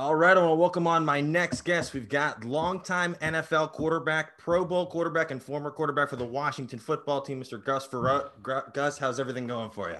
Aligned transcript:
All 0.00 0.14
right, 0.14 0.34
I 0.34 0.40
want 0.40 0.52
to 0.52 0.54
welcome 0.54 0.86
on 0.86 1.04
my 1.04 1.20
next 1.20 1.60
guest. 1.60 1.92
We've 1.92 2.08
got 2.08 2.42
longtime 2.42 3.16
NFL 3.16 3.72
quarterback, 3.72 4.38
Pro 4.38 4.64
Bowl 4.64 4.86
quarterback, 4.86 5.30
and 5.30 5.42
former 5.42 5.70
quarterback 5.70 6.08
for 6.08 6.16
the 6.16 6.24
Washington 6.24 6.78
football 6.78 7.20
team, 7.20 7.38
Mr. 7.38 7.62
Gus 7.62 7.86
Frerotte. 7.86 8.72
Gus, 8.72 8.96
how's 8.96 9.20
everything 9.20 9.46
going 9.46 9.68
for 9.68 9.90
you? 9.90 9.98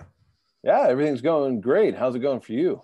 Yeah, 0.63 0.87
everything's 0.89 1.21
going 1.21 1.61
great. 1.61 1.95
How's 1.95 2.15
it 2.15 2.21
going 2.21 2.41
for 2.41 2.55
you? 2.55 2.81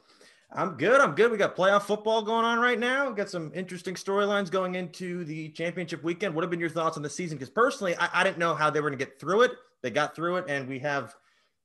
I'm 0.53 0.77
good. 0.77 1.01
I'm 1.01 1.15
good. 1.15 1.31
We 1.31 1.39
got 1.39 1.57
playoff 1.57 1.85
football 1.85 2.21
going 2.21 2.45
on 2.45 2.59
right 2.59 2.79
now. 2.79 3.07
We've 3.07 3.17
got 3.17 3.30
some 3.30 3.51
interesting 3.55 3.95
storylines 3.95 4.51
going 4.51 4.75
into 4.75 5.25
the 5.25 5.48
championship 5.53 6.05
weekend. 6.05 6.35
What 6.35 6.45
have 6.45 6.51
been 6.51 6.61
your 6.61 6.69
thoughts 6.69 6.98
on 6.98 7.03
the 7.03 7.09
season? 7.09 7.39
Because 7.39 7.48
personally, 7.48 7.96
I, 7.96 8.11
I 8.12 8.25
didn't 8.25 8.37
know 8.37 8.55
how 8.55 8.69
they 8.69 8.83
were 8.83 8.91
going 8.91 8.98
to 8.98 9.03
get 9.07 9.19
through 9.19 9.41
it. 9.41 9.53
They 9.80 9.89
got 9.89 10.14
through 10.14 10.37
it, 10.37 10.45
and 10.51 10.69
we 10.69 10.80
have 10.80 11.14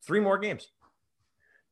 three 0.01 0.21
more 0.21 0.37
games. 0.37 0.69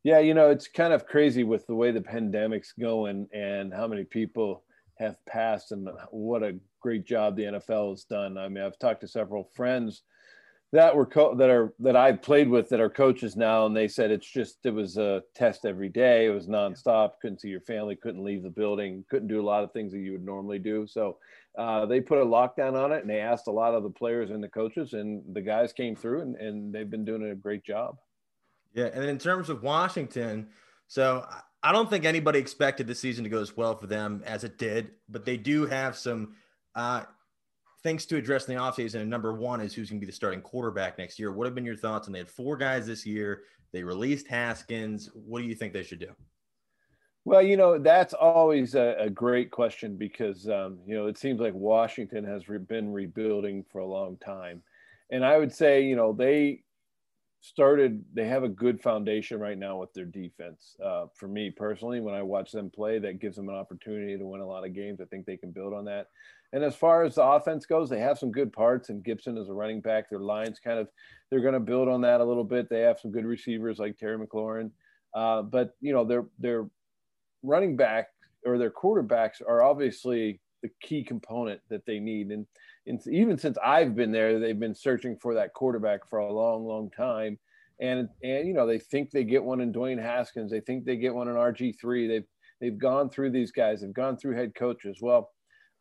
Yeah, 0.04 0.20
you 0.20 0.34
know, 0.34 0.50
it's 0.50 0.68
kind 0.68 0.94
of 0.94 1.06
crazy 1.06 1.44
with 1.44 1.68
the 1.68 1.76
way 1.76 1.92
the 1.92 2.02
pandemic's 2.02 2.74
going 2.80 3.28
and 3.34 3.74
how 3.74 3.88
many 3.88 4.06
people 4.06 4.64
have 4.98 5.18
passed 5.26 5.72
and 5.72 5.90
what 6.12 6.44
a 6.44 6.58
great 6.82 7.06
job 7.06 7.36
the 7.36 7.44
NFL 7.44 7.92
has 7.92 8.06
done. 8.06 8.38
I 8.38 8.48
mean, 8.48 8.64
I've 8.64 8.80
talked 8.80 9.02
to 9.02 9.08
several 9.08 9.50
friends 9.56 10.04
that 10.72 10.96
were 10.96 11.06
co- 11.06 11.36
that 11.36 11.50
are 11.50 11.74
that 11.80 11.96
I've 11.96 12.22
played 12.22 12.48
with 12.48 12.70
that 12.70 12.80
are 12.80 12.90
coaches 12.90 13.36
now, 13.36 13.66
and 13.66 13.76
they 13.76 13.88
said 13.88 14.12
it's 14.12 14.30
just 14.30 14.60
it 14.66 14.74
was 14.74 14.98
a 14.98 15.24
test 15.34 15.66
every 15.66 15.90
day. 15.90 16.28
It 16.28 16.30
was 16.30 16.48
nonstop. 16.48 17.14
Couldn't 17.22 17.42
see 17.42 17.50
your 17.50 17.62
family. 17.62 17.96
Couldn't 17.96 18.24
leave 18.24 18.44
the 18.44 18.50
building. 18.50 19.04
Couldn't 19.10 19.30
do 19.30 19.42
a 19.42 19.50
lot 19.50 19.64
of 19.64 19.72
things 19.72 19.92
that 19.94 20.00
you 20.00 20.12
would 20.12 20.26
normally 20.26 20.60
do. 20.60 20.86
So 20.86 21.18
uh, 21.58 21.88
they 21.88 22.02
put 22.02 22.20
a 22.20 22.26
lockdown 22.26 22.76
on 22.76 22.92
it, 22.92 23.02
and 23.02 23.10
they 23.10 23.20
asked 23.20 23.48
a 23.48 23.52
lot 23.52 23.74
of 23.74 23.84
the 23.84 23.90
players 23.90 24.30
and 24.30 24.44
the 24.44 24.50
coaches, 24.50 24.94
and 24.94 25.24
the 25.34 25.42
guys 25.42 25.74
came 25.74 25.96
through, 25.96 26.22
and, 26.22 26.36
and 26.36 26.74
they've 26.74 26.90
been 26.90 27.06
doing 27.06 27.30
a 27.30 27.36
great 27.36 27.64
job. 27.64 27.98
Yeah, 28.74 28.90
and 28.94 29.04
in 29.04 29.18
terms 29.18 29.50
of 29.50 29.64
Washington, 29.64 30.50
so 30.88 31.28
I 31.62 31.72
don't 31.72 31.90
think 31.90 32.06
anybody 32.06 32.40
expected 32.40 32.88
the 32.88 32.96
season 32.96 33.24
to 33.24 33.30
go 33.30 33.42
as 33.42 33.58
well 33.58 33.76
for 33.76 33.88
them 33.88 34.24
as 34.26 34.44
it 34.44 34.58
did, 34.58 34.92
but 35.10 35.26
they 35.26 35.38
do 35.38 35.66
have 35.66 35.98
some 35.98 36.36
uh, 36.76 37.04
things 37.84 38.06
to 38.08 38.18
address 38.18 38.48
in 38.48 38.56
the 38.56 38.62
offseason. 38.62 39.02
And 39.02 39.10
number 39.10 39.34
one 39.34 39.60
is 39.62 39.74
who's 39.74 39.90
going 39.90 40.00
to 40.00 40.06
be 40.06 40.10
the 40.10 40.16
starting 40.16 40.42
quarterback 40.42 40.98
next 40.98 41.20
year. 41.20 41.32
What 41.32 41.46
have 41.46 41.56
been 41.56 41.66
your 41.66 41.76
thoughts? 41.76 42.08
And 42.08 42.16
they 42.16 42.20
had 42.20 42.30
four 42.30 42.58
guys 42.58 42.88
this 42.88 43.06
year. 43.06 43.44
They 43.72 43.84
released 43.84 44.28
Haskins. 44.28 45.10
What 45.14 45.42
do 45.42 45.48
you 45.48 45.56
think 45.56 45.74
they 45.74 45.84
should 45.84 46.00
do? 46.00 46.12
Well, 47.26 47.42
you 47.42 47.58
know, 47.58 47.78
that's 47.78 48.14
always 48.14 48.76
a, 48.76 48.96
a 48.98 49.10
great 49.10 49.52
question 49.52 49.98
because, 49.98 50.48
um, 50.48 50.80
you 50.88 50.96
know, 50.96 51.08
it 51.08 51.18
seems 51.18 51.40
like 51.40 51.54
Washington 51.54 52.24
has 52.24 52.48
re- 52.50 52.58
been 52.58 52.92
rebuilding 52.92 53.66
for 53.70 53.80
a 53.80 53.86
long 53.86 54.18
time. 54.18 54.64
And 55.12 55.26
I 55.26 55.38
would 55.38 55.54
say, 55.54 55.84
you 55.84 55.96
know, 55.96 56.14
they 56.14 56.64
started 57.42 58.04
they 58.14 58.28
have 58.28 58.44
a 58.44 58.50
good 58.50 58.82
foundation 58.82 59.40
right 59.40 59.58
now 59.58 59.78
with 59.78 59.94
their 59.94 60.06
defense. 60.06 60.76
Uh, 60.84 61.06
for 61.16 61.28
me 61.28 61.50
personally 61.50 62.02
when 62.02 62.14
i 62.14 62.22
watch 62.22 62.52
them 62.52 62.70
play 62.70 63.00
that 63.00 63.20
gives 63.20 63.38
them 63.38 63.50
an 63.50 63.56
opportunity 63.56 64.18
to 64.18 64.26
win 64.26 64.42
a 64.42 64.48
lot 64.48 64.66
of 64.66 64.74
games. 64.74 65.00
I 65.02 65.06
think 65.06 65.26
they 65.26 65.38
can 65.38 65.52
build 65.52 65.74
on 65.74 65.86
that. 65.86 66.08
And 66.52 66.64
as 66.64 66.76
far 66.76 67.04
as 67.04 67.16
the 67.16 67.24
offense 67.24 67.66
goes 67.66 67.90
they 67.90 68.00
have 68.00 68.20
some 68.20 68.32
good 68.32 68.52
parts 68.52 68.90
and 68.90 69.04
gibson 69.04 69.38
is 69.38 69.50
a 69.50 69.54
running 69.54 69.82
back. 69.82 70.10
Their 70.10 70.20
lines 70.20 70.60
kind 70.60 70.80
of 70.80 70.90
they're 71.30 71.42
going 71.42 71.54
to 71.54 71.60
build 71.60 71.88
on 71.88 72.02
that 72.02 72.22
a 72.22 72.26
little 72.26 72.44
bit. 72.44 72.70
They 72.70 72.82
have 72.82 73.00
some 73.00 73.12
good 73.12 73.26
receivers 73.26 73.80
like 73.80 73.98
terry 73.98 74.18
mclaurin. 74.18 74.72
Uh, 75.14 75.42
but 75.42 75.76
you 75.80 75.94
know 75.94 76.04
their 76.04 76.26
their 76.40 76.70
running 77.42 77.78
back 77.78 78.08
or 78.46 78.58
their 78.58 78.72
quarterbacks 78.72 79.42
are 79.46 79.64
obviously 79.64 80.40
the 80.62 80.70
key 80.82 81.04
component 81.04 81.62
that 81.70 81.86
they 81.86 82.00
need. 82.00 82.32
And 82.32 82.46
and 82.88 83.00
even 83.08 83.38
since 83.38 83.58
I've 83.64 83.96
been 83.96 84.12
there, 84.12 84.40
they've 84.40 84.60
been 84.60 84.76
searching 84.76 85.18
for 85.18 85.36
that 85.36 85.54
quarterback 85.54 86.10
for 86.10 86.20
a 86.20 86.32
long, 86.32 86.66
long 86.66 86.90
time. 86.90 87.38
And 87.82 88.10
and 88.24 88.48
you 88.48 88.54
know 88.54 88.68
they 88.68 88.80
think 88.80 89.12
they 89.12 89.24
get 89.24 89.44
one 89.44 89.62
in 89.62 89.72
Dwayne 89.72 90.02
Haskins, 90.02 90.52
they 90.52 90.60
think 90.60 90.84
they 90.84 90.98
get 90.98 91.16
one 91.16 91.30
in 91.30 91.36
RG 91.36 91.80
three. 91.80 92.08
They've 92.08 92.26
they've 92.60 92.78
gone 92.78 93.10
through 93.10 93.32
these 93.32 93.52
guys, 93.52 93.82
they've 93.82 93.94
gone 93.94 94.18
through 94.18 94.36
head 94.36 94.54
coaches. 94.54 95.00
Well, 95.02 95.32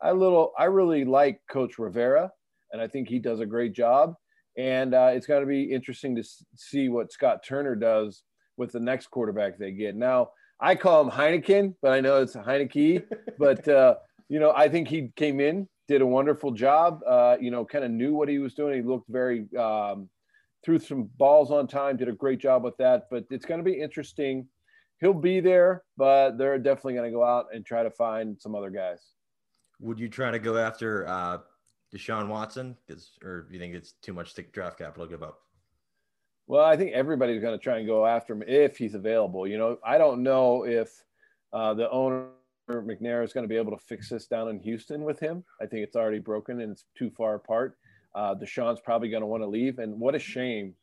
I 0.01 0.11
little 0.11 0.53
I 0.57 0.65
really 0.65 1.03
like 1.03 1.41
Coach 1.51 1.77
Rivera, 1.77 2.31
and 2.71 2.81
I 2.81 2.87
think 2.87 3.09
he 3.09 3.19
does 3.19 3.41
a 3.41 3.45
great 3.45 3.73
job. 3.73 4.15
And 4.57 4.93
uh, 4.93 5.11
it's 5.13 5.27
going 5.27 5.41
to 5.41 5.47
be 5.47 5.63
interesting 5.63 6.15
to 6.15 6.23
see 6.55 6.89
what 6.89 7.11
Scott 7.11 7.43
Turner 7.45 7.75
does 7.75 8.23
with 8.57 8.71
the 8.71 8.79
next 8.79 9.07
quarterback 9.07 9.57
they 9.57 9.71
get. 9.71 9.95
Now 9.95 10.29
I 10.59 10.75
call 10.75 11.01
him 11.01 11.11
Heineken, 11.11 11.75
but 11.81 11.91
I 11.91 12.01
know 12.01 12.21
it's 12.21 12.35
Heinicke. 12.35 13.03
but 13.39 13.67
uh, 13.67 13.95
you 14.29 14.39
know 14.39 14.53
I 14.55 14.69
think 14.69 14.87
he 14.87 15.11
came 15.17 15.41
in 15.41 15.67
did 15.89 16.01
a 16.01 16.05
wonderful 16.05 16.51
job. 16.51 17.01
Uh, 17.05 17.35
you 17.41 17.49
know, 17.49 17.65
kind 17.65 17.83
of 17.83 17.89
knew 17.89 18.13
what 18.13 18.29
he 18.29 18.37
was 18.37 18.53
doing. 18.53 18.75
He 18.75 18.81
looked 18.87 19.09
very 19.09 19.47
um, 19.57 20.07
threw 20.63 20.77
some 20.77 21.09
balls 21.17 21.49
on 21.51 21.67
time. 21.67 21.97
Did 21.97 22.07
a 22.07 22.13
great 22.13 22.39
job 22.39 22.63
with 22.63 22.77
that. 22.77 23.07
But 23.09 23.25
it's 23.31 23.45
going 23.45 23.57
to 23.57 23.63
be 23.63 23.81
interesting. 23.81 24.47
He'll 25.01 25.13
be 25.13 25.39
there, 25.39 25.83
but 25.97 26.37
they're 26.37 26.59
definitely 26.59 26.93
going 26.93 27.09
to 27.09 27.15
go 27.15 27.23
out 27.23 27.47
and 27.53 27.65
try 27.65 27.81
to 27.81 27.89
find 27.89 28.39
some 28.39 28.53
other 28.53 28.69
guys. 28.69 28.99
Would 29.79 29.99
you 29.99 30.09
try 30.09 30.29
to 30.29 30.37
go 30.37 30.57
after 30.57 31.07
uh, 31.07 31.39
Deshaun 31.91 32.27
Watson? 32.27 32.77
Because, 32.85 33.17
or 33.23 33.47
do 33.47 33.53
you 33.53 33.59
think 33.59 33.73
it's 33.73 33.93
too 34.03 34.13
much 34.13 34.35
to 34.35 34.43
draft 34.43 34.77
capital 34.77 35.05
to 35.05 35.09
give 35.09 35.23
up? 35.23 35.39
Well, 36.45 36.65
I 36.65 36.77
think 36.77 36.91
everybody's 36.91 37.41
going 37.41 37.57
to 37.57 37.63
try 37.63 37.77
and 37.79 37.87
go 37.87 38.05
after 38.05 38.33
him 38.33 38.43
if 38.45 38.77
he's 38.77 38.93
available. 38.93 39.47
You 39.47 39.57
know, 39.57 39.77
I 39.83 39.97
don't 39.97 40.21
know 40.21 40.65
if 40.65 40.91
uh, 41.51 41.73
the 41.73 41.89
owner 41.89 42.27
McNair 42.69 43.23
is 43.23 43.33
going 43.33 43.43
to 43.43 43.49
be 43.49 43.57
able 43.57 43.71
to 43.71 43.83
fix 43.85 44.09
this 44.09 44.27
down 44.27 44.49
in 44.49 44.59
Houston 44.59 45.03
with 45.03 45.19
him. 45.19 45.43
I 45.61 45.65
think 45.65 45.83
it's 45.83 45.95
already 45.95 46.19
broken 46.19 46.61
and 46.61 46.71
it's 46.71 46.85
too 46.97 47.09
far 47.09 47.35
apart. 47.35 47.77
Uh, 48.15 48.35
Deshaun's 48.35 48.79
probably 48.79 49.09
going 49.09 49.21
to 49.21 49.27
want 49.27 49.43
to 49.43 49.47
leave. 49.47 49.79
And 49.79 49.99
what 49.99 50.15
a 50.15 50.19
shame 50.19 50.73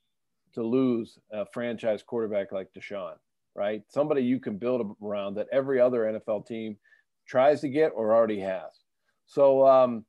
to 0.55 0.63
lose 0.63 1.19
a 1.33 1.47
franchise 1.47 2.03
quarterback 2.03 2.53
like 2.53 2.69
Deshaun, 2.77 3.15
right? 3.55 3.83
Somebody 3.89 4.23
you 4.23 4.41
can 4.41 4.57
build 4.57 4.97
around 5.03 5.35
that 5.35 5.49
every 5.53 5.81
other 5.81 6.01
NFL 6.01 6.47
team 6.47 6.77
tries 7.27 7.61
to 7.61 7.69
get 7.69 7.93
or 7.95 8.15
already 8.15 8.41
has. 8.41 8.71
So 9.27 9.67
um, 9.67 10.05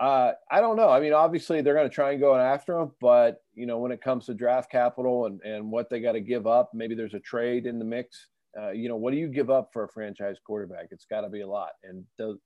uh, 0.00 0.32
I 0.50 0.60
don't 0.60 0.76
know. 0.76 0.90
I 0.90 1.00
mean, 1.00 1.12
obviously 1.12 1.60
they're 1.60 1.74
going 1.74 1.88
to 1.88 1.94
try 1.94 2.12
and 2.12 2.20
go 2.20 2.36
after 2.36 2.78
him, 2.78 2.92
but 3.00 3.42
you 3.54 3.66
know, 3.66 3.78
when 3.78 3.92
it 3.92 4.00
comes 4.00 4.26
to 4.26 4.34
draft 4.34 4.70
capital 4.70 5.26
and, 5.26 5.40
and 5.42 5.70
what 5.70 5.90
they 5.90 6.00
got 6.00 6.12
to 6.12 6.20
give 6.20 6.46
up, 6.46 6.70
maybe 6.72 6.94
there's 6.94 7.14
a 7.14 7.20
trade 7.20 7.66
in 7.66 7.78
the 7.78 7.84
mix 7.84 8.28
uh, 8.58 8.70
you 8.70 8.88
know, 8.88 8.96
what 8.96 9.12
do 9.12 9.18
you 9.18 9.28
give 9.28 9.50
up 9.50 9.70
for 9.72 9.84
a 9.84 9.88
franchise 9.88 10.36
quarterback? 10.44 10.88
It's 10.90 11.06
got 11.06 11.22
to 11.22 11.28
be 11.28 11.42
a 11.42 11.46
lot. 11.46 11.70
And 11.84 12.04
does, 12.18 12.36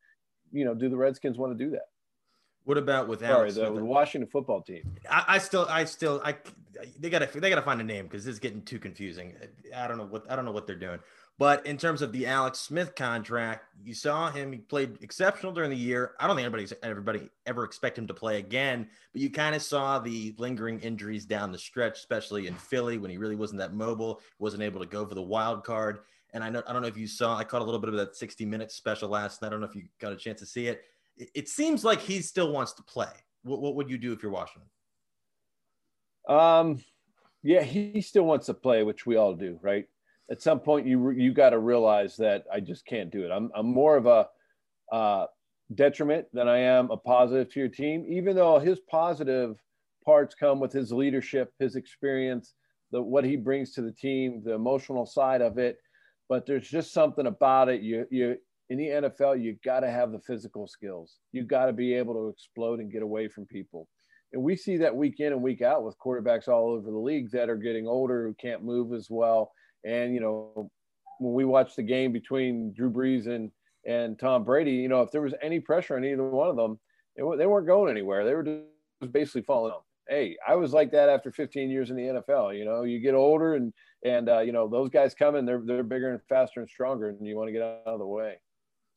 you 0.53 0.65
know, 0.65 0.75
do 0.75 0.89
the 0.89 0.97
Redskins 0.97 1.39
want 1.39 1.56
to 1.56 1.65
do 1.65 1.71
that? 1.71 1.87
What 2.65 2.78
about 2.78 3.09
with 3.09 3.21
Sorry, 3.21 3.50
the, 3.50 3.73
the, 3.73 3.84
Washington 3.84 4.31
football 4.31 4.62
team? 4.62 4.83
I, 5.11 5.25
I, 5.27 5.39
still, 5.39 5.67
I 5.69 5.84
still, 5.84 6.21
I 6.25 6.37
they 6.99 7.11
gotta 7.11 7.28
they 7.34 7.50
gotta 7.50 7.62
find 7.62 7.81
a 7.81 7.84
name 7.84 8.06
because 8.06 8.25
this 8.25 8.34
is 8.34 8.39
getting 8.39 8.62
too 8.62 8.78
confusing. 8.78 9.34
I 9.77 9.89
don't 9.89 9.99
know 9.99 10.06
what 10.06 10.31
I 10.31 10.37
don't 10.37 10.45
know 10.45 10.53
what 10.53 10.67
they're 10.67 10.77
doing. 10.77 11.00
But 11.42 11.66
in 11.66 11.76
terms 11.76 12.03
of 12.03 12.12
the 12.12 12.25
Alex 12.28 12.60
Smith 12.60 12.94
contract, 12.94 13.64
you 13.82 13.94
saw 13.94 14.30
him. 14.30 14.53
He 14.53 14.60
played 14.60 14.98
exceptional 15.03 15.50
during 15.50 15.70
the 15.70 15.76
year. 15.76 16.12
I 16.20 16.28
don't 16.28 16.36
think 16.36 16.47
anybody 16.47 16.69
everybody 16.84 17.28
ever 17.47 17.64
expect 17.64 17.98
him 17.98 18.06
to 18.06 18.14
play 18.14 18.38
again. 18.38 18.86
But 19.12 19.22
you 19.22 19.28
kind 19.28 19.56
of 19.56 19.60
saw 19.60 19.98
the 19.98 20.36
lingering 20.38 20.78
injuries 20.78 21.25
down 21.25 21.50
the 21.50 21.58
stretch, 21.58 21.98
especially 21.98 22.47
in 22.47 22.54
Philly 22.54 22.97
when 22.97 23.10
he 23.10 23.19
really 23.19 23.34
wasn't 23.34 23.58
that 23.58 23.75
mobile, 23.75 24.20
wasn't 24.38 24.62
able 24.62 24.78
to 24.78 24.86
go 24.86 25.04
for 25.04 25.16
the 25.16 25.22
wild 25.22 25.64
card. 25.64 26.02
And 26.32 26.44
I 26.44 26.48
know 26.48 26.62
I 26.64 26.72
don't 26.72 26.81
know 26.81 26.86
if 26.86 26.97
you 26.97 27.08
saw. 27.08 27.36
I 27.36 27.42
caught 27.42 27.60
a 27.60 27.64
little 27.64 27.81
bit 27.81 27.88
of 27.88 27.97
that 27.97 28.14
60 28.14 28.47
minutes 28.47 28.76
special 28.76 29.08
last 29.08 29.42
night. 29.42 29.48
I 29.48 29.50
don't 29.50 29.60
know 29.62 29.66
if 29.66 29.75
you 29.75 29.82
got 29.98 30.12
a 30.12 30.16
chance 30.16 30.38
to 30.42 30.47
see 30.47 30.69
it. 30.69 30.82
It, 31.16 31.31
it 31.34 31.48
seems 31.48 31.82
like 31.82 32.00
he 32.00 32.22
still 32.22 32.52
wants 32.52 32.75
to 32.75 32.84
play. 32.84 33.10
What, 33.42 33.60
what 33.60 33.75
would 33.75 33.91
you 33.91 33.98
do 33.98 34.12
if 34.12 34.22
you're 34.22 34.31
Washington? 34.31 34.70
Um, 36.28 36.84
yeah, 37.42 37.62
he 37.62 38.00
still 38.00 38.26
wants 38.26 38.47
to 38.47 38.54
play, 38.54 38.84
which 38.84 39.06
we 39.06 39.16
all 39.16 39.34
do, 39.34 39.58
right? 39.60 39.88
At 40.31 40.43
some 40.43 40.60
point 40.60 40.87
you 40.87 41.10
you 41.10 41.33
got 41.33 41.50
to 41.50 41.59
realize 41.59 42.16
that 42.16 42.44
I 42.53 42.60
just 42.60 42.87
can't 42.87 43.10
do 43.10 43.25
it. 43.25 43.31
I'm 43.31 43.50
I'm 43.55 43.66
more 43.66 43.97
of 43.97 44.06
a 44.06 44.28
uh, 44.94 45.27
detriment 45.75 46.27
than 46.33 46.49
I 46.49 46.59
am 46.59 46.91
a 46.91 46.97
positive 46.97 47.53
to 47.53 47.60
your 47.60 47.69
team, 47.69 48.05
even 48.09 48.37
though 48.37 48.59
his 48.59 48.81
positive 48.81 49.56
parts 50.05 50.34
come 50.34 50.61
with 50.61 50.72
his 50.72 50.93
leadership, 50.93 51.53
his 51.59 51.77
experience, 51.77 52.55
the 52.91 53.03
what 53.03 53.25
he 53.25 53.37
brings 53.37 53.72
to 53.72 53.82
the 53.82 53.93
team, 53.93 54.43
the 54.44 54.53
emotional 54.53 55.06
side 55.06 55.41
of 55.41 55.59
it. 55.59 55.78
But 56.28 56.47
there's 56.47 56.69
just 56.69 56.93
something 56.93 57.27
about 57.27 57.69
it. 57.69 57.82
You 57.82 58.06
you 58.11 58.37
in 58.71 58.78
the 58.78 58.88
NFL, 58.88 59.43
you 59.43 59.56
got 59.65 59.81
to 59.81 59.91
have 59.91 60.12
the 60.12 60.20
physical 60.20 60.67
skills. 60.67 61.19
You 61.32 61.44
got 61.44 61.67
to 61.67 61.73
be 61.73 61.94
able 61.94 62.14
to 62.14 62.29
explode 62.29 62.81
and 62.81 62.93
get 62.93 63.02
away 63.02 63.29
from 63.29 63.44
people. 63.46 63.88
And 64.32 64.43
we 64.43 64.56
see 64.56 64.79
that 64.79 64.96
week 64.96 65.20
in 65.20 65.32
and 65.32 65.43
week 65.43 65.61
out 65.61 65.85
with 65.85 65.99
quarterbacks 65.99 66.49
all 66.49 66.70
over 66.70 66.91
the 66.91 66.96
league 66.96 67.31
that 67.32 67.50
are 67.50 67.56
getting 67.56 67.87
older 67.87 68.26
who 68.26 68.35
can't 68.35 68.64
move 68.64 68.94
as 68.94 69.08
well 69.11 69.52
and 69.84 70.14
you 70.14 70.20
know, 70.20 70.70
when 71.19 71.34
we 71.34 71.44
watched 71.44 71.76
the 71.76 71.82
game 71.82 72.12
between 72.12 72.73
Drew 72.73 72.90
Brees 72.90 73.26
and 73.26 73.50
and 73.87 74.19
Tom 74.19 74.44
Brady, 74.44 74.73
you 74.73 74.88
know, 74.88 75.02
if 75.02 75.11
there 75.11 75.23
was 75.23 75.34
any 75.43 75.61
pressure 75.61 75.96
on 75.96 76.05
either 76.05 76.23
one 76.23 76.49
of 76.49 76.56
them, 76.56 76.79
they, 77.17 77.23
they 77.37 77.46
weren't 77.46 77.67
going 77.67 77.90
anywhere. 77.90 78.25
They 78.25 78.34
were 78.34 78.44
just 78.44 79.12
basically 79.12 79.43
falling. 79.43 79.75
Hey, 80.08 80.37
I 80.46 80.55
was 80.55 80.73
like 80.73 80.93
that 80.93 81.08
after 81.08 81.31
15 81.32 81.70
years 81.70 81.90
in 81.90 81.96
the 81.96 82.02
NFL. 82.02 82.56
You 82.56 82.64
know, 82.64 82.82
you 82.82 83.00
get 83.00 83.14
older 83.14 83.55
and 83.55 83.73
and 84.05 84.29
uh, 84.29 84.40
you 84.40 84.52
know 84.52 84.69
those 84.69 84.90
guys 84.90 85.14
coming, 85.14 85.44
they're 85.44 85.62
they're 85.64 85.82
bigger 85.82 86.11
and 86.11 86.20
faster 86.29 86.61
and 86.61 86.69
stronger, 86.69 87.08
and 87.08 87.26
you 87.26 87.37
want 87.37 87.49
to 87.49 87.52
get 87.52 87.62
out 87.62 87.82
of 87.87 87.99
the 87.99 88.06
way. 88.06 88.37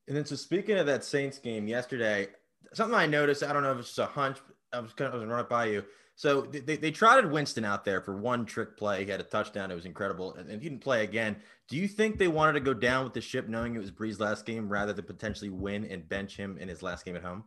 And 0.07 0.15
then, 0.15 0.25
so 0.25 0.35
speaking 0.35 0.77
of 0.77 0.85
that 0.85 1.03
Saints 1.03 1.39
game 1.39 1.67
yesterday, 1.67 2.27
something 2.73 2.95
I 2.95 3.07
noticed, 3.07 3.43
I 3.43 3.53
don't 3.53 3.63
know 3.63 3.71
if 3.71 3.79
it's 3.79 3.87
just 3.89 3.99
a 3.99 4.05
hunch, 4.05 4.37
I 4.71 4.79
was 4.79 4.93
going 4.93 5.11
to 5.11 5.25
run 5.25 5.39
it 5.39 5.49
by 5.49 5.65
you. 5.65 5.83
So 6.15 6.41
they, 6.41 6.77
they 6.77 6.91
trotted 6.91 7.29
Winston 7.29 7.65
out 7.65 7.83
there 7.83 7.99
for 7.99 8.15
one 8.15 8.45
trick 8.45 8.77
play. 8.77 9.03
He 9.03 9.11
had 9.11 9.19
a 9.19 9.23
touchdown. 9.23 9.69
It 9.69 9.75
was 9.75 9.85
incredible. 9.85 10.33
And, 10.35 10.49
he 10.49 10.69
didn't 10.69 10.81
play 10.81 11.03
again. 11.03 11.35
Do 11.67 11.75
you 11.75 11.89
think 11.89 12.17
they 12.17 12.29
wanted 12.29 12.53
to 12.53 12.61
go 12.61 12.73
down 12.73 13.03
with 13.03 13.13
the 13.13 13.21
ship 13.21 13.49
knowing 13.49 13.75
it 13.75 13.79
was 13.79 13.91
Brees' 13.91 14.19
last 14.19 14.45
game 14.45 14.69
rather 14.69 14.93
than 14.93 15.03
potentially 15.03 15.49
win 15.49 15.83
and 15.85 16.07
bench 16.07 16.37
him 16.37 16.57
in 16.57 16.69
his 16.69 16.81
last 16.81 17.03
game 17.03 17.17
at 17.17 17.23
home? 17.23 17.43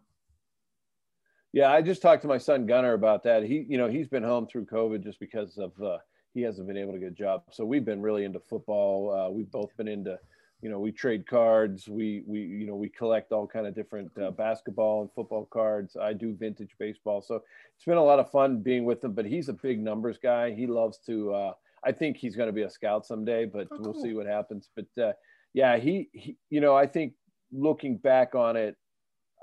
Yeah, 1.52 1.72
I 1.72 1.80
just 1.80 2.02
talked 2.02 2.22
to 2.22 2.28
my 2.28 2.36
son 2.36 2.66
Gunner 2.66 2.92
about 2.92 3.22
that. 3.22 3.42
He, 3.42 3.64
you 3.66 3.78
know, 3.78 3.88
he's 3.88 4.06
been 4.06 4.22
home 4.22 4.46
through 4.46 4.66
COVID 4.66 5.02
just 5.02 5.18
because 5.18 5.56
of 5.56 5.72
uh, 5.82 5.96
he 6.34 6.42
hasn't 6.42 6.68
been 6.68 6.76
able 6.76 6.92
to 6.92 6.98
get 6.98 7.08
a 7.08 7.12
job. 7.12 7.44
So 7.50 7.64
we've 7.64 7.86
been 7.86 8.02
really 8.02 8.24
into 8.24 8.38
football. 8.38 9.14
Uh, 9.14 9.30
we've 9.30 9.50
both 9.50 9.74
been 9.78 9.88
into 9.88 10.18
you 10.60 10.68
know 10.68 10.80
we 10.80 10.90
trade 10.90 11.26
cards 11.26 11.88
we 11.88 12.22
we 12.26 12.40
you 12.40 12.66
know 12.66 12.74
we 12.74 12.88
collect 12.88 13.32
all 13.32 13.46
kind 13.46 13.66
of 13.66 13.74
different 13.74 14.10
uh, 14.20 14.30
basketball 14.30 15.02
and 15.02 15.10
football 15.12 15.46
cards. 15.52 15.96
I 15.96 16.12
do 16.12 16.34
vintage 16.34 16.74
baseball 16.78 17.22
so 17.22 17.42
it's 17.76 17.84
been 17.84 17.96
a 17.96 18.04
lot 18.04 18.18
of 18.18 18.30
fun 18.30 18.60
being 18.60 18.84
with 18.84 19.02
him 19.02 19.12
but 19.12 19.24
he's 19.24 19.48
a 19.48 19.52
big 19.52 19.80
numbers 19.80 20.18
guy. 20.22 20.52
He 20.52 20.66
loves 20.66 20.98
to 21.06 21.32
uh, 21.32 21.52
i 21.84 21.92
think 21.92 22.16
he's 22.16 22.34
going 22.34 22.48
to 22.48 22.52
be 22.52 22.62
a 22.62 22.70
scout 22.70 23.06
someday 23.06 23.44
but 23.44 23.68
oh, 23.70 23.78
we'll 23.80 24.02
see 24.02 24.12
what 24.14 24.26
happens. 24.26 24.68
But 24.74 25.02
uh, 25.02 25.12
yeah 25.54 25.76
he, 25.76 26.08
he 26.12 26.36
you 26.50 26.60
know 26.60 26.76
i 26.76 26.86
think 26.86 27.14
looking 27.52 27.96
back 27.96 28.34
on 28.34 28.56
it 28.56 28.76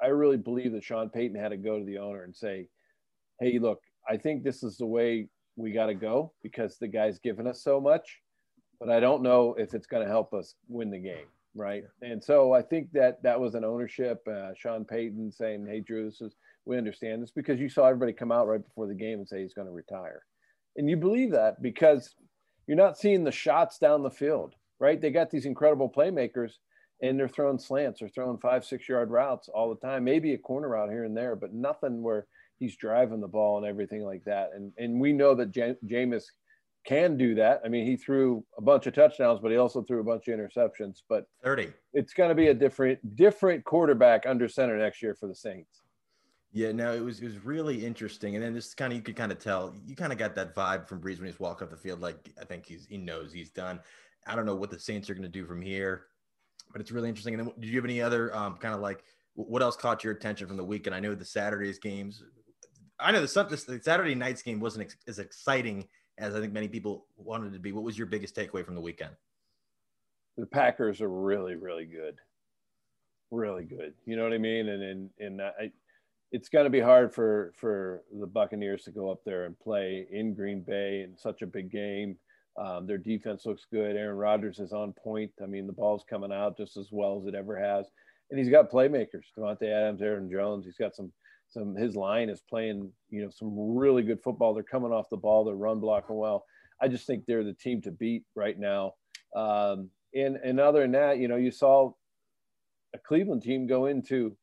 i 0.02 0.08
really 0.08 0.38
believe 0.38 0.72
that 0.72 0.84
sean 0.84 1.10
payton 1.10 1.40
had 1.40 1.50
to 1.50 1.58
go 1.58 1.80
to 1.80 1.86
the 1.86 1.98
owner 1.98 2.24
and 2.24 2.36
say 2.36 2.68
hey 3.40 3.58
look 3.60 3.82
i 4.08 4.16
think 4.16 4.44
this 4.44 4.64
is 4.64 4.78
the 4.78 4.86
way 4.86 5.28
we 5.56 5.72
got 5.72 5.88
to 5.88 5.94
go 5.94 6.32
because 6.44 6.78
the 6.78 6.88
guy's 6.88 7.20
given 7.20 7.48
us 7.48 7.64
so 7.64 7.80
much 7.80 8.22
but 8.80 8.90
I 8.90 9.00
don't 9.00 9.24
know 9.24 9.56
if 9.58 9.74
it's 9.74 9.88
going 9.88 10.04
to 10.04 10.10
help 10.10 10.34
us 10.34 10.56
win 10.68 10.92
the 10.92 11.00
game. 11.00 11.28
Right. 11.56 11.84
And 12.02 12.22
so 12.22 12.52
I 12.52 12.62
think 12.62 12.92
that 12.92 13.24
that 13.24 13.40
was 13.40 13.56
an 13.56 13.64
ownership, 13.64 14.28
uh, 14.28 14.50
Sean 14.58 14.84
Payton 14.84 15.32
saying, 15.32 15.66
Hey, 15.66 15.80
Drew, 15.80 16.06
this 16.06 16.20
is, 16.20 16.36
we 16.66 16.78
understand 16.78 17.24
this 17.24 17.32
because 17.32 17.62
you 17.62 17.70
saw 17.70 17.86
everybody 17.86 18.12
come 18.12 18.32
out 18.32 18.48
right 18.48 18.64
before 18.64 18.88
the 18.88 18.94
game 18.94 19.20
and 19.20 19.28
say 19.28 19.42
he's 19.42 19.54
going 19.54 19.68
to 19.68 19.74
retire. 19.74 20.24
And 20.76 20.90
you 20.90 20.98
believe 20.98 21.32
that 21.32 21.62
because 21.62 22.16
you're 22.68 22.76
not 22.76 22.98
seeing 22.98 23.24
the 23.24 23.32
shots 23.32 23.78
down 23.78 24.04
the 24.04 24.10
field, 24.10 24.56
right? 24.80 25.00
They 25.00 25.12
got 25.12 25.32
these 25.32 25.46
incredible 25.46 25.90
playmakers 25.90 26.54
and 27.02 27.18
they're 27.18 27.30
throwing 27.30 27.60
slants 27.60 28.02
or 28.02 28.10
throwing 28.10 28.38
five, 28.38 28.66
six 28.66 28.90
yard 28.90 29.10
routes 29.10 29.48
all 29.48 29.70
the 29.70 29.88
time, 29.88 30.04
maybe 30.04 30.34
a 30.34 30.38
corner 30.38 30.70
route 30.70 30.90
here 30.90 31.04
and 31.04 31.16
there, 31.16 31.36
but 31.36 31.54
nothing 31.54 32.02
where 32.02 32.28
he's 32.58 32.76
driving 32.76 33.22
the 33.22 33.28
ball 33.28 33.58
and 33.58 33.66
everything 33.66 34.04
like 34.04 34.24
that. 34.26 34.52
And, 34.54 34.72
and 34.78 35.00
we 35.00 35.14
know 35.14 35.36
that 35.36 35.52
Jameis 35.52 36.26
can 36.86 37.18
do 37.18 37.36
that. 37.36 37.62
I 37.66 37.68
mean, 37.68 37.86
he 37.86 37.96
threw 37.96 38.44
a 38.58 38.62
bunch 38.62 38.88
of 38.88 38.94
touchdowns, 38.94 39.40
but 39.42 39.52
he 39.52 39.58
also 39.58 39.82
threw 39.82 40.00
a 40.00 40.04
bunch 40.04 40.28
of 40.28 40.40
interceptions. 40.40 41.02
But 41.10 41.26
30. 41.44 41.74
It's 41.94 42.14
going 42.14 42.30
to 42.30 42.36
be 42.36 42.48
a 42.48 42.54
different 42.54 43.16
different 43.16 43.64
quarterback 43.66 44.26
under 44.26 44.48
center 44.48 44.78
next 44.78 45.02
year 45.02 45.16
for 45.16 45.28
the 45.28 45.36
Saints. 45.36 45.82
Yeah, 46.52 46.72
no, 46.72 46.94
it 46.94 47.04
was 47.04 47.20
it 47.20 47.26
was 47.26 47.44
really 47.44 47.86
interesting, 47.86 48.36
and 48.36 48.44
then 48.44 48.54
this 48.54 48.74
kind 48.74 48.94
of 48.94 48.98
you 48.98 49.04
could 49.04 49.18
kind 49.18 49.32
of 49.32 49.40
tell 49.40 49.74
you 49.86 49.96
kind 49.96 50.14
of 50.14 50.18
got 50.18 50.36
that 50.36 50.56
vibe 50.56 50.88
from 50.88 51.02
Brees 51.02 51.18
when 51.18 51.26
he's 51.26 51.40
walking 51.40 51.66
up 51.66 51.72
the 51.72 51.78
field. 51.78 52.00
Like 52.00 52.32
I 52.42 52.46
think 52.46 52.66
he's 52.66 52.86
he 52.86 52.98
knows 52.98 53.34
he's 53.34 53.50
done. 53.50 53.82
I 54.26 54.36
don't 54.36 54.46
know 54.46 54.56
what 54.56 54.70
the 54.70 54.80
Saints 54.80 55.10
are 55.10 55.14
going 55.14 55.24
to 55.24 55.30
do 55.30 55.46
from 55.46 55.62
here, 55.62 56.06
but 56.72 56.80
it's 56.80 56.92
really 56.92 57.10
interesting. 57.10 57.34
And 57.34 57.48
then, 57.48 57.54
did 57.60 57.70
you 57.70 57.76
have 57.76 57.86
any 57.86 58.02
other 58.02 58.34
um, 58.36 58.56
kind 58.58 58.74
of 58.74 58.80
like 58.80 59.04
what 59.34 59.62
else 59.62 59.76
caught 59.76 60.04
your 60.04 60.14
attention 60.14 60.48
from 60.48 60.56
the 60.56 60.64
weekend? 60.64 60.96
I 60.96 61.02
know 61.02 61.14
the 61.14 61.26
Saturday's 61.26 61.78
games. 61.78 62.24
I 63.00 63.12
know 63.12 63.20
the, 63.20 63.66
the 63.68 63.82
Saturday 63.84 64.16
night's 64.16 64.42
game 64.42 64.62
wasn't 64.62 64.86
ex- 64.86 64.96
as 65.08 65.20
exciting 65.20 65.86
as 66.18 66.36
I 66.36 66.40
think 66.40 66.54
many 66.54 66.68
people 66.68 67.06
wanted 67.18 67.54
to 67.54 67.60
be. 67.60 67.72
What 67.72 67.84
was 67.84 67.98
your 67.98 68.08
biggest 68.08 68.36
takeaway 68.36 68.66
from 68.66 68.76
the 68.76 68.82
weekend? 68.82 69.12
The 70.38 70.46
Packers 70.46 71.02
are 71.02 71.10
really, 71.10 71.56
really 71.56 71.86
good, 71.86 72.20
really 73.32 73.64
good. 73.64 73.94
You 74.06 74.16
know 74.16 74.24
what 74.24 74.34
I 74.34 74.38
mean? 74.38 74.70
And 74.70 74.84
and 74.84 75.10
and 75.20 75.42
I, 75.42 75.72
it's 76.32 76.50
going 76.50 76.66
to 76.66 76.70
be 76.70 76.80
hard 76.80 77.14
for 77.14 77.54
for 77.56 78.04
the 78.20 78.28
Buccaneers 78.28 78.84
to 78.84 78.92
go 78.92 79.10
up 79.10 79.22
there 79.26 79.46
and 79.46 79.60
play 79.60 80.08
in 80.12 80.34
Green 80.34 80.62
Bay 80.62 81.02
in 81.02 81.18
such 81.18 81.42
a 81.42 81.48
big 81.48 81.72
game. 81.72 82.18
Um, 82.58 82.88
their 82.88 82.98
defense 82.98 83.46
looks 83.46 83.66
good. 83.70 83.98
Aaron 83.98 84.16
Rodgers 84.16 84.60
is 84.60 84.72
on 84.72 84.94
point. 84.94 85.32
I 85.44 85.46
mean, 85.46 85.68
the 85.68 85.74
ball's 85.74 86.06
coming 86.10 86.32
out 86.32 86.58
just 86.58 86.78
as 86.78 86.88
well 86.92 87.20
as 87.20 87.28
it 87.28 87.36
ever 87.36 87.58
has, 87.58 87.86
and 88.30 88.40
he's 88.40 88.50
got 88.50 88.72
playmakers: 88.72 89.24
Davante 89.38 89.64
Adams, 89.64 90.02
Aaron 90.02 90.30
Jones. 90.32 90.66
He's 90.66 90.78
got 90.78 90.96
some 90.96 91.12
some 91.56 91.76
his 91.76 91.96
line 91.96 92.30
is 92.30 92.42
playing 92.42 92.92
you 93.10 93.24
know 93.24 93.30
some 93.30 93.76
really 93.76 94.04
good 94.04 94.22
football. 94.22 94.54
They're 94.54 94.64
coming 94.64 94.92
off 94.92 95.10
the 95.10 95.18
ball. 95.18 95.46
They're 95.46 95.56
run 95.56 95.80
blocking 95.80 96.18
well. 96.18 96.46
I 96.82 96.88
just 96.88 97.08
think 97.08 97.26
they're 97.26 97.44
the 97.44 97.54
team 97.54 97.82
to 97.84 97.92
beat 97.92 98.24
right 98.36 98.60
now. 98.60 98.94
Um, 99.36 99.90
and 100.14 100.36
and 100.38 100.60
other 100.60 100.82
than 100.82 100.92
that, 100.92 101.18
you 101.18 101.28
know, 101.28 101.38
you 101.38 101.52
saw 101.52 101.94
a 102.94 102.98
Cleveland 103.00 103.42
team 103.42 103.68
go 103.68 103.86
into 103.86 104.36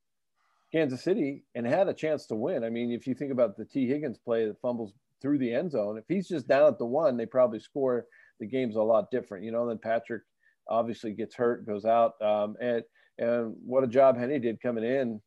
Kansas 0.73 1.03
City 1.03 1.44
and 1.55 1.67
had 1.67 1.88
a 1.88 1.94
chance 1.94 2.26
to 2.26 2.35
win. 2.35 2.64
I 2.64 2.70
mean, 2.70 2.91
if 2.91 3.06
you 3.06 3.14
think 3.14 3.31
about 3.31 3.56
the 3.56 3.64
T. 3.64 3.87
Higgins 3.87 4.19
play 4.19 4.47
that 4.47 4.61
fumbles 4.61 4.94
through 5.20 5.38
the 5.38 5.53
end 5.53 5.70
zone, 5.70 5.99
if 5.99 6.05
he's 6.09 6.29
just 6.29 6.49
down 6.49 6.67
at 6.67 6.79
the 6.79 6.87
one, 6.87 7.17
they 7.17 7.26
probably 7.26 7.61
score. 7.61 8.06
The 8.41 8.47
game's 8.47 8.76
a 8.76 8.82
lot 8.82 9.11
different, 9.11 9.44
you 9.44 9.53
know. 9.53 9.69
Then 9.69 9.79
Patrick 9.79 10.23
obviously 10.69 11.12
gets 11.12 11.35
hurt, 11.35 11.67
goes 11.67 11.85
out, 11.85 12.14
um, 12.23 12.56
and 12.61 12.82
and 13.19 13.55
what 13.64 13.85
a 13.85 13.87
job 13.87 14.17
Henne 14.17 14.41
did 14.41 14.61
coming 14.61 14.85
in 14.85 15.20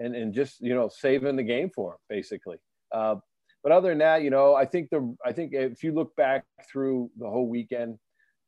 and 0.00 0.16
and 0.16 0.34
just 0.34 0.60
you 0.60 0.74
know 0.74 0.88
saving 0.88 1.36
the 1.36 1.42
game 1.42 1.70
for 1.74 1.92
him 1.92 1.98
basically. 2.08 2.56
Uh, 2.92 3.16
but 3.62 3.72
other 3.72 3.90
than 3.90 3.98
that, 3.98 4.22
you 4.22 4.30
know, 4.30 4.54
I 4.54 4.64
think 4.64 4.90
the 4.90 5.14
I 5.24 5.32
think 5.32 5.52
if 5.52 5.82
you 5.84 5.92
look 5.92 6.14
back 6.16 6.44
through 6.70 7.10
the 7.18 7.28
whole 7.28 7.48
weekend, 7.48 7.98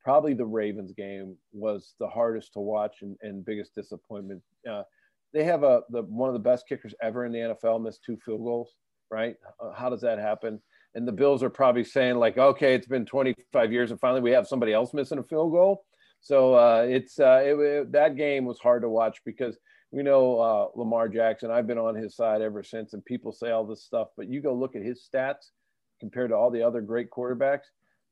probably 0.02 0.34
the 0.34 0.46
Ravens 0.46 0.93
game 0.93 1.37
was 1.52 1.94
the 2.00 2.08
hardest 2.08 2.54
to 2.54 2.60
watch 2.60 3.02
and, 3.02 3.16
and 3.22 3.44
biggest 3.44 3.75
disappointment. 3.75 4.43
Uh, 4.69 4.82
they 5.34 5.44
have 5.44 5.62
a 5.62 5.82
the 5.90 6.02
one 6.02 6.28
of 6.28 6.34
the 6.34 6.40
best 6.40 6.66
kickers 6.69 6.94
ever 7.02 7.25
in 7.26 7.32
the 7.32 7.38
NFL 7.38 7.82
missed 7.82 8.05
two 8.05 8.16
field 8.25 8.43
goals. 8.43 8.75
Right? 9.10 9.37
Uh, 9.60 9.72
how 9.72 9.90
does 9.90 10.00
that 10.00 10.19
happen? 10.19 10.60
And 10.94 11.06
the 11.06 11.12
Bills 11.12 11.43
are 11.43 11.50
probably 11.50 11.84
saying 11.84 12.16
like, 12.16 12.38
okay, 12.38 12.75
it's 12.75 12.87
been 12.87 13.06
25 13.06 13.72
years, 13.72 13.90
and 13.90 14.00
finally 14.00 14.20
we 14.20 14.31
have 14.31 14.46
somebody 14.46 14.72
else 14.72 14.94
missing 14.94 15.19
a 15.19 15.22
field 15.22 15.52
goal. 15.52 15.84
So 16.22 16.55
uh, 16.55 16.87
it's 16.88 17.19
uh, 17.19 17.43
it, 17.44 17.55
it, 17.55 17.93
that 17.93 18.16
game 18.16 18.44
was 18.46 18.58
hard 18.58 18.82
to 18.82 18.88
watch 18.88 19.20
because 19.26 19.58
we 19.93 20.03
know 20.03 20.41
uh, 20.41 20.69
Lamar 20.75 21.09
Jackson. 21.09 21.50
I've 21.50 21.67
been 21.67 21.79
on 21.79 21.94
his 21.94 22.17
side 22.17 22.41
ever 22.41 22.62
since, 22.62 22.94
and 22.94 23.05
people 23.05 23.31
say 23.31 23.50
all 23.50 23.65
this 23.65 23.85
stuff, 23.85 24.09
but 24.17 24.29
you 24.29 24.41
go 24.41 24.55
look 24.55 24.75
at 24.75 24.83
his 24.83 25.06
stats 25.06 25.50
compared 26.00 26.31
to 26.31 26.37
all 26.37 26.50
the 26.50 26.62
other 26.62 26.81
great 26.81 27.11
quarterbacks. 27.11 27.67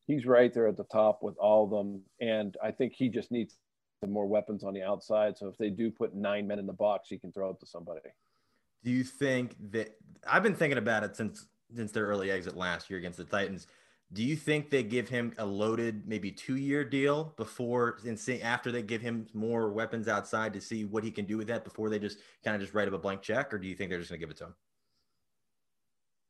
He's 0.06 0.26
right 0.26 0.52
there 0.52 0.68
at 0.68 0.76
the 0.76 0.84
top 0.84 1.20
with 1.22 1.36
all 1.38 1.64
of 1.64 1.70
them, 1.70 2.02
and 2.20 2.56
I 2.62 2.70
think 2.70 2.92
he 2.92 3.08
just 3.08 3.32
needs 3.32 3.56
some 4.00 4.12
more 4.12 4.26
weapons 4.26 4.62
on 4.62 4.74
the 4.74 4.82
outside. 4.82 5.38
So 5.38 5.48
if 5.48 5.56
they 5.56 5.70
do 5.70 5.90
put 5.90 6.14
nine 6.14 6.46
men 6.46 6.58
in 6.58 6.66
the 6.66 6.72
box, 6.72 7.08
he 7.08 7.18
can 7.18 7.32
throw 7.32 7.50
it 7.50 7.60
to 7.60 7.66
somebody. 7.66 8.00
Do 8.84 8.90
you 8.90 9.04
think 9.04 9.56
that 9.72 9.96
I've 10.26 10.42
been 10.42 10.54
thinking 10.54 10.78
about 10.78 11.02
it 11.02 11.16
since 11.16 11.46
since 11.74 11.92
their 11.92 12.06
early 12.06 12.30
exit 12.30 12.56
last 12.56 12.90
year 12.90 12.98
against 12.98 13.18
the 13.18 13.24
Titans? 13.24 13.66
Do 14.12 14.24
you 14.24 14.34
think 14.34 14.70
they 14.70 14.82
give 14.82 15.08
him 15.08 15.32
a 15.38 15.46
loaded, 15.46 16.08
maybe 16.08 16.32
two 16.32 16.56
year 16.56 16.84
deal 16.84 17.32
before 17.36 17.98
and 18.04 18.18
see 18.18 18.42
after 18.42 18.72
they 18.72 18.82
give 18.82 19.00
him 19.00 19.28
more 19.32 19.70
weapons 19.70 20.08
outside 20.08 20.52
to 20.54 20.60
see 20.60 20.84
what 20.84 21.04
he 21.04 21.12
can 21.12 21.26
do 21.26 21.36
with 21.36 21.46
that 21.46 21.64
before 21.64 21.88
they 21.88 21.98
just 22.00 22.18
kind 22.44 22.56
of 22.56 22.60
just 22.60 22.74
write 22.74 22.88
up 22.88 22.94
a 22.94 22.98
blank 22.98 23.22
check, 23.22 23.54
or 23.54 23.58
do 23.58 23.68
you 23.68 23.76
think 23.76 23.90
they're 23.90 24.00
just 24.00 24.10
going 24.10 24.20
to 24.20 24.26
give 24.26 24.30
it 24.30 24.38
to 24.38 24.46
him? 24.46 24.54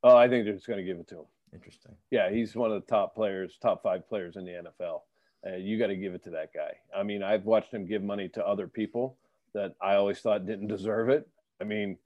Oh, 0.03 0.17
I 0.17 0.29
think 0.29 0.45
they're 0.45 0.55
just 0.55 0.67
going 0.67 0.79
to 0.79 0.85
give 0.85 0.99
it 0.99 1.09
to 1.09 1.21
him. 1.21 1.27
Interesting. 1.55 1.93
Yeah, 2.11 2.31
he's 2.31 2.55
one 2.55 2.71
of 2.71 2.81
the 2.81 2.87
top 2.87 3.15
players, 3.15 3.59
top 3.61 3.83
five 3.83 4.09
players 4.09 4.37
in 4.37 4.45
the 4.45 4.63
NFL. 4.81 5.01
Uh, 5.47 5.57
you 5.57 5.79
got 5.79 5.87
to 5.87 5.97
give 5.97 6.15
it 6.15 6.23
to 6.25 6.31
that 6.31 6.53
guy. 6.53 6.73
I 6.95 7.03
mean, 7.03 7.23
I've 7.23 7.45
watched 7.45 7.73
him 7.73 7.87
give 7.87 8.03
money 8.03 8.29
to 8.31 8.47
other 8.47 8.69
people 8.69 9.17
that 9.55 9.75
I 9.81 9.95
always 9.95 10.21
thought 10.21 10.47
didn't 10.47 10.69
deserve 10.69 11.09
it. 11.09 11.27
I 11.61 11.65
mean, 11.65 11.97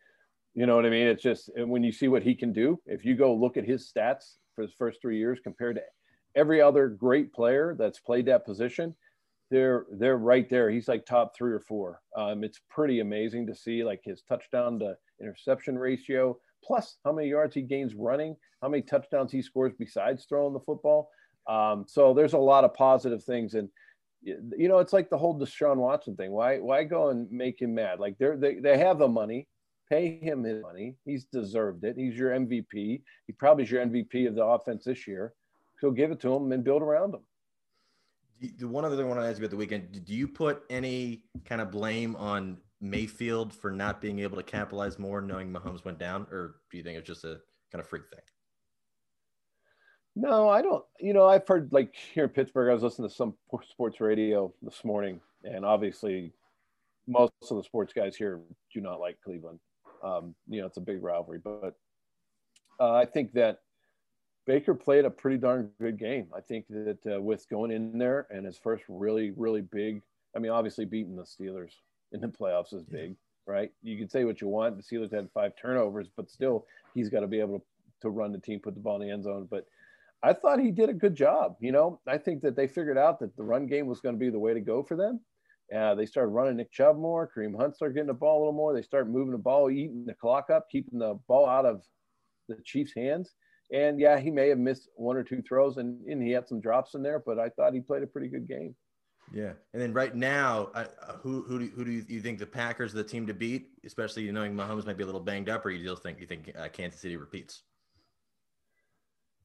you 0.55 0.67
know 0.67 0.77
what 0.77 0.87
I 0.87 0.91
mean? 0.91 1.09
It's 1.09 1.23
just 1.23 1.51
when 1.57 1.83
you 1.83 1.93
see 1.93 2.09
what 2.09 2.23
he 2.23 2.35
can 2.35 2.53
do, 2.53 2.81
if 2.87 3.05
you 3.05 3.17
go 3.17 3.35
look 3.35 3.57
at 3.57 3.65
his 3.65 3.93
stats 3.93 4.37
for 4.55 4.63
his 4.63 4.73
first 4.77 5.01
three 5.01 5.19
years 5.19 5.41
compared 5.43 5.77
to 5.77 5.83
every 6.37 6.61
other 6.61 6.89
great 6.89 7.33
player 7.33 7.75
that's 7.79 8.01
played 8.01 8.27
that 8.27 8.45
position, 8.45 8.95
they're 9.51 9.87
they're 9.93 10.17
right 10.17 10.49
there. 10.49 10.71
He's 10.71 10.89
like 10.89 11.07
top 11.07 11.37
three 11.37 11.53
or 11.53 11.61
four. 11.61 12.01
Um, 12.17 12.45
it's 12.45 12.61
pretty 12.69 13.01
amazing 13.01 13.47
to 13.47 13.55
see 13.55 13.85
like 13.85 14.01
his 14.05 14.23
touchdown 14.23 14.79
to 14.81 14.97
interception 15.21 15.79
ratio, 15.79 16.39
plus 16.63 16.97
how 17.05 17.13
many 17.13 17.29
yards 17.29 17.55
he 17.55 17.63
gains 17.63 17.95
running, 17.95 18.37
how 18.63 18.69
many 18.69 18.83
touchdowns 18.83 19.31
he 19.31 19.43
scores 19.43 19.73
besides 19.79 20.27
throwing 20.29 20.55
the 20.55 20.61
football. 20.61 21.11
Um, 21.47 21.85
so 21.87 22.15
there's 22.15 22.33
a 22.33 22.39
lot 22.39 22.65
of 22.65 22.75
positive 22.75 23.23
things, 23.23 23.55
and 23.55 23.69
you 24.23 24.69
know 24.69 24.79
it's 24.79 24.95
like 24.95 25.11
the 25.11 25.19
whole 25.19 25.39
Deshaun 25.39 25.77
Watson 25.77 26.17
thing. 26.17 26.33
Why 26.33 26.59
why 26.59 26.85
go 26.85 27.11
and 27.11 27.31
make 27.31 27.61
him 27.61 27.75
mad? 27.75 28.01
Like 28.01 28.17
they're 28.19 28.37
they 28.37 28.57
they 28.57 28.79
have 28.79 28.99
the 28.99 29.09
money 29.09 29.47
Pay 29.91 30.19
him 30.19 30.45
his 30.45 30.63
money. 30.63 30.97
He's 31.05 31.25
deserved 31.25 31.85
it. 31.85 31.97
He's 31.97 32.17
your 32.17 32.31
MVP. 32.31 33.03
He 33.27 33.33
probably 33.39 33.65
is 33.65 33.71
your 33.71 33.85
MVP 33.85 34.27
of 34.27 34.35
the 34.35 34.45
offense 34.45 34.85
this 34.85 35.07
year. 35.07 35.35
So 35.81 35.91
give 35.91 36.11
it 36.11 36.21
to 36.21 36.35
him 36.35 36.53
and 36.53 36.65
build 36.65 36.83
around 36.83 37.15
him. 37.15 37.21
The 38.59 38.69
one 38.69 38.85
other 38.85 38.97
thing 38.97 39.05
I 39.05 39.09
want 39.09 39.21
to 39.21 39.27
ask 39.27 39.39
you 39.39 39.45
about 39.45 39.51
the 39.51 39.57
weekend: 39.57 40.05
Do 40.05 40.15
you 40.15 40.27
put 40.27 40.65
any 40.71 41.23
kind 41.45 41.61
of 41.61 41.71
blame 41.71 42.17
on 42.17 42.59
Mayfield 42.81 43.53
for 43.53 43.71
not 43.71 44.01
being 44.01 44.19
able 44.19 44.37
to 44.37 44.43
capitalize 44.43 44.99
more, 44.99 45.21
knowing 45.21 45.53
Mahomes 45.53 45.85
went 45.85 45.99
down, 45.99 46.27
or 46.31 46.57
do 46.71 46.77
you 46.77 46.83
think 46.83 46.99
it's 46.99 47.07
just 47.07 47.25
a 47.25 47.41
kind 47.71 47.81
of 47.81 47.87
freak 47.89 48.05
thing? 48.11 48.21
No, 50.17 50.49
I 50.49 50.63
don't. 50.63 50.85
You 51.01 51.13
know, 51.13 51.27
I've 51.27 51.47
heard 51.47 51.73
like 51.73 51.95
here 51.95 52.25
in 52.25 52.31
Pittsburgh, 52.31 52.71
I 52.71 52.75
was 52.75 52.83
listening 52.83 53.09
to 53.09 53.15
some 53.15 53.35
sports 53.71 54.01
radio 54.01 54.53
this 54.63 54.85
morning, 54.85 55.21
and 55.43 55.65
obviously, 55.65 56.33
most 57.07 57.33
of 57.51 57.57
the 57.57 57.65
sports 57.65 57.93
guys 57.93 58.17
here 58.17 58.41
do 58.73 58.81
not 58.81 59.01
like 59.01 59.19
Cleveland. 59.25 59.59
Um, 60.05 60.35
you 60.49 60.61
know, 60.61 60.67
it's 60.67 60.77
a 60.77 60.83
big 60.83 61.03
rivalry, 61.03 61.41
but 61.43 61.75
Uh, 62.81 62.93
I 62.93 63.05
think 63.05 63.33
that 63.35 63.61
Baker 64.47 64.75
played 64.75 65.05
a 65.05 65.11
pretty 65.11 65.39
darn 65.39 65.71
good 65.81 65.99
game. 65.99 66.27
I 66.37 66.41
think 66.41 66.67
that 66.69 66.99
uh, 67.07 67.21
with 67.21 67.49
going 67.49 67.71
in 67.71 67.99
there 67.99 68.27
and 68.31 68.45
his 68.45 68.59
first 68.59 68.85
really, 68.89 69.31
really 69.37 69.63
big, 69.63 70.03
I 70.35 70.41
mean, 70.41 70.51
obviously 70.51 70.85
beating 70.85 71.17
the 71.17 71.23
Steelers 71.23 71.73
in 72.13 72.21
the 72.21 72.29
playoffs 72.29 72.75
is 72.75 72.83
big, 72.83 73.11
yeah. 73.11 73.53
right? 73.55 73.73
You 73.83 73.97
can 73.97 74.09
say 74.09 74.25
what 74.25 74.41
you 74.41 74.49
want. 74.49 74.77
The 74.77 74.83
Steelers 74.83 75.13
had 75.13 75.31
five 75.33 75.53
turnovers, 75.57 76.09
but 76.17 76.31
still, 76.31 76.67
he's 76.95 77.09
got 77.09 77.21
to 77.21 77.29
be 77.29 77.41
able 77.41 77.61
to, 77.61 77.65
to 78.03 78.11
run 78.11 78.33
the 78.33 78.41
team, 78.41 78.61
put 78.61 78.75
the 78.75 78.81
ball 78.81 79.01
in 79.01 79.07
the 79.07 79.15
end 79.15 79.25
zone. 79.25 79.47
But 79.49 79.67
I 80.23 80.33
thought 80.33 80.59
he 80.59 80.73
did 80.73 80.89
a 80.89 80.95
good 80.95 81.15
job. 81.15 81.57
You 81.61 81.73
know, 81.73 82.01
I 82.07 82.19
think 82.19 82.43
that 82.43 82.57
they 82.57 82.67
figured 82.67 82.99
out 82.99 83.21
that 83.21 83.37
the 83.37 83.45
run 83.45 83.67
game 83.67 83.87
was 83.87 84.01
going 84.01 84.17
to 84.17 84.19
be 84.19 84.31
the 84.31 84.39
way 84.39 84.53
to 84.53 84.61
go 84.61 84.83
for 84.83 84.97
them. 84.97 85.21
Uh, 85.75 85.95
they 85.95 86.07
started 86.07 86.31
running 86.31 86.57
Nick 86.57 86.73
Chubb 86.73 86.97
more. 86.97 87.31
Kareem 87.35 87.57
Hunt 87.57 87.75
started 87.75 87.95
getting 87.95 88.09
the 88.09 88.15
ball 88.15 88.39
a 88.39 88.41
little 88.41 88.53
more. 88.53 88.75
They 88.75 88.83
started 88.83 89.11
moving 89.11 89.33
the 89.33 89.39
ball, 89.39 89.71
eating 89.71 90.05
the 90.05 90.15
clock 90.15 90.51
up, 90.51 90.69
keeping 90.71 90.99
the 90.99 91.19
ball 91.27 91.49
out 91.49 91.65
of 91.65 91.83
the 92.49 92.57
Chiefs' 92.65 92.93
hands. 92.97 93.33
And 93.73 93.99
yeah, 93.99 94.19
he 94.19 94.31
may 94.31 94.49
have 94.51 94.59
missed 94.59 94.89
one 94.95 95.17
or 95.17 95.25
two 95.25 95.43
throws, 95.43 95.79
and, 95.79 96.05
and 96.07 96.23
he 96.23 96.31
had 96.31 96.47
some 96.47 96.61
drops 96.61 96.95
in 96.95 97.03
there, 97.03 97.23
but 97.25 97.39
I 97.39 97.49
thought 97.49 97.73
he 97.73 97.81
played 97.81 98.03
a 98.03 98.07
pretty 98.07 98.29
good 98.29 98.47
game. 98.47 98.75
Yeah, 99.33 99.53
and 99.73 99.81
then 99.81 99.95
right 99.95 100.15
now, 100.15 100.69
uh, 100.75 100.85
who 101.23 101.43
who 101.45 101.59
do, 101.59 101.67
who 101.75 101.85
do 101.85 101.91
you 101.91 102.21
think 102.21 102.39
the 102.39 102.47
Packers 102.47 102.93
are 102.93 102.99
the 102.99 103.05
team 103.05 103.27
to 103.27 103.33
beat, 103.33 103.69
especially 103.85 104.31
knowing 104.31 104.55
Mahomes 104.55 104.85
might 104.85 104.99
be 104.99 105.03
a 105.03 105.07
little 105.07 105.21
banged 105.21 105.49
up, 105.49 105.65
or 105.65 105.71
you 105.71 105.81
still 105.81 105.97
think 105.97 106.21
you 106.21 106.27
think 106.27 106.53
uh, 106.59 106.69
Kansas 106.69 107.01
City 107.01 107.17
repeats? 107.17 107.63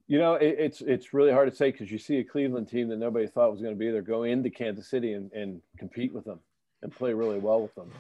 You 0.10 0.18
know, 0.18 0.34
it, 0.34 0.56
it's 0.58 0.82
it's 0.82 1.14
really 1.14 1.32
hard 1.32 1.50
to 1.52 1.56
say 1.56 1.72
because 1.72 1.92
you 1.92 2.00
see 2.00 2.18
a 2.18 2.24
Cleveland 2.24 2.68
team 2.68 2.90
that 2.90 2.98
nobody 2.98 3.28
thought 3.28 3.52
was 3.52 3.62
going 3.62 3.76
to 3.76 3.80
be 3.80 3.92
there 3.92 4.02
go 4.02 4.24
into 4.24 4.50
Kansas 4.50 4.90
City 4.90 5.14
and, 5.14 5.32
and 5.34 5.62
compete 5.78 6.12
with 6.12 6.26
them 6.26 6.40
and 6.82 6.92
play 6.92 7.14
really 7.14 7.38
well 7.38 7.62
with 7.62 7.76
them. 7.76 7.92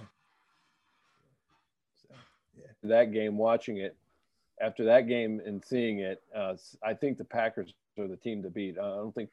So, 2.01 2.15
yeah. 2.57 2.65
That 2.81 3.13
game, 3.13 3.37
watching 3.37 3.77
it, 3.77 3.95
after 4.59 4.83
that 4.85 5.07
game 5.07 5.39
and 5.45 5.63
seeing 5.63 5.99
it, 5.99 6.23
uh, 6.35 6.55
I 6.83 6.95
think 6.95 7.19
the 7.19 7.25
Packers 7.25 7.75
are 7.99 8.07
the 8.07 8.17
team 8.17 8.41
to 8.41 8.49
beat. 8.49 8.79
Uh, 8.79 8.93
I 8.93 8.95
don't 8.95 9.13
think 9.13 9.29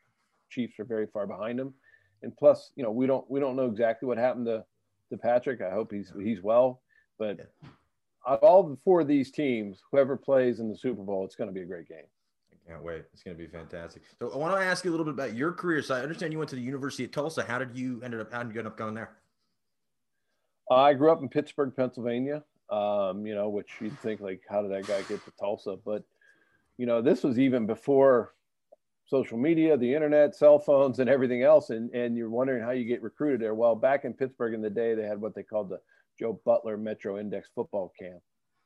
Chiefs 0.50 0.78
are 0.78 0.84
very 0.84 1.06
far 1.06 1.26
behind 1.26 1.58
them. 1.58 1.72
And 2.22 2.36
plus, 2.36 2.72
you 2.76 2.82
know, 2.82 2.90
we 2.90 3.06
don't 3.06 3.28
we 3.30 3.40
don't 3.40 3.56
know 3.56 3.66
exactly 3.66 4.06
what 4.06 4.18
happened 4.18 4.46
to 4.46 4.66
to 5.10 5.16
Patrick. 5.16 5.62
I 5.62 5.70
hope 5.70 5.92
he's 5.92 6.12
he's 6.22 6.42
well. 6.42 6.82
But 7.18 7.38
yeah. 7.38 7.68
of 8.26 8.40
all 8.40 8.78
four 8.84 9.00
of 9.00 9.08
these 9.08 9.30
teams, 9.30 9.80
whoever 9.90 10.14
plays 10.14 10.60
in 10.60 10.68
the 10.68 10.76
Super 10.76 11.02
Bowl, 11.02 11.24
it's 11.24 11.36
going 11.36 11.48
to 11.48 11.54
be 11.54 11.62
a 11.62 11.66
great 11.66 11.88
game. 11.88 12.04
Can't 12.68 12.82
wait. 12.82 13.04
It's 13.12 13.22
going 13.22 13.36
to 13.36 13.42
be 13.42 13.48
fantastic. 13.48 14.02
So 14.18 14.30
I 14.32 14.36
want 14.36 14.58
to 14.58 14.64
ask 14.64 14.84
you 14.84 14.90
a 14.90 14.92
little 14.92 15.04
bit 15.04 15.14
about 15.14 15.34
your 15.34 15.52
career. 15.52 15.82
So 15.82 15.94
I 15.94 16.00
understand 16.00 16.32
you 16.32 16.38
went 16.38 16.50
to 16.50 16.56
the 16.56 16.62
University 16.62 17.04
of 17.04 17.12
Tulsa. 17.12 17.44
How 17.44 17.58
did 17.58 17.76
you 17.76 18.02
ended 18.02 18.20
up? 18.20 18.32
How 18.32 18.42
did 18.42 18.52
you 18.52 18.58
end 18.58 18.66
up 18.66 18.76
going 18.76 18.94
there? 18.94 19.10
I 20.70 20.94
grew 20.94 21.12
up 21.12 21.22
in 21.22 21.28
Pittsburgh, 21.28 21.72
Pennsylvania. 21.76 22.42
Um, 22.68 23.24
you 23.24 23.36
know, 23.36 23.48
which 23.48 23.70
you'd 23.80 23.96
think 24.00 24.20
like, 24.20 24.40
how 24.50 24.62
did 24.62 24.72
that 24.72 24.88
guy 24.88 25.00
get 25.02 25.24
to 25.24 25.32
Tulsa? 25.38 25.76
But 25.84 26.02
you 26.76 26.86
know, 26.86 27.00
this 27.00 27.22
was 27.22 27.38
even 27.38 27.66
before 27.66 28.34
social 29.06 29.38
media, 29.38 29.76
the 29.76 29.94
internet, 29.94 30.34
cell 30.34 30.58
phones, 30.58 30.98
and 30.98 31.08
everything 31.08 31.44
else. 31.44 31.70
And 31.70 31.94
and 31.94 32.16
you're 32.16 32.30
wondering 32.30 32.64
how 32.64 32.72
you 32.72 32.84
get 32.84 33.00
recruited 33.00 33.40
there. 33.40 33.54
Well, 33.54 33.76
back 33.76 34.04
in 34.04 34.12
Pittsburgh 34.12 34.54
in 34.54 34.60
the 34.60 34.70
day, 34.70 34.94
they 34.96 35.04
had 35.04 35.20
what 35.20 35.36
they 35.36 35.44
called 35.44 35.68
the 35.68 35.78
Joe 36.18 36.40
Butler 36.44 36.76
Metro 36.76 37.20
Index 37.20 37.48
Football 37.54 37.92
Camp, 37.96 38.20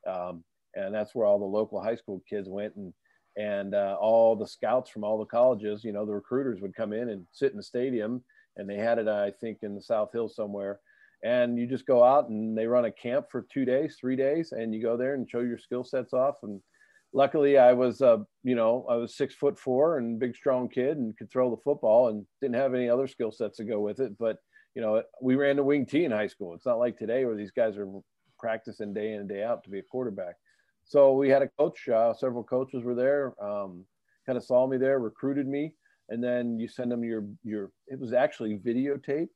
um, 0.07 0.43
and 0.73 0.91
that's 0.95 1.13
where 1.13 1.27
all 1.27 1.37
the 1.37 1.45
local 1.45 1.79
high 1.79 1.95
school 1.95 2.23
kids 2.27 2.49
went 2.49 2.75
and 2.75 2.91
and 3.37 3.73
uh, 3.73 3.97
all 3.99 4.35
the 4.35 4.47
scouts 4.47 4.89
from 4.89 5.03
all 5.03 5.17
the 5.17 5.25
colleges, 5.25 5.83
you 5.83 5.91
know, 5.91 6.05
the 6.05 6.13
recruiters 6.13 6.61
would 6.61 6.75
come 6.75 6.93
in 6.93 7.09
and 7.09 7.25
sit 7.31 7.51
in 7.51 7.57
the 7.57 7.63
stadium, 7.63 8.23
and 8.57 8.69
they 8.69 8.77
had 8.77 8.99
it, 8.99 9.07
I 9.07 9.31
think, 9.31 9.59
in 9.61 9.75
the 9.75 9.81
South 9.81 10.11
Hills 10.11 10.35
somewhere. 10.35 10.79
And 11.23 11.57
you 11.57 11.67
just 11.67 11.85
go 11.85 12.03
out 12.03 12.29
and 12.29 12.57
they 12.57 12.65
run 12.65 12.85
a 12.85 12.91
camp 12.91 13.27
for 13.29 13.45
two 13.53 13.63
days, 13.63 13.95
three 13.99 14.15
days, 14.15 14.51
and 14.53 14.73
you 14.73 14.81
go 14.81 14.97
there 14.97 15.13
and 15.13 15.29
show 15.29 15.41
your 15.41 15.59
skill 15.59 15.83
sets 15.83 16.13
off. 16.13 16.37
And 16.41 16.61
luckily, 17.13 17.57
I 17.57 17.73
was, 17.73 18.01
uh, 18.01 18.17
you 18.43 18.55
know, 18.55 18.85
I 18.89 18.95
was 18.95 19.15
six 19.15 19.35
foot 19.35 19.59
four 19.59 19.99
and 19.99 20.19
big, 20.19 20.35
strong 20.35 20.67
kid 20.67 20.97
and 20.97 21.15
could 21.15 21.31
throw 21.31 21.51
the 21.51 21.61
football 21.61 22.07
and 22.09 22.25
didn't 22.41 22.55
have 22.55 22.73
any 22.73 22.89
other 22.89 23.07
skill 23.07 23.31
sets 23.31 23.57
to 23.57 23.63
go 23.63 23.79
with 23.79 23.99
it. 23.99 24.17
But 24.17 24.37
you 24.75 24.81
know, 24.81 25.03
we 25.21 25.35
ran 25.35 25.57
the 25.57 25.63
wing 25.63 25.85
T 25.85 26.05
in 26.05 26.11
high 26.11 26.27
school. 26.27 26.53
It's 26.55 26.65
not 26.65 26.79
like 26.79 26.97
today 26.97 27.25
where 27.25 27.35
these 27.35 27.51
guys 27.51 27.77
are 27.77 27.87
practicing 28.39 28.93
day 28.93 29.13
in 29.13 29.19
and 29.19 29.29
day 29.29 29.43
out 29.43 29.63
to 29.63 29.69
be 29.69 29.79
a 29.79 29.83
quarterback 29.83 30.35
so 30.91 31.13
we 31.13 31.29
had 31.29 31.41
a 31.41 31.47
coach. 31.57 31.87
Uh, 31.87 32.13
several 32.13 32.43
coaches 32.43 32.83
were 32.83 32.95
there. 32.95 33.33
Um, 33.41 33.85
kind 34.25 34.37
of 34.37 34.43
saw 34.43 34.67
me 34.67 34.75
there, 34.75 34.99
recruited 34.99 35.47
me, 35.47 35.73
and 36.09 36.21
then 36.21 36.59
you 36.59 36.67
send 36.67 36.91
them 36.91 37.01
your 37.01 37.23
your. 37.45 37.71
It 37.87 37.97
was 37.97 38.11
actually 38.11 38.57
videotape 38.57 39.29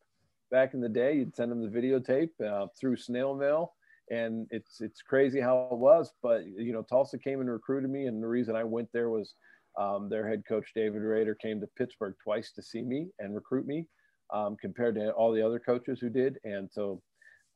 back 0.52 0.74
in 0.74 0.82
the 0.82 0.90
day. 0.90 1.16
You'd 1.16 1.34
send 1.34 1.50
them 1.50 1.62
the 1.62 1.80
videotape 1.80 2.32
uh, 2.46 2.68
through 2.78 2.98
snail 2.98 3.34
mail, 3.36 3.72
and 4.12 4.48
it's 4.52 4.82
it's 4.82 5.02
crazy 5.02 5.40
how 5.40 5.70
it 5.72 5.78
was. 5.78 6.12
But 6.22 6.46
you 6.46 6.74
know, 6.74 6.82
Tulsa 6.82 7.18
came 7.18 7.40
and 7.40 7.50
recruited 7.50 7.90
me, 7.90 8.08
and 8.08 8.22
the 8.22 8.28
reason 8.28 8.58
I 8.58 8.66
went 8.66 8.90
there 8.92 9.10
was 9.10 9.36
um, 9.80 10.10
their 10.10 10.28
head 10.28 10.44
coach 10.46 10.74
David 10.76 11.04
Rader 11.04 11.36
came 11.36 11.62
to 11.62 11.68
Pittsburgh 11.78 12.16
twice 12.22 12.52
to 12.52 12.62
see 12.62 12.82
me 12.82 13.08
and 13.20 13.34
recruit 13.34 13.66
me, 13.66 13.86
um, 14.34 14.58
compared 14.60 14.96
to 14.96 15.12
all 15.12 15.32
the 15.32 15.42
other 15.42 15.60
coaches 15.60 16.02
who 16.02 16.10
did. 16.10 16.38
And 16.44 16.70
so 16.70 17.02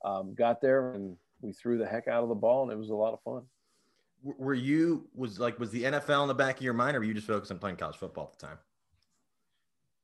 um, 0.05 0.35
got 0.35 0.61
there 0.61 0.93
and 0.93 1.17
we 1.41 1.51
threw 1.51 1.77
the 1.77 1.85
heck 1.85 2.07
out 2.07 2.23
of 2.23 2.29
the 2.29 2.35
ball, 2.35 2.63
and 2.63 2.71
it 2.71 2.79
was 2.79 2.91
a 2.91 2.95
lot 2.95 3.11
of 3.11 3.21
fun 3.23 3.43
were 4.23 4.53
you 4.53 5.07
was 5.15 5.39
like 5.39 5.59
was 5.59 5.71
the 5.71 5.83
NFL 5.83 6.23
in 6.23 6.27
the 6.27 6.33
back 6.33 6.57
of 6.57 6.63
your 6.63 6.73
mind, 6.73 6.95
or 6.95 6.99
were 6.99 7.05
you 7.05 7.13
just 7.13 7.27
focused 7.27 7.51
on 7.51 7.59
playing 7.59 7.77
college 7.77 7.97
football 7.97 8.31
at 8.33 8.39
the 8.39 8.47
time? 8.47 8.57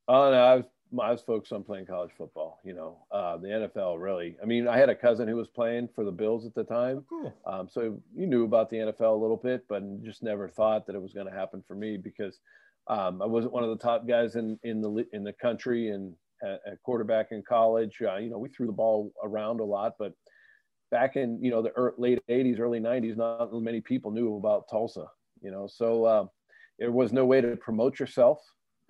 Oh 0.08 0.32
no, 0.32 0.38
I 0.38 0.56
was 0.56 0.66
I 1.02 1.12
was 1.12 1.22
focused 1.22 1.52
on 1.52 1.64
playing 1.64 1.86
college 1.88 2.12
football. 2.18 2.60
You 2.64 2.74
know, 2.74 2.98
uh, 3.12 3.38
the 3.38 3.48
NFL 3.48 4.02
really. 4.02 4.38
I 4.42 4.46
mean, 4.46 4.68
I 4.68 4.78
had 4.78 4.90
a 4.90 4.96
cousin 4.96 5.28
who 5.28 5.36
was 5.36 5.48
playing 5.48 5.90
for 5.94 6.04
the 6.04 6.12
Bills 6.12 6.46
at 6.46 6.54
the 6.54 6.64
time, 6.64 6.98
oh, 6.98 7.06
cool. 7.10 7.34
um, 7.46 7.70
so 7.70 8.00
you 8.16 8.28
knew 8.28 8.46
about 8.46 8.70
the 8.70 8.78
NFL 8.78 9.12
a 9.12 9.22
little 9.22 9.38
bit, 9.42 9.66
but 9.68 9.84
just 10.04 10.24
never 10.24 10.48
thought 10.48 10.86
that 10.88 10.96
it 10.96 11.02
was 11.02 11.14
going 11.14 11.28
to 11.28 11.34
happen 11.34 11.64
for 11.68 11.76
me 11.76 11.98
because 11.98 12.40
um, 12.88 13.22
I 13.22 13.26
wasn't 13.26 13.54
one 13.54 13.64
of 13.64 13.70
the 13.70 13.84
top 13.84 14.08
guys 14.08 14.36
in 14.36 14.60
in 14.64 14.82
the 14.82 15.06
in 15.12 15.24
the 15.24 15.34
country 15.34 15.90
and 15.90 16.14
at, 16.44 16.82
quarterback 16.84 17.32
in 17.32 17.44
college. 17.44 18.02
Uh, 18.02 18.18
you 18.18 18.30
know, 18.30 18.38
we 18.38 18.50
threw 18.50 18.68
the 18.68 18.72
ball 18.72 19.12
around 19.24 19.60
a 19.60 19.64
lot, 19.64 19.96
but 19.98 20.14
back 20.98 21.12
in 21.22 21.30
you 21.44 21.52
know 21.52 21.62
the 21.62 21.72
late 21.98 22.20
80s 22.30 22.60
early 22.60 22.80
90s 22.80 23.16
not 23.18 23.54
many 23.70 23.82
people 23.82 24.10
knew 24.12 24.30
about 24.38 24.62
tulsa 24.70 25.06
you 25.42 25.52
know? 25.52 25.68
So 25.68 26.06
uh, 26.06 26.26
there 26.80 26.92
was 26.92 27.14
no 27.14 27.26
way 27.26 27.40
to 27.40 27.56
promote 27.56 28.00
yourself 28.00 28.40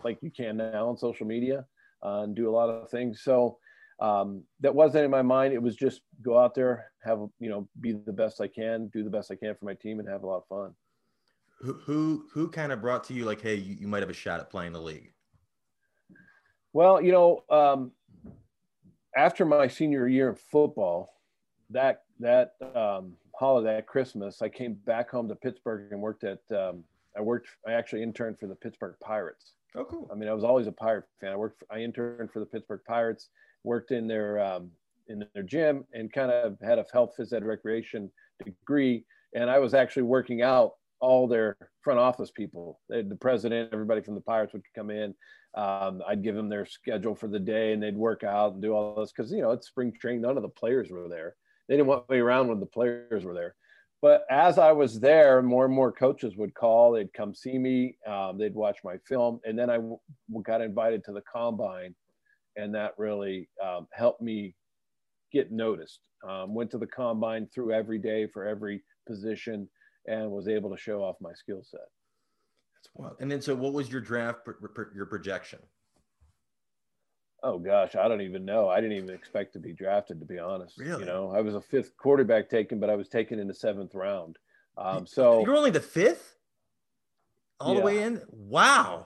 like 0.04 0.18
you 0.22 0.32
can 0.32 0.58
now 0.58 0.88
on 0.88 0.98
social 0.98 1.28
media 1.28 1.66
uh, 2.04 2.22
and 2.24 2.36
do 2.36 2.50
a 2.50 2.54
lot 2.54 2.70
of 2.70 2.90
things. 2.90 3.22
So 3.24 3.58
um, 4.00 4.44
that 4.62 4.74
wasn't 4.74 5.06
in 5.06 5.12
my 5.12 5.22
mind. 5.22 5.54
It 5.54 5.62
was 5.62 5.76
just 5.76 6.02
go 6.22 6.38
out 6.38 6.56
there 6.56 6.92
have 7.04 7.20
you 7.40 7.50
know 7.50 7.68
be 7.82 7.94
the 7.94 8.12
best 8.12 8.42
i 8.42 8.48
can 8.48 8.88
do 8.88 9.04
the 9.04 9.10
best 9.10 9.32
i 9.32 9.36
can 9.36 9.56
for 9.56 9.66
my 9.66 9.76
team 9.76 10.00
and 10.00 10.10
have 10.10 10.24
a 10.24 10.28
lot 10.28 10.38
of 10.38 10.48
fun. 10.48 10.74
Who 11.62 11.74
who, 11.74 12.26
who 12.34 12.50
kind 12.50 12.72
of 12.72 12.82
brought 12.82 13.04
to 13.06 13.14
you 13.14 13.26
like 13.26 13.42
hey 13.42 13.56
you, 13.56 13.76
you 13.80 13.88
might 13.88 14.02
have 14.02 14.10
a 14.10 14.14
shot 14.14 14.40
at 14.40 14.50
playing 14.50 14.74
the 14.74 14.82
league? 14.82 15.14
Well 16.74 17.02
you 17.02 17.12
know 17.12 17.44
um, 17.50 17.92
after 19.16 19.46
my 19.46 19.68
senior 19.68 20.08
year 20.08 20.30
in 20.30 20.36
football 20.36 21.15
that 21.70 22.04
that 22.20 22.54
um, 22.76 23.14
holiday, 23.36 23.82
Christmas, 23.86 24.42
I 24.42 24.50
came 24.50 24.74
back 24.86 25.10
home 25.10 25.28
to 25.30 25.36
Pittsburgh 25.36 25.92
and 25.92 26.02
worked 26.02 26.24
at. 26.24 26.40
Um, 26.56 26.84
I 27.18 27.22
worked. 27.22 27.48
I 27.68 27.74
actually 27.74 28.04
interned 28.04 28.40
for 28.40 28.48
the 28.48 28.56
Pittsburgh 28.56 28.96
Pirates. 29.02 29.54
Oh, 29.76 29.86
cool. 29.86 30.10
I 30.12 30.16
mean, 30.16 30.30
I 30.30 30.34
was 30.34 30.44
always 30.44 30.68
a 30.68 30.72
Pirate 30.72 31.06
fan. 31.20 31.32
I 31.32 31.36
worked. 31.36 31.64
I 31.72 31.80
interned 31.80 32.32
for 32.32 32.40
the 32.40 32.46
Pittsburgh 32.46 32.82
Pirates. 32.88 33.30
Worked 33.64 33.92
in 33.92 34.08
their 34.08 34.40
um, 34.40 34.70
in 35.08 35.26
their 35.34 35.44
gym 35.44 35.86
and 35.94 36.12
kind 36.12 36.32
of 36.32 36.58
had 36.62 36.80
a 36.80 36.86
health 36.92 37.14
phys 37.18 37.34
ed 37.34 37.44
recreation 37.44 38.12
degree. 38.44 39.06
And 39.34 39.50
I 39.50 39.60
was 39.60 39.74
actually 39.74 40.04
working 40.04 40.42
out 40.42 40.74
all 41.00 41.28
their 41.28 41.58
front 41.82 42.00
office 42.00 42.32
people. 42.32 42.80
They, 42.90 43.02
the 43.02 43.16
president, 43.16 43.70
everybody 43.74 44.02
from 44.02 44.16
the 44.16 44.22
Pirates 44.22 44.54
would 44.54 44.64
come 44.74 44.90
in. 44.90 45.14
Um, 45.56 46.02
I'd 46.08 46.24
give 46.24 46.36
them 46.36 46.50
their 46.50 46.66
schedule 46.66 47.16
for 47.16 47.28
the 47.28 47.40
day, 47.40 47.74
and 47.74 47.82
they'd 47.82 47.96
work 47.96 48.24
out 48.24 48.54
and 48.54 48.62
do 48.62 48.74
all 48.74 49.00
this 49.00 49.12
because 49.12 49.32
you 49.32 49.42
know 49.42 49.52
it's 49.52 49.68
spring 49.68 49.92
training. 49.92 50.22
None 50.22 50.38
of 50.38 50.44
the 50.44 50.50
players 50.50 50.92
were 50.92 51.08
there 51.08 51.36
they 51.68 51.76
didn't 51.76 51.88
want 51.88 52.10
me 52.10 52.18
around 52.20 52.48
when 52.48 52.60
the 52.60 52.66
players 52.66 53.24
were 53.26 53.34
there. 53.34 53.56
But 54.02 54.26
as 54.30 54.60
I 54.60 54.72
was 54.72 55.00
there, 55.00 55.42
more 55.42 55.66
and 55.66 55.74
more 55.74 55.92
coaches 55.92 56.36
would 56.38 56.54
call. 56.54 56.92
They'd 56.92 57.14
come 57.14 57.34
see 57.34 57.58
me. 57.58 57.98
Um, 58.08 58.38
they'd 58.38 58.54
watch 58.54 58.78
my 58.84 58.98
film, 59.08 59.40
and 59.46 59.58
then 59.58 59.70
I 59.70 59.78
w- 59.78 59.98
got 60.44 60.62
invited 60.62 61.04
to 61.06 61.12
the 61.12 61.24
combine, 61.34 61.96
and 62.56 62.76
that 62.76 62.92
really 62.98 63.50
um, 63.66 63.88
helped 63.92 64.22
me 64.22 64.56
get 65.32 65.52
noticed. 65.52 66.02
Um, 66.28 66.54
went 66.54 66.72
to 66.72 66.78
the 66.78 66.88
combine 66.88 67.48
through 67.54 67.74
every 67.74 67.98
day 67.98 68.28
for 68.28 68.46
every 68.46 68.84
position, 69.08 69.68
and 70.08 70.30
was 70.30 70.48
able 70.48 70.70
to 70.70 70.78
show 70.78 71.04
off 71.04 71.16
my 71.20 71.34
skill 71.34 71.64
set. 71.64 71.80
That's 72.76 72.94
wild. 72.94 73.16
And 73.20 73.32
then, 73.32 73.42
so 73.42 73.56
what 73.56 73.74
was 73.74 73.90
your 73.90 74.02
draft, 74.02 74.42
your 74.94 75.08
projection? 75.08 75.60
Oh 77.46 77.60
gosh, 77.60 77.96
I 77.96 78.08
don't 78.08 78.22
even 78.22 78.44
know. 78.44 78.70
I 78.70 78.82
didn't 78.82 78.98
even 78.98 79.12
expect 79.12 79.54
to 79.54 79.60
be 79.60 79.72
drafted, 79.72 80.20
to 80.20 80.26
be 80.26 80.40
honest. 80.40 80.80
Really? 80.80 81.02
You 81.02 81.06
know, 81.06 81.30
I 81.30 81.42
was 81.42 81.54
a 81.54 81.62
fifth 81.62 81.96
quarterback 81.96 82.50
taken, 82.50 82.80
but 82.80 82.90
I 82.90 82.96
was 82.96 83.08
taken 83.08 83.38
in 83.38 83.48
the 83.48 83.54
seventh 83.54 83.94
round. 83.94 84.40
Um, 84.80 85.06
so 85.06 85.46
you're 85.46 85.56
only 85.56 85.70
the 85.70 85.80
fifth, 85.80 86.38
all 87.60 87.76
yeah. 87.76 87.80
the 87.80 87.86
way 87.86 88.02
in. 88.02 88.20
Wow, 88.32 89.06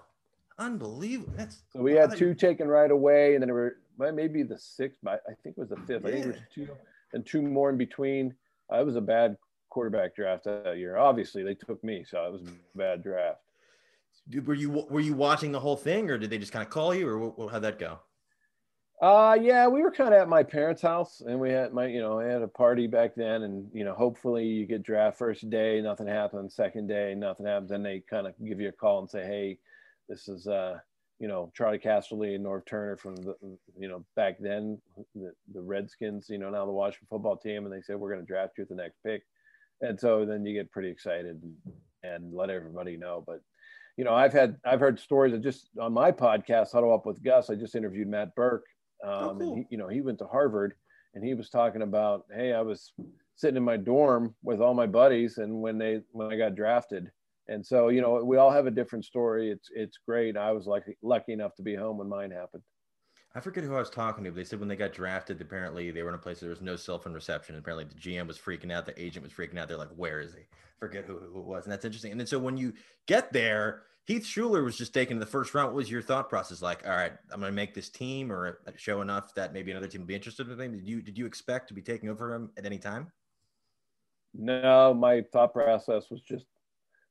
unbelievable. 0.58 1.34
That's 1.36 1.63
so 1.74 1.81
we 1.81 1.96
had 1.96 2.15
two 2.15 2.34
taken 2.34 2.69
right 2.69 2.89
away, 2.89 3.34
and 3.34 3.43
then 3.43 3.50
there 3.50 3.75
were 3.98 4.13
maybe 4.13 4.43
the 4.43 4.58
sixth, 4.58 5.00
but 5.03 5.22
I 5.27 5.34
think 5.43 5.58
it 5.58 5.60
was 5.60 5.69
the 5.69 5.75
fifth. 5.86 6.03
Yeah. 6.03 6.10
I 6.10 6.12
think 6.13 6.25
was 6.27 6.41
two 6.55 6.69
and 7.12 7.25
two 7.25 7.41
more 7.41 7.69
in 7.69 7.77
between. 7.77 8.34
Uh, 8.72 8.79
it 8.79 8.86
was 8.86 8.96
a 8.96 9.01
bad 9.01 9.36
quarterback 9.69 10.15
draft 10.15 10.46
that 10.46 10.77
year. 10.77 10.96
Obviously, 10.96 11.43
they 11.43 11.55
took 11.55 11.84
me, 11.84 12.05
so 12.08 12.24
it 12.24 12.31
was 12.31 12.43
a 12.43 12.77
bad 12.77 13.03
draft. 13.03 13.41
Dude, 14.29 14.48
Were 14.48 14.53
you 14.53 14.69
were 14.69 15.01
you 15.01 15.13
watching 15.13 15.51
the 15.51 15.60
whole 15.60 15.75
thing, 15.75 16.10
or 16.10 16.17
did 16.17 16.29
they 16.29 16.38
just 16.38 16.53
kind 16.53 16.63
of 16.63 16.69
call 16.69 16.96
you, 16.96 17.10
or 17.10 17.50
how'd 17.51 17.63
that 17.63 17.79
go? 17.79 18.00
Uh, 19.01 19.38
yeah, 19.41 19.65
we 19.65 19.82
were 19.82 19.91
kind 19.91 20.13
of 20.13 20.20
at 20.20 20.27
my 20.27 20.44
parents' 20.44 20.82
house, 20.82 21.22
and 21.25 21.39
we 21.39 21.50
had 21.51 21.74
my, 21.74 21.88
you 21.88 22.01
know, 22.01 22.20
I 22.20 22.25
had 22.25 22.41
a 22.41 22.48
party 22.50 22.86
back 22.86 23.15
then, 23.15 23.44
and 23.44 23.70
you 23.74 23.86
know, 23.86 23.94
hopefully 23.94 24.46
you 24.46 24.65
get 24.65 24.84
draft 24.84 25.18
first 25.18 25.50
day, 25.50 25.82
nothing 25.82 26.08
happens. 26.08 26.53
Second 26.53 26.88
day, 26.88 27.15
nothing 27.15 27.46
happens. 27.46 27.70
Then 27.70 27.82
they 27.82 28.03
kind 28.10 28.27
of 28.27 28.34
give 28.46 28.60
you 28.60 28.68
a 28.68 28.74
call 28.74 29.00
and 29.00 29.10
say, 29.10 29.24
hey, 29.24 29.58
this 30.10 30.27
is 30.27 30.48
uh, 30.48 30.79
you 31.20 31.29
know, 31.29 31.51
Charley 31.56 31.79
Casserly 31.79 32.36
and 32.36 32.46
Norv 32.46 32.65
Turner 32.65 32.98
from 32.98 33.15
the, 33.18 33.36
you 33.77 33.88
know, 33.88 34.06
back 34.18 34.38
then 34.39 34.82
the, 35.15 35.32
the 35.53 35.62
Redskins, 35.62 36.27
you 36.29 36.38
know, 36.38 36.50
now 36.50 36.65
the 36.65 36.72
Washington 36.72 37.08
football 37.10 37.38
team, 37.38 37.65
and 37.65 37.74
they 37.74 37.82
said 37.82 37.98
we're 37.98 38.13
going 38.13 38.25
to 38.25 38.27
draft 38.27 38.58
you 38.58 38.63
at 38.63 38.70
the 38.70 38.75
next 38.75 38.98
pick, 39.06 39.24
and 39.79 39.98
so 39.98 40.25
then 40.25 40.46
you 40.46 40.53
get 40.53 40.72
pretty 40.72 40.89
excited 40.89 41.41
and, 41.41 41.53
and 42.03 42.34
let 42.34 42.50
everybody 42.50 42.98
know, 42.98 43.24
but 43.25 43.39
you 43.96 44.06
know, 44.06 44.13
I've 44.13 44.32
had 44.32 44.56
I've 44.65 44.79
heard 44.79 44.98
stories 44.98 45.34
of 45.34 45.44
just 45.44 45.70
on 45.79 45.94
my 45.94 46.12
podcast, 46.12 46.72
Huddle 46.72 46.94
Up 46.94 47.06
with 47.06 47.22
Gus. 47.22 47.50
I 47.50 47.56
just 47.56 47.75
interviewed 47.75 48.08
Matt 48.08 48.34
Birk, 48.34 48.63
oh, 48.63 48.78
um, 49.03 49.13
oh, 49.13 49.36
cool. 49.38 49.56
he, 49.56 49.68
you 49.70 49.77
know, 49.77 49.88
he 49.88 50.01
went 50.01 50.20
to 50.20 50.25
Harvard, 50.25 50.74
and 51.13 51.24
he 51.24 51.34
was 51.34 51.50
talking 51.50 51.82
about, 51.82 52.25
hey, 52.36 52.53
I 52.53 52.62
was 52.62 52.94
sitting 53.36 53.58
in 53.58 53.63
my 53.63 53.77
dorm 53.77 54.36
with 54.44 54.62
all 54.62 54.74
my 54.74 54.88
buddies, 54.88 55.38
and 55.38 55.62
when 55.62 55.77
they 55.77 56.01
when 56.12 56.32
I 56.32 56.38
got 56.38 56.56
drafted, 56.56 57.12
and 57.48 57.65
so 57.65 57.89
you 57.89 58.01
know, 58.01 58.24
we 58.24 58.38
all 58.38 58.51
have 58.51 58.68
a 58.68 58.72
different 58.72 59.06
story. 59.06 59.50
It's 59.50 59.70
it's 59.74 59.98
great. 60.06 60.38
I 60.38 60.51
was 60.51 60.68
lucky 60.68 60.98
lucky 61.01 61.34
enough 61.34 61.56
to 61.56 61.63
be 61.63 61.75
home 61.75 61.98
when 61.98 62.10
mine 62.10 62.32
happened. 62.32 62.63
I 63.36 63.41
forget 63.41 63.63
who 63.63 63.75
I 63.75 63.79
was 63.79 63.91
talking 63.91 64.24
to, 64.24 64.32
but 64.32 64.38
they 64.38 64.44
said 64.44 64.60
when 64.60 64.70
they 64.70 64.75
got 64.75 64.91
drafted, 64.91 65.39
apparently 65.39 65.91
they 65.91 66.01
were 66.01 66.10
in 66.10 66.15
a 66.15 66.20
place 66.20 66.41
where 66.41 66.48
there 66.48 66.56
was 66.56 66.62
no 66.62 66.75
cell 66.75 66.98
phone 66.98 67.13
reception. 67.13 67.58
Apparently 67.58 67.86
the 67.86 67.94
GM 67.94 68.27
was 68.27 68.39
freaking 68.39 68.72
out, 68.72 68.88
the 68.88 69.00
agent 69.01 69.24
was 69.24 69.32
freaking 69.32 69.60
out. 69.60 69.68
They're 69.68 69.77
like, 69.77 69.96
"Where 69.96 70.20
is 70.20 70.34
he?" 70.34 70.41
Forget 70.79 71.06
who, 71.06 71.20
who 71.20 71.39
it 71.39 71.46
was, 71.46 71.65
and 71.65 71.72
that's 71.72 71.86
interesting. 71.86 72.12
And 72.12 72.20
then 72.20 72.27
so 72.27 72.39
when 72.39 72.58
you 72.58 72.74
get 73.06 73.32
there, 73.32 73.84
Heath 74.10 74.24
Shuler 74.24 74.63
was 74.63 74.75
just 74.75 74.92
taken 74.92 75.18
in 75.18 75.20
the 75.20 75.25
first 75.28 75.54
round. 75.54 75.68
What 75.68 75.75
was 75.75 75.92
your 75.92 76.01
thought 76.01 76.30
process 76.30 76.63
like? 76.63 76.82
All 76.84 76.96
right, 76.96 77.12
I'm 77.32 77.39
going 77.39 77.51
to 77.51 77.56
make 77.56 77.75
this 77.75 77.89
team 77.89 78.32
or 78.32 78.60
show 78.75 79.01
enough 79.01 79.36
that 79.36 79.54
maybe 79.54 79.70
another 79.70 79.88
team 79.88 80.01
will 80.01 80.08
be 80.08 80.16
interested 80.16 80.50
in 80.50 80.60
him. 80.60 80.72
Did 80.72 80.88
you 80.88 81.04
did 81.04 81.16
you 81.16 81.28
expect 81.28 81.68
to 81.68 81.75
be 81.75 81.84
taking 81.84 82.10
over 82.10 82.34
him 82.34 82.50
at 82.58 82.66
any 82.66 82.80
time? 82.80 83.12
No, 84.34 84.96
my 84.96 85.22
thought 85.32 85.54
process 85.54 86.10
was 86.10 86.22
just 86.22 86.48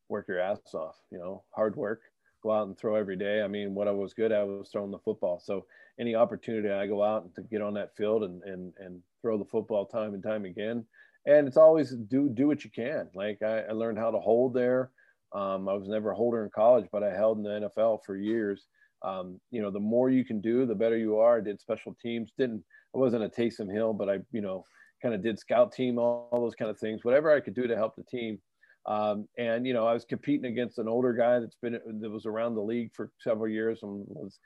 work 0.08 0.26
your 0.26 0.40
ass 0.40 0.58
off. 0.74 0.96
You 1.12 1.18
know, 1.18 1.44
hard 1.50 1.76
work, 1.76 2.00
go 2.42 2.50
out 2.50 2.66
and 2.66 2.76
throw 2.76 2.96
every 2.96 3.14
day. 3.14 3.42
I 3.42 3.46
mean, 3.46 3.76
what 3.76 3.86
I 3.86 3.92
was 3.92 4.12
good 4.12 4.32
at 4.32 4.44
was 4.44 4.68
throwing 4.72 4.90
the 4.90 4.98
football. 4.98 5.38
So 5.38 5.66
any 6.00 6.16
opportunity 6.16 6.68
I 6.68 6.88
go 6.88 7.04
out 7.04 7.22
and 7.22 7.32
to 7.36 7.42
get 7.42 7.62
on 7.62 7.74
that 7.74 7.94
field 7.96 8.24
and 8.24 8.42
and 8.42 8.72
and 8.80 9.00
throw 9.22 9.38
the 9.38 9.44
football 9.44 9.86
time 9.86 10.14
and 10.14 10.22
time 10.22 10.44
again. 10.44 10.84
And 11.26 11.46
it's 11.46 11.56
always 11.56 11.92
do 11.92 12.28
do 12.28 12.48
what 12.48 12.64
you 12.64 12.70
can. 12.70 13.08
Like 13.14 13.40
I, 13.40 13.60
I 13.60 13.70
learned 13.70 13.98
how 13.98 14.10
to 14.10 14.18
hold 14.18 14.52
there. 14.52 14.90
Um, 15.32 15.68
I 15.68 15.74
was 15.74 15.88
never 15.88 16.10
a 16.10 16.16
holder 16.16 16.44
in 16.44 16.50
college, 16.50 16.86
but 16.90 17.02
I 17.02 17.14
held 17.14 17.38
in 17.38 17.44
the 17.44 17.70
NFL 17.76 18.00
for 18.04 18.16
years. 18.16 18.66
Um, 19.02 19.40
you 19.50 19.62
know, 19.62 19.70
the 19.70 19.80
more 19.80 20.10
you 20.10 20.24
can 20.24 20.40
do, 20.40 20.66
the 20.66 20.74
better 20.74 20.96
you 20.96 21.18
are. 21.18 21.38
I 21.38 21.40
did 21.40 21.60
special 21.60 21.96
teams. 22.02 22.32
Didn't 22.36 22.64
I 22.94 22.98
wasn't 22.98 23.24
a 23.24 23.28
Taysom 23.28 23.72
Hill, 23.72 23.92
but 23.92 24.08
I, 24.08 24.18
you 24.32 24.40
know, 24.40 24.64
kind 25.02 25.14
of 25.14 25.22
did 25.22 25.38
scout 25.38 25.72
team, 25.72 25.98
all, 25.98 26.28
all, 26.32 26.40
those 26.40 26.54
kind 26.54 26.70
of 26.70 26.78
things. 26.78 27.04
Whatever 27.04 27.32
I 27.32 27.40
could 27.40 27.54
do 27.54 27.66
to 27.66 27.76
help 27.76 27.94
the 27.96 28.02
team. 28.04 28.38
Um, 28.86 29.28
and 29.36 29.66
you 29.66 29.74
know, 29.74 29.86
I 29.86 29.92
was 29.92 30.04
competing 30.04 30.46
against 30.46 30.78
an 30.78 30.88
older 30.88 31.12
guy 31.12 31.40
that's 31.40 31.56
been 31.60 31.78
that 32.00 32.10
was 32.10 32.26
around 32.26 32.54
the 32.54 32.62
league 32.62 32.90
for 32.94 33.10
several 33.20 33.48
years 33.48 33.80
and 33.82 34.04
was. 34.08 34.38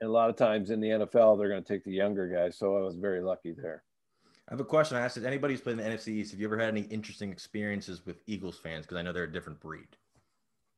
And 0.00 0.08
a 0.08 0.12
lot 0.12 0.30
of 0.30 0.36
times 0.36 0.70
in 0.70 0.80
the 0.80 0.88
NFL, 0.88 1.38
they're 1.38 1.48
going 1.48 1.62
to 1.62 1.68
take 1.72 1.84
the 1.84 1.92
younger 1.92 2.26
guys. 2.26 2.58
So 2.58 2.76
I 2.76 2.80
was 2.80 2.96
very 2.96 3.22
lucky 3.22 3.52
there. 3.52 3.84
I 4.48 4.54
have 4.54 4.60
a 4.60 4.64
question. 4.64 4.96
I 4.96 5.02
asked 5.02 5.16
anybody 5.16 5.54
who's 5.54 5.60
played 5.60 5.78
in 5.78 5.84
the 5.84 5.88
NFC 5.88 6.08
East, 6.08 6.32
have 6.32 6.40
you 6.40 6.46
ever 6.46 6.58
had 6.58 6.70
any 6.70 6.82
interesting 6.82 7.30
experiences 7.30 8.04
with 8.04 8.20
Eagles 8.26 8.58
fans? 8.58 8.84
Because 8.84 8.98
I 8.98 9.02
know 9.02 9.12
they're 9.12 9.24
a 9.24 9.32
different 9.32 9.60
breed 9.60 9.86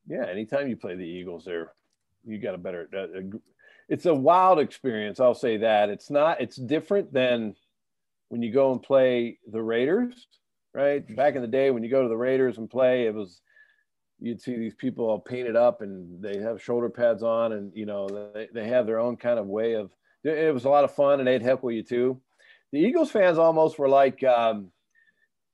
yeah, 0.07 0.27
anytime 0.27 0.69
you 0.69 0.77
play 0.77 0.97
the 0.97 1.05
Eagles, 1.05 1.45
there 1.45 1.73
you 2.25 2.39
got 2.39 2.55
a 2.55 2.59
better. 2.59 2.89
Uh, 2.97 3.39
it's 3.89 4.07
a 4.07 4.15
wild 4.15 4.59
experience. 4.59 5.21
I'll 5.21 5.35
say 5.35 5.59
that 5.59 5.91
it's 5.91 6.11
not. 6.11 6.41
It's 6.41 6.57
different 6.57 7.13
than 7.13 7.55
when 8.29 8.43
you 8.43 8.53
go 8.53 8.73
and 8.73 8.83
play 8.83 9.39
the 9.51 9.63
Raiders, 9.63 10.27
right? 10.73 11.05
Back 11.15 11.35
in 11.37 11.43
the 11.43 11.49
day, 11.49 11.71
when 11.71 11.83
you 11.83 11.91
go 11.91 12.03
to 12.03 12.09
the 12.09 12.17
Raiders 12.17 12.59
and 12.59 12.69
play, 12.69 13.07
it 13.07 13.15
was 13.15 13.41
you'd 14.21 14.41
see 14.41 14.57
these 14.57 14.75
people 14.75 15.07
all 15.07 15.21
painted 15.21 15.57
up 15.57 15.83
and 15.83 16.23
they 16.23 16.39
have 16.39 16.63
shoulder 16.63 16.89
pads 16.89 17.23
on, 17.23 17.53
and 17.53 17.73
you 17.75 17.87
know 17.87 18.31
they, 18.35 18.49
they 18.53 18.69
have 18.69 18.87
their 18.87 19.01
own 19.01 19.17
kind 19.17 19.39
of 19.39 19.47
way 19.47 19.75
of. 19.75 19.91
It 20.23 20.55
was 20.55 20.65
a 20.65 20.71
lot 20.71 20.85
of 20.85 20.95
fun, 20.95 21.19
and 21.19 21.29
they'd 21.29 21.43
heckle 21.43 21.71
you 21.71 21.83
too. 21.83 22.21
The 22.73 22.81
Eagles 22.81 23.11
fans 23.11 23.37
almost 23.37 23.79
were 23.79 23.91
like, 23.91 24.25
um, 24.25 24.71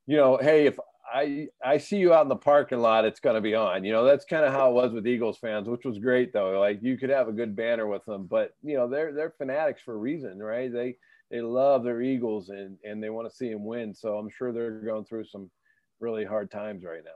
you 0.06 0.16
know, 0.16 0.38
hey, 0.40 0.66
if 0.66 0.78
I 1.12 1.48
I 1.64 1.78
see 1.78 1.96
you 1.96 2.12
out 2.12 2.22
in 2.22 2.28
the 2.28 2.36
parking 2.36 2.78
lot, 2.78 3.04
it's 3.04 3.20
going 3.20 3.34
to 3.34 3.40
be 3.40 3.54
on. 3.54 3.84
You 3.84 3.92
know, 3.92 4.04
that's 4.04 4.24
kind 4.24 4.44
of 4.44 4.52
how 4.52 4.70
it 4.70 4.74
was 4.74 4.92
with 4.92 5.06
Eagles 5.06 5.38
fans, 5.38 5.68
which 5.68 5.84
was 5.84 5.98
great 5.98 6.32
though. 6.32 6.58
Like 6.58 6.80
you 6.82 6.96
could 6.96 7.10
have 7.10 7.28
a 7.28 7.32
good 7.32 7.56
banner 7.56 7.86
with 7.86 8.04
them, 8.04 8.26
but 8.26 8.54
you 8.62 8.76
know, 8.76 8.88
they're 8.88 9.12
they're 9.12 9.34
fanatics 9.36 9.82
for 9.82 9.94
a 9.94 9.98
reason, 9.98 10.38
right? 10.38 10.72
They 10.72 10.96
they 11.30 11.40
love 11.40 11.84
their 11.84 12.02
Eagles 12.02 12.50
and 12.50 12.76
and 12.84 13.02
they 13.02 13.10
want 13.10 13.28
to 13.28 13.34
see 13.34 13.50
them 13.50 13.64
win. 13.64 13.94
So 13.94 14.16
I'm 14.16 14.30
sure 14.30 14.52
they're 14.52 14.80
going 14.80 15.04
through 15.04 15.24
some 15.24 15.50
really 16.00 16.24
hard 16.24 16.50
times 16.50 16.84
right 16.84 17.02
now. 17.04 17.10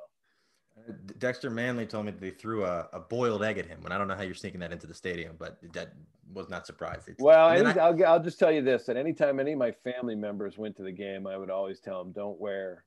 Uh, 0.89 0.93
Dexter 1.19 1.51
Manley 1.51 1.87
told 1.87 2.07
me 2.07 2.13
they 2.19 2.31
threw 2.31 2.65
a, 2.65 2.89
a, 2.93 2.99
boiled 2.99 3.45
egg 3.45 3.59
at 3.59 3.67
him, 3.67 3.79
and 3.85 3.95
I 3.95 3.99
don't 3.99 4.09
know 4.09 4.17
how 4.17 4.23
you're 4.23 4.35
sneaking 4.35 4.59
that 4.59 4.73
into 4.73 4.89
the 4.89 4.95
stadium, 4.95 5.37
but 5.39 5.59
that 5.73 5.93
was 6.33 6.49
not 6.49 6.67
surprising. 6.67 7.15
Well, 7.21 7.51
any, 7.51 7.79
I, 7.79 7.91
will 7.91 8.05
I'll 8.05 8.23
just 8.23 8.41
tell 8.41 8.51
you 8.51 8.61
this: 8.61 8.87
that 8.87 8.97
anytime 8.97 9.39
any 9.39 9.53
of 9.53 9.59
my 9.59 9.71
family 9.71 10.17
members 10.17 10.59
went 10.59 10.77
to 10.79 10.83
the 10.83 10.91
game, 10.91 11.29
I 11.29 11.37
would 11.37 11.51
always 11.51 11.79
tell 11.79 12.03
them, 12.03 12.13
"Don't 12.13 12.41
wear 12.41 12.85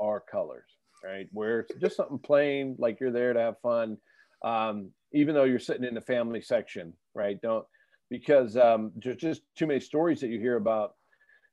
our 0.00 0.20
colors, 0.20 0.70
right? 1.04 1.28
Where 1.32 1.60
it's 1.60 1.80
just 1.80 1.96
something 1.96 2.18
plain, 2.18 2.76
like 2.78 3.00
you're 3.00 3.12
there 3.12 3.32
to 3.32 3.40
have 3.40 3.60
fun, 3.60 3.98
um, 4.44 4.90
even 5.12 5.34
though 5.34 5.44
you're 5.44 5.58
sitting 5.58 5.84
in 5.84 5.94
the 5.94 6.00
family 6.00 6.40
section, 6.40 6.92
right? 7.14 7.40
Don't 7.40 7.64
because 8.10 8.56
um, 8.56 8.92
there's 8.96 9.16
just 9.16 9.42
too 9.56 9.66
many 9.66 9.80
stories 9.80 10.20
that 10.20 10.28
you 10.28 10.38
hear 10.38 10.56
about. 10.56 10.94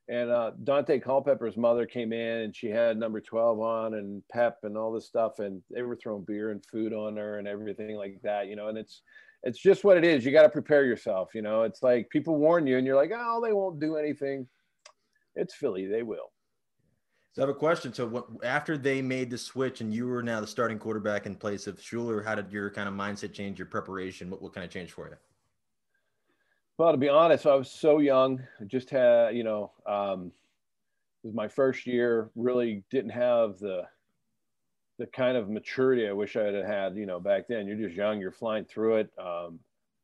And 0.08 0.30
uh, 0.30 0.52
Daunte 0.62 1.02
Culpepper's 1.02 1.56
mother 1.56 1.84
came 1.84 2.12
in 2.12 2.38
and 2.42 2.56
she 2.56 2.68
had 2.68 2.96
number 2.96 3.20
12 3.20 3.60
on 3.60 3.94
and 3.94 4.22
Pep 4.30 4.58
and 4.62 4.76
all 4.76 4.92
this 4.92 5.06
stuff. 5.06 5.40
And 5.40 5.62
they 5.70 5.82
were 5.82 5.96
throwing 5.96 6.24
beer 6.24 6.52
and 6.52 6.64
food 6.70 6.92
on 6.92 7.16
her 7.16 7.38
and 7.38 7.48
everything 7.48 7.96
like 7.96 8.20
that, 8.22 8.46
you 8.46 8.56
know, 8.56 8.68
and 8.68 8.78
it's, 8.78 9.02
it's 9.42 9.58
just 9.58 9.84
what 9.84 9.96
it 9.96 10.04
is. 10.04 10.24
You 10.24 10.32
got 10.32 10.42
to 10.42 10.48
prepare 10.48 10.84
yourself. 10.84 11.30
You 11.34 11.42
know, 11.42 11.62
it's 11.62 11.82
like 11.82 12.08
people 12.10 12.36
warn 12.36 12.66
you 12.66 12.78
and 12.78 12.86
you're 12.86 12.96
like, 12.96 13.12
oh, 13.14 13.40
they 13.44 13.52
won't 13.52 13.80
do 13.80 13.96
anything. 13.96 14.46
It's 15.34 15.54
Philly. 15.54 15.86
They 15.86 16.02
will. 16.02 16.30
So 17.36 17.42
I 17.42 17.46
have 17.46 17.54
a 17.54 17.58
question. 17.58 17.92
So 17.92 18.06
what, 18.06 18.28
after 18.44 18.78
they 18.78 19.02
made 19.02 19.28
the 19.28 19.36
switch 19.36 19.82
and 19.82 19.92
you 19.92 20.06
were 20.06 20.22
now 20.22 20.40
the 20.40 20.46
starting 20.46 20.78
quarterback 20.78 21.26
in 21.26 21.34
place 21.34 21.66
of 21.66 21.78
Shuler, 21.78 22.24
how 22.24 22.34
did 22.34 22.50
your 22.50 22.70
kind 22.70 22.88
of 22.88 22.94
mindset 22.94 23.34
change, 23.34 23.58
your 23.58 23.66
preparation? 23.66 24.30
What, 24.30 24.40
what 24.40 24.54
kind 24.54 24.64
of 24.64 24.70
change 24.70 24.92
for 24.92 25.06
you? 25.06 25.16
Well, 26.78 26.92
to 26.92 26.96
be 26.96 27.10
honest, 27.10 27.44
I 27.44 27.54
was 27.54 27.70
so 27.70 27.98
young. 27.98 28.42
I 28.58 28.64
just 28.64 28.88
had, 28.88 29.36
you 29.36 29.44
know, 29.44 29.70
um, 29.86 30.32
it 31.22 31.26
was 31.26 31.34
my 31.34 31.46
first 31.46 31.86
year. 31.86 32.30
Really 32.36 32.82
didn't 32.90 33.10
have 33.10 33.58
the 33.58 33.82
the 34.98 35.06
kind 35.08 35.36
of 35.36 35.50
maturity 35.50 36.08
I 36.08 36.12
wish 36.12 36.36
I 36.36 36.44
had 36.44 36.54
had. 36.64 36.96
You 36.96 37.04
know, 37.04 37.20
back 37.20 37.48
then 37.48 37.66
you're 37.66 37.76
just 37.76 37.96
young. 37.96 38.18
You're 38.18 38.32
flying 38.32 38.64
through 38.64 38.96
it. 38.96 39.10
Um, 39.18 39.58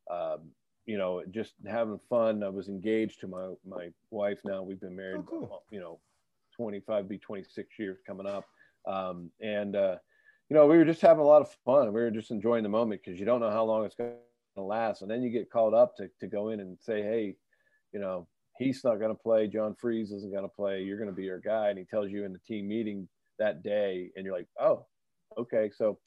um, 0.07 0.51
you 0.85 0.99
know, 0.99 1.23
just 1.31 1.53
having 1.65 1.99
fun. 2.09 2.43
I 2.43 2.49
was 2.49 2.67
engaged 2.67 3.21
to 3.21 3.27
my 3.27 3.53
my 3.67 3.89
wife. 4.11 4.37
Now 4.45 4.61
we've 4.61 4.79
been 4.79 4.95
married. 4.95 5.21
Oh, 5.21 5.23
cool. 5.27 5.63
You 5.71 5.79
know, 5.79 5.99
25, 6.55 7.09
be 7.09 7.17
26 7.17 7.67
years 7.79 7.99
coming 8.05 8.27
up. 8.27 8.45
Um, 8.87 9.31
and, 9.41 9.75
uh, 9.75 9.95
you 10.49 10.55
know, 10.55 10.65
we 10.67 10.77
were 10.77 10.85
just 10.85 11.01
having 11.01 11.23
a 11.23 11.27
lot 11.27 11.41
of 11.41 11.55
fun. 11.65 11.87
We 11.87 12.01
were 12.01 12.11
just 12.11 12.31
enjoying 12.31 12.63
the 12.63 12.69
moment 12.69 13.01
because 13.03 13.19
you 13.19 13.25
don't 13.25 13.39
know 13.39 13.49
how 13.49 13.63
long 13.63 13.85
it's 13.85 13.95
going 13.95 14.13
to 14.55 14.61
last. 14.61 15.01
And 15.01 15.09
then 15.09 15.23
you 15.23 15.29
get 15.29 15.49
called 15.49 15.73
up 15.73 15.95
to, 15.97 16.09
to 16.19 16.27
go 16.27 16.49
in 16.49 16.59
and 16.59 16.77
say, 16.79 17.01
hey, 17.01 17.35
you 17.91 17.99
know, 17.99 18.27
he's 18.57 18.83
not 18.83 18.99
going 18.99 19.15
to 19.15 19.21
play. 19.21 19.47
John 19.47 19.75
Friesz 19.81 20.11
isn't 20.11 20.31
going 20.31 20.43
to 20.43 20.55
play. 20.55 20.81
You're 20.81 20.97
going 20.97 21.09
to 21.09 21.15
be 21.15 21.23
your 21.23 21.39
guy. 21.39 21.69
And 21.69 21.77
he 21.77 21.85
tells 21.85 22.11
you 22.11 22.25
in 22.25 22.33
the 22.33 22.39
team 22.39 22.67
meeting 22.67 23.07
that 23.39 23.63
day, 23.63 24.09
and 24.15 24.25
you're 24.25 24.35
like, 24.35 24.47
oh, 24.59 24.85
okay. 25.37 25.71
So 25.75 25.99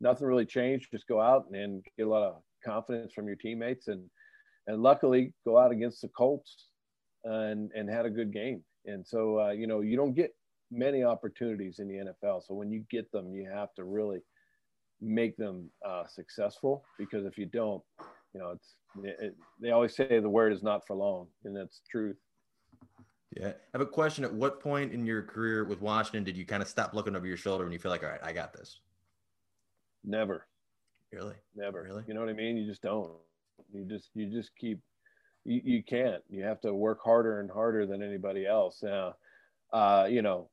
nothing 0.00 0.26
really 0.26 0.46
changed. 0.46 0.90
Just 0.92 1.08
go 1.08 1.20
out 1.20 1.46
and 1.52 1.84
get 1.96 2.06
a 2.06 2.10
lot 2.10 2.22
of 2.22 2.36
confidence 2.64 3.12
from 3.12 3.26
your 3.26 3.36
teammates 3.36 3.88
and 3.88 4.02
and 4.66 4.82
luckily 4.82 5.32
go 5.46 5.56
out 5.56 5.72
against 5.72 6.02
the 6.02 6.08
Colts 6.08 6.68
and 7.24 7.70
and 7.74 7.88
had 7.88 8.06
a 8.06 8.10
good 8.10 8.32
game. 8.32 8.62
And 8.86 9.06
so, 9.06 9.40
uh, 9.40 9.50
you 9.50 9.66
know, 9.66 9.80
you 9.80 9.96
don't 9.96 10.14
get 10.14 10.34
many 10.70 11.02
opportunities 11.02 11.78
in 11.78 11.88
the 11.88 11.94
NFL. 11.94 12.42
So 12.46 12.54
when 12.54 12.70
you 12.70 12.84
get 12.90 13.10
them, 13.12 13.32
you 13.34 13.48
have 13.50 13.74
to 13.74 13.84
really 13.84 14.20
make 15.00 15.36
them 15.36 15.70
uh, 15.86 16.04
successful 16.06 16.84
because 16.98 17.24
if 17.24 17.38
you 17.38 17.46
don't, 17.46 17.82
you 18.34 18.40
know, 18.40 18.50
it's 18.50 18.74
it, 19.04 19.36
they 19.60 19.70
always 19.70 19.94
say 19.94 20.18
the 20.20 20.28
word 20.28 20.52
is 20.52 20.62
not 20.62 20.86
for 20.86 20.96
long, 20.96 21.28
and 21.44 21.56
that's 21.56 21.82
truth. 21.90 22.16
Yeah, 23.36 23.48
I 23.48 23.54
have 23.72 23.80
a 23.80 23.86
question. 23.86 24.24
At 24.24 24.32
what 24.32 24.60
point 24.60 24.92
in 24.92 25.04
your 25.04 25.22
career 25.22 25.64
with 25.64 25.80
Washington 25.80 26.24
did 26.24 26.36
you 26.36 26.44
kind 26.44 26.62
of 26.62 26.68
stop 26.68 26.94
looking 26.94 27.14
over 27.14 27.26
your 27.26 27.36
shoulder 27.36 27.64
and 27.64 27.72
you 27.72 27.78
feel 27.78 27.90
like, 27.90 28.02
all 28.02 28.10
right, 28.10 28.20
I 28.22 28.32
got 28.32 28.52
this? 28.52 28.80
Never. 30.04 30.46
Really? 31.12 31.34
Never. 31.54 31.82
Really? 31.82 32.04
You 32.06 32.14
know 32.14 32.20
what 32.20 32.28
I 32.28 32.34
mean? 32.34 32.56
You 32.56 32.66
just 32.66 32.82
don't. 32.82 33.12
You 33.72 33.84
just 33.84 34.10
you 34.14 34.30
just 34.30 34.50
keep 34.58 34.80
you, 35.48 35.62
you 35.64 35.82
can't. 35.82 36.22
You 36.28 36.44
have 36.44 36.60
to 36.60 36.74
work 36.74 37.00
harder 37.02 37.40
and 37.40 37.50
harder 37.50 37.86
than 37.86 38.02
anybody 38.02 38.46
else. 38.46 38.82
Now, 38.82 39.14
uh, 39.72 40.06
you 40.08 40.22
know, 40.22 40.50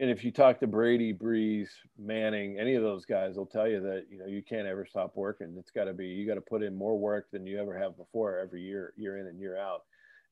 and 0.00 0.10
if 0.10 0.24
you 0.24 0.30
talk 0.30 0.60
to 0.60 0.66
Brady, 0.66 1.12
Brees, 1.12 1.68
Manning, 1.98 2.58
any 2.58 2.74
of 2.74 2.82
those 2.82 3.04
guys, 3.04 3.34
they'll 3.34 3.46
tell 3.46 3.68
you 3.68 3.80
that 3.80 4.06
you 4.10 4.18
know 4.18 4.26
you 4.26 4.42
can't 4.42 4.66
ever 4.66 4.86
stop 4.86 5.12
working. 5.14 5.54
It's 5.58 5.70
got 5.70 5.84
to 5.84 5.92
be 5.92 6.06
you 6.06 6.26
got 6.26 6.34
to 6.34 6.40
put 6.40 6.62
in 6.62 6.76
more 6.76 6.98
work 6.98 7.26
than 7.32 7.46
you 7.46 7.60
ever 7.60 7.76
have 7.78 7.96
before 7.96 8.38
every 8.38 8.62
year, 8.62 8.92
year 8.96 9.18
in 9.18 9.26
and 9.26 9.40
year 9.40 9.56
out. 9.58 9.82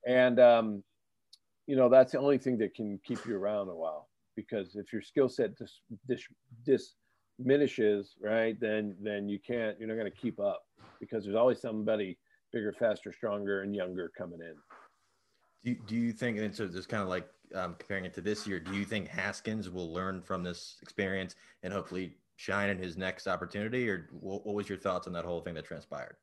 And 0.07 0.40
um, 0.40 0.83
you 1.66 1.77
know 1.77 1.88
that's 1.88 2.12
the 2.12 2.18
only 2.18 2.38
thing 2.38 2.59
that 2.59 2.75
can 2.75 2.99
keep 3.05 3.25
you 3.27 3.37
around 3.37 3.68
a 3.68 3.75
while 3.75 4.09
because 4.37 4.75
if 4.77 4.92
your 4.92 5.03
skill 5.03 5.29
set 5.29 5.57
dis, 5.57 5.81
dis, 6.09 6.23
dis, 6.64 6.95
diminishes, 7.38 8.14
right, 8.21 8.59
then 8.61 8.97
then 9.01 9.29
you 9.29 9.38
can't 9.45 9.79
you're 9.79 9.88
not 9.88 9.97
going 9.97 10.11
to 10.11 10.16
keep 10.16 10.40
up 10.40 10.62
because 11.01 11.25
there's 11.25 11.37
always 11.37 11.61
somebody 11.61 12.18
bigger, 12.53 12.73
faster, 12.73 13.12
stronger, 13.12 13.62
and 13.62 13.75
younger 13.75 14.11
coming 14.17 14.41
in. 14.41 14.55
Do 15.65 15.71
you, 15.71 15.77
do 15.87 15.97
you 15.97 16.12
think, 16.12 16.38
and 16.38 16.55
so 16.55 16.67
just 16.67 16.88
kind 16.88 17.03
of 17.03 17.09
like 17.09 17.27
um, 17.55 17.77
comparing 17.79 18.05
it 18.05 18.15
to 18.15 18.21
this 18.21 18.47
year, 18.47 18.59
do 18.59 18.75
you 18.75 18.85
think 18.85 19.09
Haskins 19.09 19.71
will 19.71 19.93
learn 19.93 20.21
from 20.21 20.43
this 20.43 20.79
experience 20.83 21.35
and 21.62 21.73
hopefully 21.73 22.17
shine 22.37 22.71
in 22.71 22.79
his 22.79 22.97
next 22.97 23.29
opportunity, 23.29 23.88
or 23.88 24.09
what, 24.21 24.45
what 24.45 24.55
was 24.55 24.69
your 24.69 24.79
thoughts 24.79 25.07
on 25.07 25.12
that 25.12 25.25
whole 25.25 25.41
thing 25.41 25.55
that 25.55 25.65
transpired? 25.65 26.17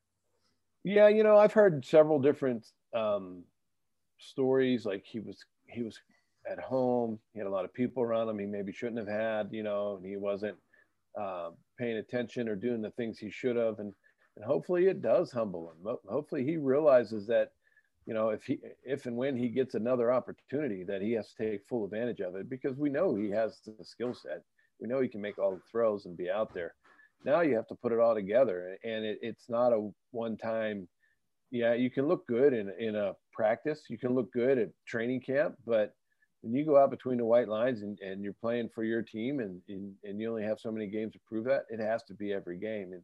Yeah, 0.83 1.07
you 1.07 1.23
know, 1.23 1.37
I've 1.37 1.53
heard 1.53 1.85
several 1.85 2.19
different 2.19 2.67
um, 2.95 3.43
stories. 4.17 4.85
Like 4.85 5.05
he 5.05 5.19
was 5.19 5.37
he 5.67 5.83
was 5.83 5.97
at 6.49 6.59
home, 6.59 7.19
he 7.33 7.39
had 7.39 7.47
a 7.47 7.51
lot 7.51 7.65
of 7.65 7.73
people 7.73 8.01
around 8.01 8.29
him. 8.29 8.39
He 8.39 8.45
maybe 8.45 8.71
shouldn't 8.71 8.97
have 8.97 9.07
had, 9.07 9.49
you 9.51 9.63
know, 9.63 9.97
and 9.97 10.05
he 10.05 10.17
wasn't 10.17 10.57
uh, 11.19 11.49
paying 11.77 11.97
attention 11.97 12.49
or 12.49 12.55
doing 12.55 12.81
the 12.81 12.91
things 12.91 13.19
he 13.19 13.29
should 13.29 13.55
have, 13.55 13.79
and 13.79 13.93
and 14.39 14.47
hopefully 14.47 14.87
it 14.87 15.01
does 15.01 15.31
humble 15.31 15.71
him. 15.71 15.95
Hopefully 16.07 16.45
he 16.45 16.57
realizes 16.57 17.27
that 17.27 17.51
you 18.05 18.15
know, 18.15 18.29
if 18.29 18.43
he, 18.43 18.57
if 18.83 19.05
and 19.05 19.15
when 19.15 19.37
he 19.37 19.49
gets 19.49 19.75
another 19.75 20.11
opportunity, 20.11 20.83
that 20.83 20.99
he 20.99 21.11
has 21.11 21.31
to 21.31 21.51
take 21.51 21.67
full 21.67 21.85
advantage 21.85 22.21
of 22.21 22.35
it 22.35 22.49
because 22.49 22.75
we 22.75 22.89
know 22.89 23.13
he 23.13 23.29
has 23.29 23.59
the 23.63 23.85
skill 23.85 24.15
set. 24.15 24.41
We 24.81 24.87
know 24.87 24.99
he 24.99 25.07
can 25.07 25.21
make 25.21 25.37
all 25.37 25.51
the 25.51 25.61
throws 25.71 26.07
and 26.07 26.17
be 26.17 26.27
out 26.27 26.51
there. 26.51 26.73
Now 27.23 27.41
you 27.41 27.55
have 27.55 27.67
to 27.67 27.75
put 27.75 27.91
it 27.91 27.99
all 27.99 28.15
together, 28.15 28.77
and 28.83 29.05
it, 29.05 29.19
it's 29.21 29.47
not 29.47 29.73
a 29.73 29.91
one-time. 30.09 30.87
Yeah, 31.51 31.75
you 31.75 31.91
can 31.91 32.07
look 32.07 32.25
good 32.25 32.53
in 32.53 32.71
in 32.79 32.95
a 32.95 33.13
practice. 33.31 33.83
You 33.89 33.99
can 33.99 34.15
look 34.15 34.31
good 34.31 34.57
at 34.57 34.69
training 34.87 35.21
camp, 35.21 35.55
but 35.67 35.93
when 36.41 36.53
you 36.53 36.65
go 36.65 36.77
out 36.77 36.89
between 36.89 37.17
the 37.17 37.25
white 37.25 37.49
lines 37.49 37.83
and, 37.83 37.99
and 37.99 38.23
you're 38.23 38.33
playing 38.33 38.69
for 38.73 38.83
your 38.83 39.03
team 39.03 39.39
and, 39.39 39.61
and, 39.67 39.93
and 40.03 40.19
you 40.19 40.29
only 40.29 40.43
have 40.43 40.59
so 40.59 40.71
many 40.71 40.87
games 40.87 41.13
to 41.13 41.19
prove 41.27 41.45
that, 41.45 41.65
it 41.69 41.79
has 41.79 42.01
to 42.03 42.13
be 42.13 42.33
every 42.33 42.57
game. 42.57 42.93
And 42.93 43.03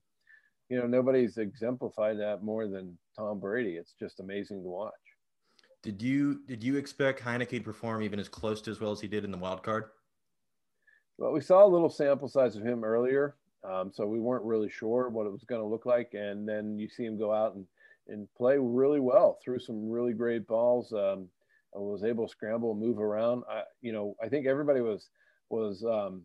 you 0.69 0.79
know, 0.79 0.87
nobody's 0.87 1.37
exemplified 1.37 2.19
that 2.19 2.43
more 2.43 2.67
than 2.67 2.97
Tom 3.17 3.39
Brady. 3.39 3.75
It's 3.75 3.93
just 3.99 4.19
amazing 4.19 4.63
to 4.63 4.69
watch. 4.69 4.93
Did 5.83 6.01
you 6.01 6.41
did 6.47 6.63
you 6.63 6.77
expect 6.77 7.21
Heinicke 7.21 7.49
to 7.49 7.59
perform 7.61 8.01
even 8.01 8.19
as 8.19 8.27
close 8.27 8.61
to 8.63 8.71
as 8.71 8.79
well 8.79 8.91
as 8.91 8.99
he 8.99 9.07
did 9.07 9.23
in 9.23 9.31
the 9.31 9.37
wild 9.37 9.61
card? 9.61 9.85
Well, 11.17 11.31
we 11.31 11.41
saw 11.41 11.65
a 11.65 11.67
little 11.67 11.89
sample 11.89 12.27
size 12.27 12.55
of 12.55 12.63
him 12.63 12.83
earlier, 12.83 13.35
um, 13.63 13.91
so 13.93 14.05
we 14.05 14.19
weren't 14.19 14.43
really 14.43 14.69
sure 14.69 15.09
what 15.09 15.27
it 15.27 15.31
was 15.31 15.43
going 15.43 15.61
to 15.61 15.67
look 15.67 15.85
like. 15.85 16.13
And 16.13 16.47
then 16.47 16.79
you 16.79 16.89
see 16.89 17.05
him 17.05 17.17
go 17.17 17.31
out 17.31 17.55
and 17.55 17.65
and 18.07 18.27
play 18.35 18.57
really 18.59 18.99
well, 18.99 19.37
threw 19.43 19.59
some 19.59 19.89
really 19.89 20.13
great 20.13 20.47
balls. 20.47 20.91
Um, 20.91 21.29
was 21.79 22.03
able 22.03 22.25
to 22.25 22.31
scramble 22.31 22.71
and 22.71 22.79
move 22.79 22.99
around. 22.99 23.43
I, 23.49 23.63
you 23.81 23.91
know, 23.91 24.15
I 24.23 24.29
think 24.29 24.47
everybody 24.47 24.81
was 24.81 25.09
was 25.49 25.83
um, 25.83 26.23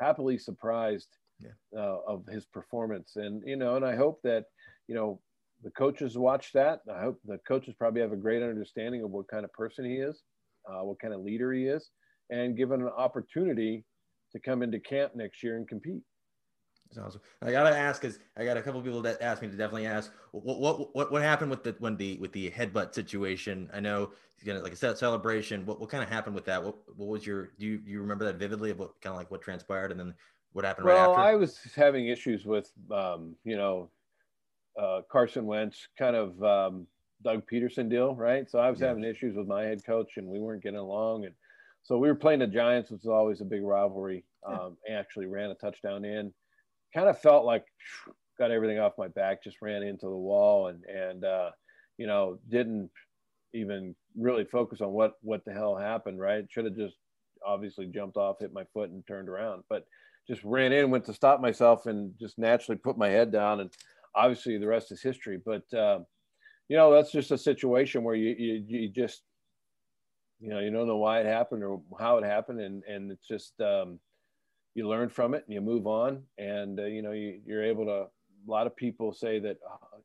happily 0.00 0.38
surprised 0.38 1.08
yeah. 1.42 1.80
uh, 1.80 1.98
of 2.06 2.26
his 2.26 2.44
performance. 2.46 3.16
And, 3.16 3.42
you 3.46 3.56
know, 3.56 3.76
and 3.76 3.84
I 3.84 3.96
hope 3.96 4.20
that, 4.22 4.44
you 4.88 4.94
know, 4.94 5.20
the 5.62 5.70
coaches 5.70 6.18
watch 6.18 6.52
that. 6.52 6.80
I 6.92 7.00
hope 7.00 7.20
the 7.24 7.38
coaches 7.46 7.74
probably 7.78 8.00
have 8.00 8.12
a 8.12 8.16
great 8.16 8.42
understanding 8.42 9.02
of 9.02 9.10
what 9.10 9.28
kind 9.28 9.44
of 9.44 9.52
person 9.52 9.84
he 9.84 9.96
is, 9.96 10.22
uh, 10.68 10.82
what 10.82 11.00
kind 11.00 11.14
of 11.14 11.20
leader 11.20 11.52
he 11.52 11.66
is, 11.66 11.90
and 12.30 12.56
given 12.56 12.82
an 12.82 12.88
opportunity 12.88 13.84
to 14.32 14.40
come 14.40 14.62
into 14.62 14.80
camp 14.80 15.14
next 15.14 15.42
year 15.42 15.56
and 15.56 15.68
compete. 15.68 16.02
That's 16.94 17.06
awesome. 17.06 17.20
I 17.40 17.52
gotta 17.52 17.74
ask, 17.74 18.02
cause 18.02 18.18
I 18.36 18.44
got 18.44 18.56
a 18.56 18.62
couple 18.62 18.82
people 18.82 19.00
that 19.02 19.22
asked 19.22 19.40
me 19.40 19.48
to 19.48 19.56
definitely 19.56 19.86
ask 19.86 20.12
what 20.32 20.60
what 20.60 20.94
what, 20.94 21.10
what 21.10 21.22
happened 21.22 21.50
with 21.50 21.64
the 21.64 21.74
when 21.78 21.96
the 21.96 22.18
with 22.18 22.32
the 22.32 22.50
headbutt 22.50 22.94
situation. 22.94 23.70
I 23.72 23.80
know 23.80 24.10
he's 24.36 24.46
gonna 24.46 24.60
like 24.62 24.74
a 24.74 24.96
celebration. 24.96 25.64
What 25.64 25.80
what 25.80 25.88
kind 25.88 26.02
of 26.02 26.10
happened 26.10 26.34
with 26.34 26.44
that? 26.46 26.62
What 26.62 26.76
what 26.96 27.08
was 27.08 27.26
your 27.26 27.52
do 27.58 27.66
you, 27.66 27.78
do 27.78 27.90
you 27.90 28.00
remember 28.00 28.26
that 28.26 28.36
vividly 28.36 28.70
of 28.70 28.78
what 28.78 29.00
kind 29.00 29.12
of 29.12 29.18
like 29.18 29.30
what 29.30 29.40
transpired 29.40 29.90
and 29.90 29.98
then 29.98 30.14
what 30.52 30.64
happened 30.64 30.86
well, 30.86 31.14
right 31.14 31.30
I 31.30 31.34
was 31.34 31.58
having 31.74 32.08
issues 32.08 32.44
with, 32.44 32.70
um, 32.90 33.34
you 33.44 33.56
know, 33.56 33.90
uh, 34.80 35.00
Carson 35.10 35.46
Wentz, 35.46 35.88
kind 35.98 36.16
of 36.16 36.42
um, 36.42 36.86
Doug 37.22 37.42
Pederson 37.50 37.88
deal, 37.88 38.14
right? 38.14 38.50
So 38.50 38.58
I 38.58 38.70
was 38.70 38.80
yeah. 38.80 38.88
having 38.88 39.04
issues 39.04 39.36
with 39.36 39.46
my 39.46 39.64
head 39.64 39.84
coach, 39.84 40.16
and 40.16 40.26
we 40.26 40.38
weren't 40.38 40.62
getting 40.62 40.78
along, 40.78 41.24
and 41.24 41.34
so 41.82 41.98
we 41.98 42.08
were 42.08 42.14
playing 42.14 42.40
the 42.40 42.46
Giants, 42.46 42.90
which 42.90 43.02
was 43.02 43.12
always 43.12 43.40
a 43.40 43.44
big 43.44 43.62
rivalry. 43.62 44.24
Um, 44.46 44.76
yeah. 44.88 44.98
Actually, 44.98 45.26
ran 45.26 45.50
a 45.50 45.54
touchdown 45.54 46.04
in. 46.04 46.32
Kind 46.94 47.08
of 47.08 47.20
felt 47.20 47.44
like 47.44 47.64
got 48.38 48.50
everything 48.50 48.78
off 48.78 48.92
my 48.98 49.08
back, 49.08 49.42
just 49.42 49.62
ran 49.62 49.82
into 49.82 50.06
the 50.06 50.16
wall, 50.16 50.68
and 50.68 50.84
and 50.84 51.24
uh, 51.24 51.50
you 51.98 52.06
know 52.06 52.38
didn't 52.48 52.90
even 53.54 53.94
really 54.16 54.44
focus 54.44 54.80
on 54.80 54.92
what 54.92 55.14
what 55.22 55.44
the 55.44 55.52
hell 55.52 55.76
happened. 55.76 56.20
Right? 56.20 56.44
Should 56.50 56.66
have 56.66 56.76
just 56.76 56.96
obviously 57.44 57.86
jumped 57.86 58.16
off, 58.16 58.38
hit 58.40 58.52
my 58.52 58.64
foot, 58.72 58.90
and 58.90 59.06
turned 59.06 59.28
around, 59.28 59.64
but 59.68 59.86
just 60.26 60.42
ran 60.44 60.72
in, 60.72 60.90
went 60.90 61.04
to 61.06 61.12
stop 61.12 61.40
myself, 61.40 61.86
and 61.86 62.12
just 62.18 62.38
naturally 62.38 62.78
put 62.78 62.98
my 62.98 63.08
head 63.08 63.32
down. 63.32 63.60
And 63.60 63.70
obviously, 64.14 64.58
the 64.58 64.66
rest 64.66 64.92
is 64.92 65.02
history. 65.02 65.38
But 65.44 65.72
uh, 65.74 66.00
you 66.68 66.76
know, 66.76 66.92
that's 66.92 67.12
just 67.12 67.30
a 67.30 67.38
situation 67.38 68.04
where 68.04 68.14
you, 68.14 68.34
you 68.38 68.64
you 68.66 68.88
just 68.88 69.22
you 70.40 70.48
know 70.50 70.60
you 70.60 70.70
don't 70.70 70.86
know 70.88 70.96
why 70.96 71.20
it 71.20 71.26
happened 71.26 71.62
or 71.62 71.82
how 71.98 72.18
it 72.18 72.24
happened, 72.24 72.60
and 72.60 72.82
and 72.84 73.10
it's 73.10 73.26
just 73.26 73.60
um, 73.60 73.98
you 74.74 74.88
learn 74.88 75.08
from 75.08 75.34
it 75.34 75.44
and 75.46 75.54
you 75.54 75.60
move 75.60 75.86
on, 75.86 76.22
and 76.38 76.78
uh, 76.80 76.84
you 76.84 77.02
know 77.02 77.12
you, 77.12 77.40
you're 77.44 77.64
able 77.64 77.86
to. 77.86 78.06
A 78.48 78.50
lot 78.50 78.66
of 78.66 78.74
people 78.74 79.12
say 79.12 79.38
that 79.38 79.58
uh, 79.70 79.98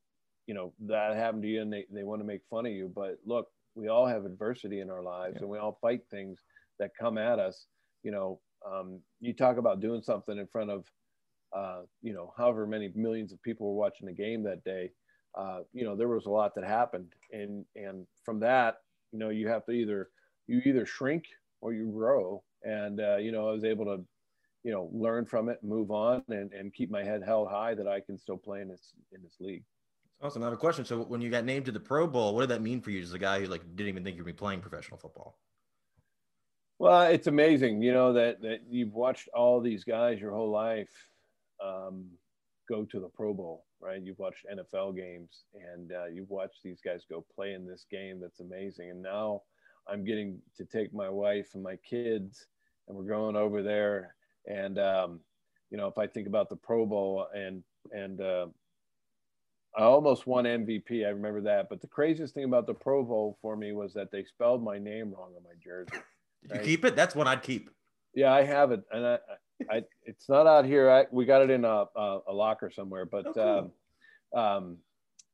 you 0.46 0.54
know 0.54 0.74
that 0.88 1.16
happened 1.16 1.44
to 1.44 1.50
you, 1.50 1.62
and 1.62 1.72
they 1.72 1.86
they 1.92 2.04
want 2.04 2.22
to 2.22 2.28
make 2.28 2.42
fun 2.50 2.66
of 2.66 2.72
you. 2.72 2.92
But 2.94 3.18
look, 3.26 3.48
we 3.76 3.88
all 3.88 4.06
have 4.06 4.26
adversity 4.26 4.80
in 4.80 4.90
our 4.90 5.02
lives, 5.02 5.36
yeah. 5.36 5.42
and 5.42 5.50
we 5.50 5.58
all 5.58 5.80
fight 5.82 6.02
things 6.10 6.40
that 6.80 6.92
come 7.00 7.18
at 7.18 7.40
us. 7.40 7.66
You 8.04 8.12
know, 8.12 8.40
um, 8.72 9.00
you 9.20 9.34
talk 9.34 9.58
about 9.58 9.80
doing 9.80 10.02
something 10.02 10.38
in 10.38 10.48
front 10.48 10.72
of, 10.72 10.86
uh, 11.56 11.82
you 12.02 12.14
know, 12.14 12.34
however 12.38 12.66
many 12.66 12.92
millions 12.96 13.32
of 13.32 13.42
people 13.42 13.68
were 13.68 13.80
watching 13.80 14.08
the 14.08 14.14
game 14.14 14.44
that 14.44 14.64
day. 14.64 14.92
Uh, 15.38 15.60
you 15.74 15.84
know, 15.84 15.96
there 15.96 16.08
was 16.08 16.26
a 16.26 16.30
lot 16.30 16.56
that 16.56 16.64
happened, 16.64 17.14
and 17.32 17.66
and 17.76 18.08
from 18.24 18.40
that, 18.40 18.78
you 19.12 19.20
know, 19.20 19.30
you 19.30 19.48
have 19.48 19.66
to 19.66 19.72
either 19.72 20.10
you 20.48 20.62
either 20.66 20.86
shrink 20.86 21.26
or 21.62 21.74
you 21.74 21.92
grow. 21.92 22.44
And 22.64 23.00
uh, 23.00 23.18
you 23.18 23.32
know, 23.32 23.48
I 23.48 23.52
was 23.52 23.64
able 23.64 23.86
to, 23.86 24.04
you 24.64 24.72
know, 24.72 24.90
learn 24.92 25.26
from 25.26 25.50
it, 25.50 25.64
move 25.64 25.92
on, 25.92 26.24
and 26.30 26.52
and 26.54 26.74
keep 26.74 26.90
my 26.90 27.04
head 27.04 27.22
held 27.24 27.50
high 27.50 27.76
that 27.76 27.88
I 27.88 28.00
can 28.00 28.18
still 28.18 28.38
play 28.38 28.62
in 28.62 28.68
this 28.68 28.94
in 29.12 29.22
this 29.22 29.36
league. 29.40 29.64
Awesome. 30.22 30.42
I 30.42 30.46
have 30.48 30.54
a 30.54 30.58
question. 30.58 30.84
So 30.84 31.04
when 31.04 31.22
you 31.22 31.30
got 31.30 31.46
named 31.46 31.66
to 31.66 31.72
the 31.72 31.80
Pro 31.80 32.08
Bowl, 32.08 32.34
what 32.34 32.42
did 32.42 32.50
that 32.50 32.64
mean 32.64 32.82
for 32.82 32.90
you 32.90 33.02
as 33.02 33.14
a 33.14 33.20
guy 33.20 33.40
who 33.40 33.46
like 33.46 33.62
didn't 33.76 33.90
even 33.90 34.04
think 34.04 34.18
you'd 34.18 34.26
be 34.26 34.34
playing 34.34 34.62
professional 34.62 34.98
football? 34.98 35.38
Well, 36.80 37.04
it's 37.04 37.28
amazing, 37.28 37.82
you 37.82 37.92
know, 37.92 38.14
that 38.14 38.42
that 38.42 38.60
you've 38.70 38.94
watched 38.94 39.30
all 39.34 39.62
these 39.62 39.84
guys 39.84 40.20
your 40.20 40.32
whole 40.32 40.52
life 40.52 40.92
um, 41.64 42.06
go 42.70 42.86
to 42.86 43.00
the 43.00 43.10
Pro 43.10 43.34
Bowl, 43.34 43.66
right? 43.80 44.02
You've 44.02 44.20
watched 44.20 44.46
NFL 44.46 44.96
games, 44.96 45.46
and 45.74 45.92
uh, 45.92 46.06
you've 46.06 46.30
watched 46.30 46.60
these 46.64 46.80
guys 46.84 47.02
go 47.10 47.26
play 47.36 47.54
in 47.54 47.66
this 47.66 47.86
game. 47.90 48.20
That's 48.22 48.42
amazing. 48.42 48.92
And 48.92 49.02
now 49.02 49.42
I'm 49.88 50.06
getting 50.06 50.40
to 50.58 50.66
take 50.66 50.94
my 50.94 51.10
wife 51.10 51.50
and 51.56 51.64
my 51.64 51.78
kids, 51.78 52.46
and 52.88 52.96
we're 52.96 53.06
going 53.06 53.36
over 53.36 53.64
there. 53.64 54.16
And 54.46 54.78
um, 54.78 55.20
you 55.72 55.78
know, 55.78 55.88
if 55.88 55.98
I 55.98 56.06
think 56.06 56.28
about 56.28 56.50
the 56.50 56.56
Pro 56.56 56.86
Bowl 56.86 57.26
and 57.34 57.64
and 57.92 58.22
uh, 58.22 58.48
I 59.76 59.82
almost 59.82 60.28
won 60.28 60.46
MVP. 60.46 61.06
I 61.06 61.10
remember 61.10 61.42
that. 61.42 61.70
But 61.70 61.82
the 61.82 61.88
craziest 61.88 62.34
thing 62.34 62.46
about 62.46 62.68
the 62.68 62.74
Pro 62.74 63.04
Bowl 63.04 63.38
for 63.42 63.56
me 63.56 63.74
was 63.74 63.94
that 63.94 64.12
they 64.12 64.24
spelled 64.24 64.64
my 64.64 64.78
name 64.78 65.12
wrong 65.12 65.34
on 65.36 65.44
my 65.44 65.56
jersey. 65.64 66.04
You 66.54 66.60
keep 66.60 66.86
it? 66.86 66.96
That's 66.96 67.16
one 67.16 67.28
I'd 67.28 67.44
keep. 67.44 67.70
Yeah, 68.14 68.34
I 68.34 68.44
have 68.44 68.72
it, 68.72 68.82
and 68.92 69.06
I, 69.06 69.18
I 69.70 69.84
it's 70.06 70.28
not 70.30 70.48
out 70.48 70.66
here. 70.66 70.90
I, 70.90 71.06
we 71.12 71.26
got 71.26 71.42
it 71.42 71.50
in 71.50 71.66
a, 71.66 71.86
a, 71.96 72.20
a 72.30 72.34
locker 72.34 72.72
somewhere, 72.72 73.06
but 73.06 73.28
oh, 73.28 73.34
cool. 73.34 73.72
um, 74.34 74.40
um, 74.40 74.78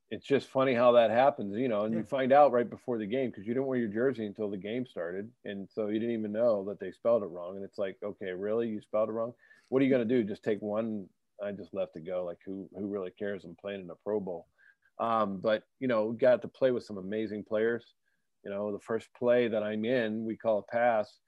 it's 0.09 0.25
just 0.25 0.47
funny 0.47 0.73
how 0.73 0.91
that 0.91 1.09
happens, 1.09 1.55
you 1.57 1.67
know. 1.67 1.85
And 1.85 1.93
yeah. 1.93 2.01
you 2.01 2.05
find 2.05 2.31
out 2.31 2.51
right 2.51 2.69
before 2.69 2.97
the 2.97 3.05
game 3.05 3.29
because 3.29 3.47
you 3.47 3.53
didn't 3.53 3.67
wear 3.67 3.79
your 3.79 3.87
jersey 3.87 4.25
until 4.25 4.49
the 4.49 4.57
game 4.57 4.85
started, 4.85 5.29
and 5.45 5.67
so 5.73 5.87
you 5.87 5.99
didn't 5.99 6.15
even 6.15 6.31
know 6.31 6.63
that 6.65 6.79
they 6.79 6.91
spelled 6.91 7.23
it 7.23 7.27
wrong. 7.27 7.55
And 7.55 7.65
it's 7.65 7.77
like, 7.77 7.97
okay, 8.03 8.31
really, 8.31 8.67
you 8.67 8.81
spelled 8.81 9.09
it 9.09 9.13
wrong? 9.13 9.33
What 9.69 9.81
are 9.81 9.85
you 9.85 9.91
going 9.91 10.07
to 10.07 10.15
do? 10.15 10.23
Just 10.23 10.43
take 10.43 10.61
one? 10.61 11.07
I 11.43 11.51
just 11.51 11.73
left 11.73 11.95
it 11.95 12.05
go. 12.05 12.25
Like, 12.25 12.37
who 12.45 12.69
who 12.77 12.87
really 12.87 13.11
cares? 13.11 13.43
I'm 13.43 13.55
playing 13.55 13.81
in 13.81 13.89
a 13.89 13.95
Pro 14.03 14.19
Bowl. 14.19 14.47
Um, 14.99 15.37
but 15.37 15.63
you 15.79 15.87
know, 15.87 16.11
got 16.11 16.41
to 16.43 16.47
play 16.47 16.71
with 16.71 16.83
some 16.83 16.97
amazing 16.97 17.43
players. 17.43 17.83
You 18.43 18.51
know, 18.51 18.71
the 18.71 18.79
first 18.79 19.07
play 19.17 19.47
that 19.47 19.63
I'm 19.63 19.85
in, 19.85 20.25
we 20.25 20.35
call 20.35 20.59
a 20.59 20.71
pass. 20.71 21.19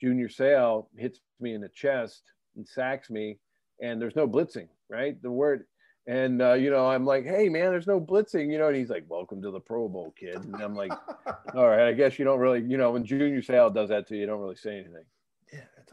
Junior 0.00 0.28
Seau 0.28 0.86
hits 0.96 1.20
me 1.40 1.54
in 1.54 1.60
the 1.60 1.68
chest 1.68 2.22
and 2.56 2.66
sacks 2.66 3.10
me, 3.10 3.38
and 3.82 4.00
there's 4.00 4.16
no 4.16 4.26
blitzing, 4.26 4.68
right? 4.88 5.20
The 5.20 5.30
word, 5.30 5.64
and 6.06 6.40
uh, 6.40 6.54
you 6.54 6.70
know, 6.70 6.86
I'm 6.86 7.04
like, 7.04 7.24
hey 7.24 7.48
man, 7.48 7.70
there's 7.70 7.86
no 7.86 8.00
blitzing, 8.00 8.50
you 8.50 8.58
know, 8.58 8.68
and 8.68 8.76
he's 8.76 8.90
like, 8.90 9.04
welcome 9.08 9.42
to 9.42 9.50
the 9.50 9.60
Pro 9.60 9.88
Bowl, 9.88 10.14
kid. 10.18 10.36
And 10.36 10.56
I'm 10.56 10.74
like, 10.74 10.92
all 11.54 11.68
right, 11.68 11.88
I 11.88 11.92
guess 11.92 12.18
you 12.18 12.24
don't 12.24 12.38
really, 12.38 12.62
you 12.62 12.78
know, 12.78 12.92
when 12.92 13.04
Junior 13.04 13.42
Seau 13.42 13.72
does 13.74 13.90
that 13.90 14.06
to 14.08 14.14
you, 14.14 14.22
you 14.22 14.26
don't 14.26 14.40
really 14.40 14.56
say 14.56 14.74
anything. 14.74 15.04
Yeah, 15.52 15.64
that's 15.76 15.90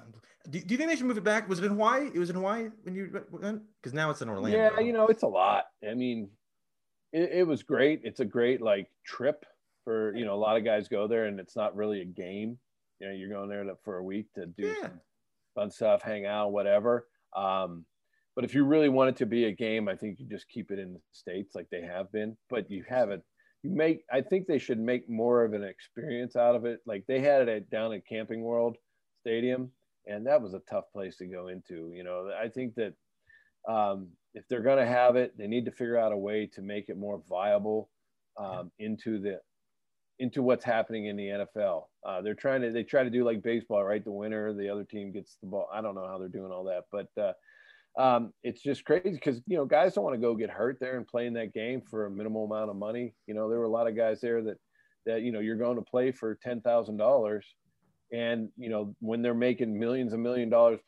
do, 0.49 0.61
do 0.61 0.73
you 0.73 0.77
think 0.77 0.89
they 0.89 0.95
should 0.95 1.05
move 1.05 1.17
it 1.17 1.23
back? 1.23 1.49
Was 1.49 1.59
it 1.59 1.65
in 1.65 1.71
Hawaii? 1.71 2.09
It 2.13 2.19
was 2.19 2.29
in 2.29 2.35
Hawaii 2.35 2.69
when 2.83 2.95
you 2.95 3.09
went 3.31 3.63
because 3.81 3.93
now 3.93 4.09
it's 4.09 4.21
in 4.21 4.29
Orlando. 4.29 4.57
Yeah, 4.57 4.79
you 4.79 4.93
know, 4.93 5.07
it's 5.07 5.23
a 5.23 5.27
lot. 5.27 5.65
I 5.87 5.93
mean, 5.93 6.29
it, 7.11 7.31
it 7.39 7.47
was 7.47 7.63
great. 7.63 8.01
It's 8.03 8.21
a 8.21 8.25
great 8.25 8.61
like 8.61 8.89
trip 9.05 9.45
for 9.88 10.15
you 10.15 10.26
know 10.26 10.36
a 10.36 10.43
lot 10.43 10.58
of 10.58 10.65
guys 10.65 10.88
go 10.88 11.08
there, 11.08 11.26
and 11.26 11.39
it's 11.39 11.56
not 11.56 11.76
really 11.76 12.02
a 12.02 12.06
game. 12.06 12.58
You 13.00 13.08
know, 13.08 13.13
you're 13.13 13.30
going 13.30 13.47
there 13.47 13.63
to, 13.63 13.76
for 13.84 13.97
a 13.97 14.04
week 14.04 14.26
to 14.36 14.47
do 14.47 14.67
yeah. 14.67 14.82
some 14.82 15.02
fun 15.56 15.71
stuff, 15.71 16.02
hang 16.02 16.26
out, 16.26 16.52
whatever. 16.52 17.08
Um, 17.36 17.86
but 18.36 18.43
if 18.43 18.54
you 18.54 18.65
really 18.65 18.89
want 18.89 19.12
it 19.12 19.15
to 19.17 19.26
be 19.26 19.45
a 19.45 19.52
game, 19.52 19.88
I 19.88 19.95
think 19.95 20.19
you 20.19 20.28
just 20.28 20.50
keep 20.50 20.71
it 20.71 20.80
in 20.80 20.93
the 20.93 21.00
states 21.12 21.56
like 21.56 21.67
they 21.71 21.82
have 21.82 22.12
been. 22.12 22.36
But 22.50 22.69
you 22.69 22.84
have 22.89 23.12
it. 23.12 23.21
You 23.63 23.71
make. 23.71 24.04
I 24.12 24.21
think 24.21 24.47
they 24.47 24.60
should 24.60 24.80
make 24.80 25.10
more 25.10 25.45
of 25.45 25.54
an 25.54 25.63
experience 25.63 26.36
out 26.36 26.56
of 26.56 26.65
it. 26.65 26.80
Like 26.86 27.06
they 27.08 27.21
had 27.21 27.43
it 27.43 27.50
at, 27.50 27.69
down 27.69 27.93
at 27.93 28.06
Camping 28.08 28.41
World 28.41 28.76
Stadium 29.21 29.71
and 30.08 30.26
that 30.26 30.41
was 30.41 30.54
a 30.54 30.62
tough 30.69 30.86
place 30.91 31.17
to 31.17 31.28
go 31.28 31.50
into. 31.50 31.91
You 31.93 32.04
know, 32.04 32.32
I 32.41 32.47
think 32.47 32.76
that 32.76 32.93
um, 33.67 34.10
if 34.34 34.47
they're 34.47 34.62
going 34.62 34.78
to 34.80 34.86
have 34.86 35.15
it, 35.15 35.38
they 35.38 35.47
need 35.47 35.65
to 35.65 35.71
figure 35.71 35.97
out 35.97 36.13
a 36.13 36.17
way 36.17 36.50
to 36.54 36.62
make 36.62 36.89
it 36.89 36.97
more 36.97 37.21
viable 37.30 37.89
um, 38.38 38.71
into 38.80 39.19
the 39.19 39.39
into 40.19 40.41
what's 40.41 40.65
happening 40.65 41.06
in 41.06 41.15
the 41.15 41.27
NFL. 41.27 41.86
Uh, 42.06 42.21
they're 42.21 42.34
trying 42.34 42.62
to 42.62 42.71
they 42.71 42.84
try 42.84 43.03
to 43.03 43.10
do 43.10 43.23
like 43.23 43.43
baseball, 43.43 43.84
right? 43.84 44.03
The 44.03 44.12
winner, 44.12 44.53
the 44.53 44.69
other 44.69 44.84
team 44.84 45.12
gets 45.12 45.38
the 45.41 45.47
ball. 45.47 45.69
I 45.73 45.82
don't 45.82 45.95
know 45.95 46.08
how 46.08 46.17
they're 46.17 46.27
doing 46.27 46.51
all 46.51 46.63
that, 46.65 46.86
but 46.91 47.08
uh, 47.21 47.34
um, 48.01 48.34
it's 48.43 48.62
just 48.62 48.86
crazy 48.86 49.12
because 49.12 49.41
you 49.47 49.58
know 49.58 49.65
guys 49.65 49.93
don't 49.93 50.03
want 50.03 50.15
to 50.15 50.21
go 50.21 50.36
get 50.36 50.49
hurt 50.49 50.77
there 50.80 50.97
and 50.97 51.08
play 51.08 51.27
in 51.27 51.34
that 51.34 51.53
game 51.53 51.82
for 51.82 52.06
a 52.06 52.12
minimal 52.12 52.45
amount 52.45 52.69
of 52.69 52.75
money. 52.75 53.13
You 53.27 53.34
know, 53.34 53.49
there 53.49 53.60
were 53.60 53.65
a 53.65 53.69
lot 53.69 53.88
of 53.88 53.95
guys 53.95 54.21
there 54.21 54.41
that 54.43 54.58
that 55.06 55.21
you 55.21 55.32
know 55.32 55.39
you're 55.39 55.56
going 55.56 55.77
to 55.77 55.84
play 55.84 56.12
for 56.12 56.36
ten 56.36 56.62
thousand 56.62 56.97
dollars 56.97 57.45
and 58.12 58.49
you 58.58 58.69
know, 58.69 58.95
when 58.99 59.21
they're 59.21 59.34
making 59.34 59.77
millions 59.77 60.13
and 60.13 60.23
million 60.23 60.49
dollars 60.49 60.80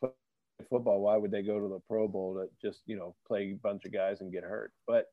football, 0.68 1.00
why 1.00 1.16
would 1.16 1.30
they 1.30 1.42
go 1.42 1.60
to 1.60 1.68
the 1.68 1.80
Pro 1.88 2.08
Bowl 2.08 2.34
to 2.34 2.48
just 2.66 2.82
you 2.86 2.96
know 2.96 3.14
play 3.26 3.52
a 3.52 3.58
bunch 3.62 3.84
of 3.84 3.92
guys 3.92 4.20
and 4.20 4.32
get 4.32 4.44
hurt? 4.44 4.72
But 4.86 5.06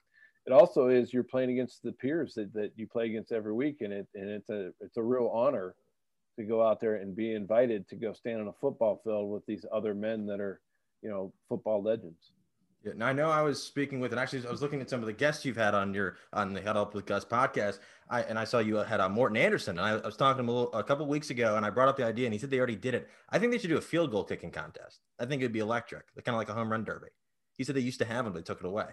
it 0.47 0.53
also 0.53 0.87
is 0.87 1.13
you're 1.13 1.23
playing 1.23 1.51
against 1.51 1.83
the 1.83 1.91
peers 1.91 2.33
that, 2.35 2.53
that 2.53 2.71
you 2.77 2.87
play 2.87 3.07
against 3.07 3.33
every 3.33 3.53
week, 3.53 3.81
and 3.81 3.91
it 3.91 4.07
and 4.15 4.29
it's 4.29 4.49
a 4.49 4.71
it's 4.79 4.95
a 4.95 5.03
real 5.03 5.27
honor 5.27 5.75
to 6.39 6.45
go 6.45 6.65
out 6.65 6.79
there 6.79 6.95
and 6.95 7.15
be 7.15 7.33
invited 7.33 7.87
to 7.89 7.97
go 7.97 8.13
stand 8.13 8.39
on 8.39 8.47
a 8.47 8.53
football 8.53 9.01
field 9.03 9.29
with 9.29 9.45
these 9.45 9.65
other 9.73 9.93
men 9.93 10.25
that 10.25 10.39
are 10.39 10.61
you 11.01 11.09
know 11.09 11.33
football 11.49 11.83
legends. 11.83 12.31
Yeah, 12.85 12.93
now 12.95 13.07
I 13.07 13.13
know 13.13 13.29
I 13.29 13.41
was 13.41 13.61
speaking 13.61 13.99
with, 13.99 14.13
and 14.13 14.19
actually 14.21 14.47
I 14.47 14.51
was 14.51 14.61
looking 14.61 14.79
at 14.79 14.89
some 14.89 15.01
of 15.01 15.07
the 15.07 15.13
guests 15.13 15.43
you've 15.43 15.57
had 15.57 15.75
on 15.75 15.93
your 15.93 16.15
on 16.31 16.53
the 16.53 16.61
Huddle 16.61 16.83
Up 16.83 16.95
with 16.95 17.05
Gus 17.05 17.25
podcast. 17.25 17.79
I 18.09 18.21
and 18.21 18.39
I 18.39 18.45
saw 18.45 18.59
you 18.59 18.77
had 18.77 19.01
uh, 19.01 19.09
Morten 19.09 19.35
Andersen, 19.35 19.77
and 19.77 19.85
I, 19.85 19.97
I, 19.97 20.05
was 20.05 20.15
talking 20.15 20.37
to 20.37 20.43
him 20.43 20.49
a, 20.49 20.53
little, 20.53 20.73
a 20.73 20.83
couple 20.83 21.05
weeks 21.07 21.29
ago, 21.29 21.57
and 21.57 21.65
I 21.65 21.71
brought 21.71 21.89
up 21.89 21.97
the 21.97 22.05
idea, 22.05 22.25
and 22.25 22.33
he 22.33 22.39
said 22.39 22.51
they 22.51 22.59
already 22.59 22.77
did 22.77 22.93
it. 22.93 23.09
I 23.29 23.37
think 23.37 23.51
they 23.51 23.57
should 23.57 23.69
do 23.69 23.77
a 23.77 23.81
field 23.81 24.11
goal 24.11 24.23
kicking 24.23 24.51
contest. 24.51 25.01
I 25.19 25.25
think 25.25 25.41
it'd 25.41 25.51
be 25.51 25.59
electric, 25.59 26.05
kind 26.23 26.35
of 26.35 26.35
like 26.35 26.47
a 26.47 26.53
home 26.53 26.71
run 26.71 26.85
derby. 26.85 27.09
He 27.57 27.65
said 27.65 27.75
they 27.75 27.81
used 27.81 27.99
to 27.99 28.05
have 28.05 28.23
them, 28.23 28.31
but 28.31 28.39
they 28.39 28.43
took 28.43 28.61
it 28.61 28.65
away. 28.65 28.85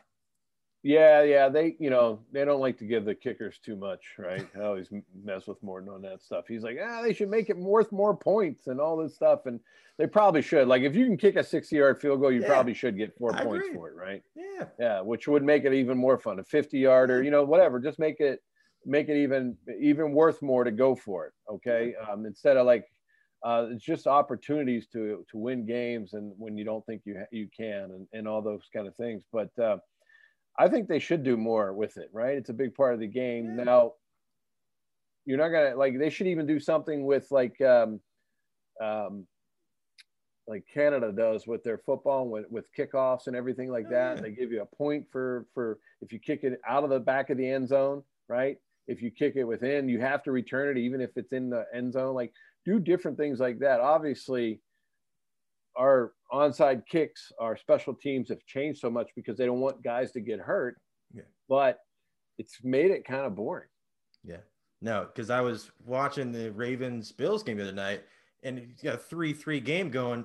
Yeah, 0.86 1.22
yeah, 1.22 1.48
they 1.48 1.76
you 1.80 1.88
know 1.88 2.20
they 2.30 2.44
don't 2.44 2.60
like 2.60 2.76
to 2.78 2.84
give 2.84 3.06
the 3.06 3.14
kickers 3.14 3.58
too 3.58 3.74
much, 3.74 4.04
right? 4.18 4.46
I 4.54 4.64
always 4.64 4.92
mess 5.24 5.46
with 5.46 5.62
Morten 5.62 5.88
on 5.88 6.02
that 6.02 6.22
stuff. 6.22 6.44
He's 6.46 6.62
like, 6.62 6.76
ah, 6.78 7.00
they 7.00 7.14
should 7.14 7.30
make 7.30 7.48
it 7.48 7.56
worth 7.56 7.90
more 7.90 8.14
points 8.14 8.66
and 8.66 8.78
all 8.78 8.98
this 8.98 9.14
stuff, 9.14 9.46
and 9.46 9.60
they 9.96 10.06
probably 10.06 10.42
should. 10.42 10.68
Like, 10.68 10.82
if 10.82 10.94
you 10.94 11.06
can 11.06 11.16
kick 11.16 11.36
a 11.36 11.42
sixty-yard 11.42 12.02
field 12.02 12.20
goal, 12.20 12.30
you 12.30 12.42
yeah, 12.42 12.48
probably 12.48 12.74
should 12.74 12.98
get 12.98 13.16
four 13.16 13.34
I 13.34 13.42
points 13.44 13.64
agree. 13.64 13.76
for 13.78 13.88
it, 13.88 13.96
right? 13.96 14.22
Yeah, 14.36 14.66
yeah, 14.78 15.00
which 15.00 15.26
would 15.26 15.42
make 15.42 15.64
it 15.64 15.72
even 15.72 15.96
more 15.96 16.18
fun. 16.18 16.38
A 16.38 16.44
fifty-yarder, 16.44 17.22
you 17.22 17.30
know, 17.30 17.44
whatever, 17.44 17.80
just 17.80 17.98
make 17.98 18.20
it 18.20 18.42
make 18.84 19.08
it 19.08 19.16
even 19.16 19.56
even 19.80 20.12
worth 20.12 20.42
more 20.42 20.64
to 20.64 20.70
go 20.70 20.94
for 20.94 21.28
it. 21.28 21.32
Okay, 21.50 21.94
um, 21.94 22.26
instead 22.26 22.58
of 22.58 22.66
like 22.66 22.84
uh, 23.42 23.68
it's 23.70 23.82
just 23.82 24.06
opportunities 24.06 24.86
to 24.88 25.24
to 25.30 25.38
win 25.38 25.64
games 25.64 26.12
and 26.12 26.34
when 26.36 26.58
you 26.58 26.64
don't 26.66 26.84
think 26.84 27.00
you 27.06 27.16
ha- 27.20 27.26
you 27.30 27.48
can 27.56 27.84
and, 27.84 28.06
and 28.12 28.28
all 28.28 28.42
those 28.42 28.68
kind 28.70 28.86
of 28.86 28.94
things. 28.96 29.22
But 29.32 29.58
uh, 29.58 29.78
I 30.58 30.68
think 30.68 30.88
they 30.88 30.98
should 30.98 31.24
do 31.24 31.36
more 31.36 31.72
with 31.72 31.96
it, 31.96 32.10
right? 32.12 32.36
It's 32.36 32.50
a 32.50 32.54
big 32.54 32.74
part 32.74 32.94
of 32.94 33.00
the 33.00 33.06
game. 33.06 33.56
Yeah. 33.58 33.64
Now, 33.64 33.92
you're 35.26 35.38
not 35.38 35.48
gonna 35.48 35.74
like 35.76 35.98
they 35.98 36.10
should 36.10 36.26
even 36.26 36.46
do 36.46 36.60
something 36.60 37.04
with 37.04 37.26
like 37.30 37.60
um, 37.60 38.00
um, 38.80 39.26
like 40.46 40.64
Canada 40.72 41.12
does 41.12 41.46
with 41.46 41.64
their 41.64 41.78
football 41.78 42.28
with, 42.28 42.44
with 42.50 42.66
kickoffs 42.76 43.26
and 43.26 43.34
everything 43.34 43.70
like 43.70 43.88
that. 43.90 44.16
Yeah. 44.16 44.22
They 44.22 44.30
give 44.30 44.52
you 44.52 44.62
a 44.62 44.76
point 44.76 45.06
for 45.10 45.46
for 45.54 45.78
if 46.02 46.12
you 46.12 46.18
kick 46.18 46.44
it 46.44 46.60
out 46.68 46.84
of 46.84 46.90
the 46.90 47.00
back 47.00 47.30
of 47.30 47.38
the 47.38 47.48
end 47.48 47.68
zone, 47.68 48.02
right? 48.28 48.58
If 48.86 49.00
you 49.00 49.10
kick 49.10 49.34
it 49.36 49.44
within, 49.44 49.88
you 49.88 50.00
have 50.00 50.22
to 50.24 50.32
return 50.32 50.76
it 50.76 50.80
even 50.80 51.00
if 51.00 51.10
it's 51.16 51.32
in 51.32 51.48
the 51.48 51.64
end 51.74 51.94
zone. 51.94 52.14
Like 52.14 52.32
do 52.64 52.78
different 52.78 53.16
things 53.16 53.40
like 53.40 53.58
that. 53.60 53.80
Obviously, 53.80 54.60
our 55.76 56.12
onside 56.34 56.82
kicks, 56.90 57.30
our 57.38 57.56
special 57.56 57.94
teams 57.94 58.28
have 58.28 58.44
changed 58.46 58.80
so 58.80 58.90
much 58.90 59.08
because 59.14 59.38
they 59.38 59.46
don't 59.46 59.60
want 59.60 59.82
guys 59.82 60.12
to 60.12 60.20
get 60.20 60.40
hurt. 60.40 60.76
Yeah. 61.14 61.22
But 61.48 61.78
it's 62.38 62.58
made 62.62 62.90
it 62.90 63.04
kind 63.04 63.24
of 63.24 63.34
boring. 63.34 63.68
Yeah. 64.24 64.38
No, 64.82 65.06
because 65.06 65.30
I 65.30 65.40
was 65.40 65.70
watching 65.84 66.32
the 66.32 66.50
Ravens 66.52 67.12
Bills 67.12 67.42
game 67.42 67.56
the 67.56 67.62
other 67.62 67.72
night 67.72 68.02
and 68.42 68.58
you 68.58 68.74
got 68.82 68.94
a 68.94 68.98
3 68.98 69.32
3 69.32 69.60
game 69.60 69.90
going 69.90 70.24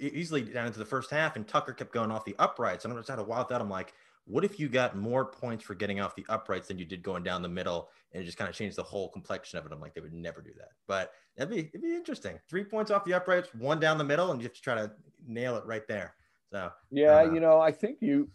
easily 0.00 0.42
down 0.42 0.66
into 0.66 0.78
the 0.78 0.84
first 0.84 1.10
half, 1.10 1.36
and 1.36 1.46
Tucker 1.46 1.72
kept 1.72 1.92
going 1.92 2.10
off 2.10 2.24
the 2.24 2.36
uprights. 2.38 2.84
And 2.84 2.92
I 2.92 2.96
was 2.96 3.08
at 3.08 3.18
a 3.18 3.22
while 3.22 3.46
that 3.48 3.60
I'm 3.60 3.70
like, 3.70 3.94
what 4.26 4.44
if 4.44 4.58
you 4.58 4.68
got 4.68 4.96
more 4.96 5.24
points 5.24 5.64
for 5.64 5.74
getting 5.74 6.00
off 6.00 6.16
the 6.16 6.26
uprights 6.28 6.68
than 6.68 6.78
you 6.78 6.84
did 6.84 7.02
going 7.02 7.22
down 7.22 7.42
the 7.42 7.48
middle 7.48 7.90
and 8.12 8.22
it 8.22 8.26
just 8.26 8.36
kind 8.36 8.50
of 8.50 8.56
changed 8.56 8.76
the 8.76 8.82
whole 8.82 9.08
complexion 9.08 9.58
of 9.58 9.66
it? 9.66 9.72
I'm 9.72 9.80
like, 9.80 9.94
they 9.94 10.00
would 10.00 10.12
never 10.12 10.42
do 10.42 10.50
that. 10.58 10.70
But 10.88 11.12
that'd 11.36 11.54
be 11.54 11.70
it'd 11.72 11.82
be 11.82 11.94
interesting. 11.94 12.38
Three 12.48 12.64
points 12.64 12.90
off 12.90 13.04
the 13.04 13.14
uprights, 13.14 13.48
one 13.54 13.78
down 13.78 13.98
the 13.98 14.04
middle, 14.04 14.32
and 14.32 14.40
you 14.40 14.46
have 14.46 14.54
to 14.54 14.60
try 14.60 14.74
to 14.74 14.90
nail 15.26 15.56
it 15.56 15.64
right 15.64 15.86
there. 15.86 16.14
So 16.52 16.70
yeah, 16.90 17.20
uh, 17.20 17.32
you 17.32 17.40
know, 17.40 17.60
I 17.60 17.70
think 17.70 17.98
you 18.00 18.28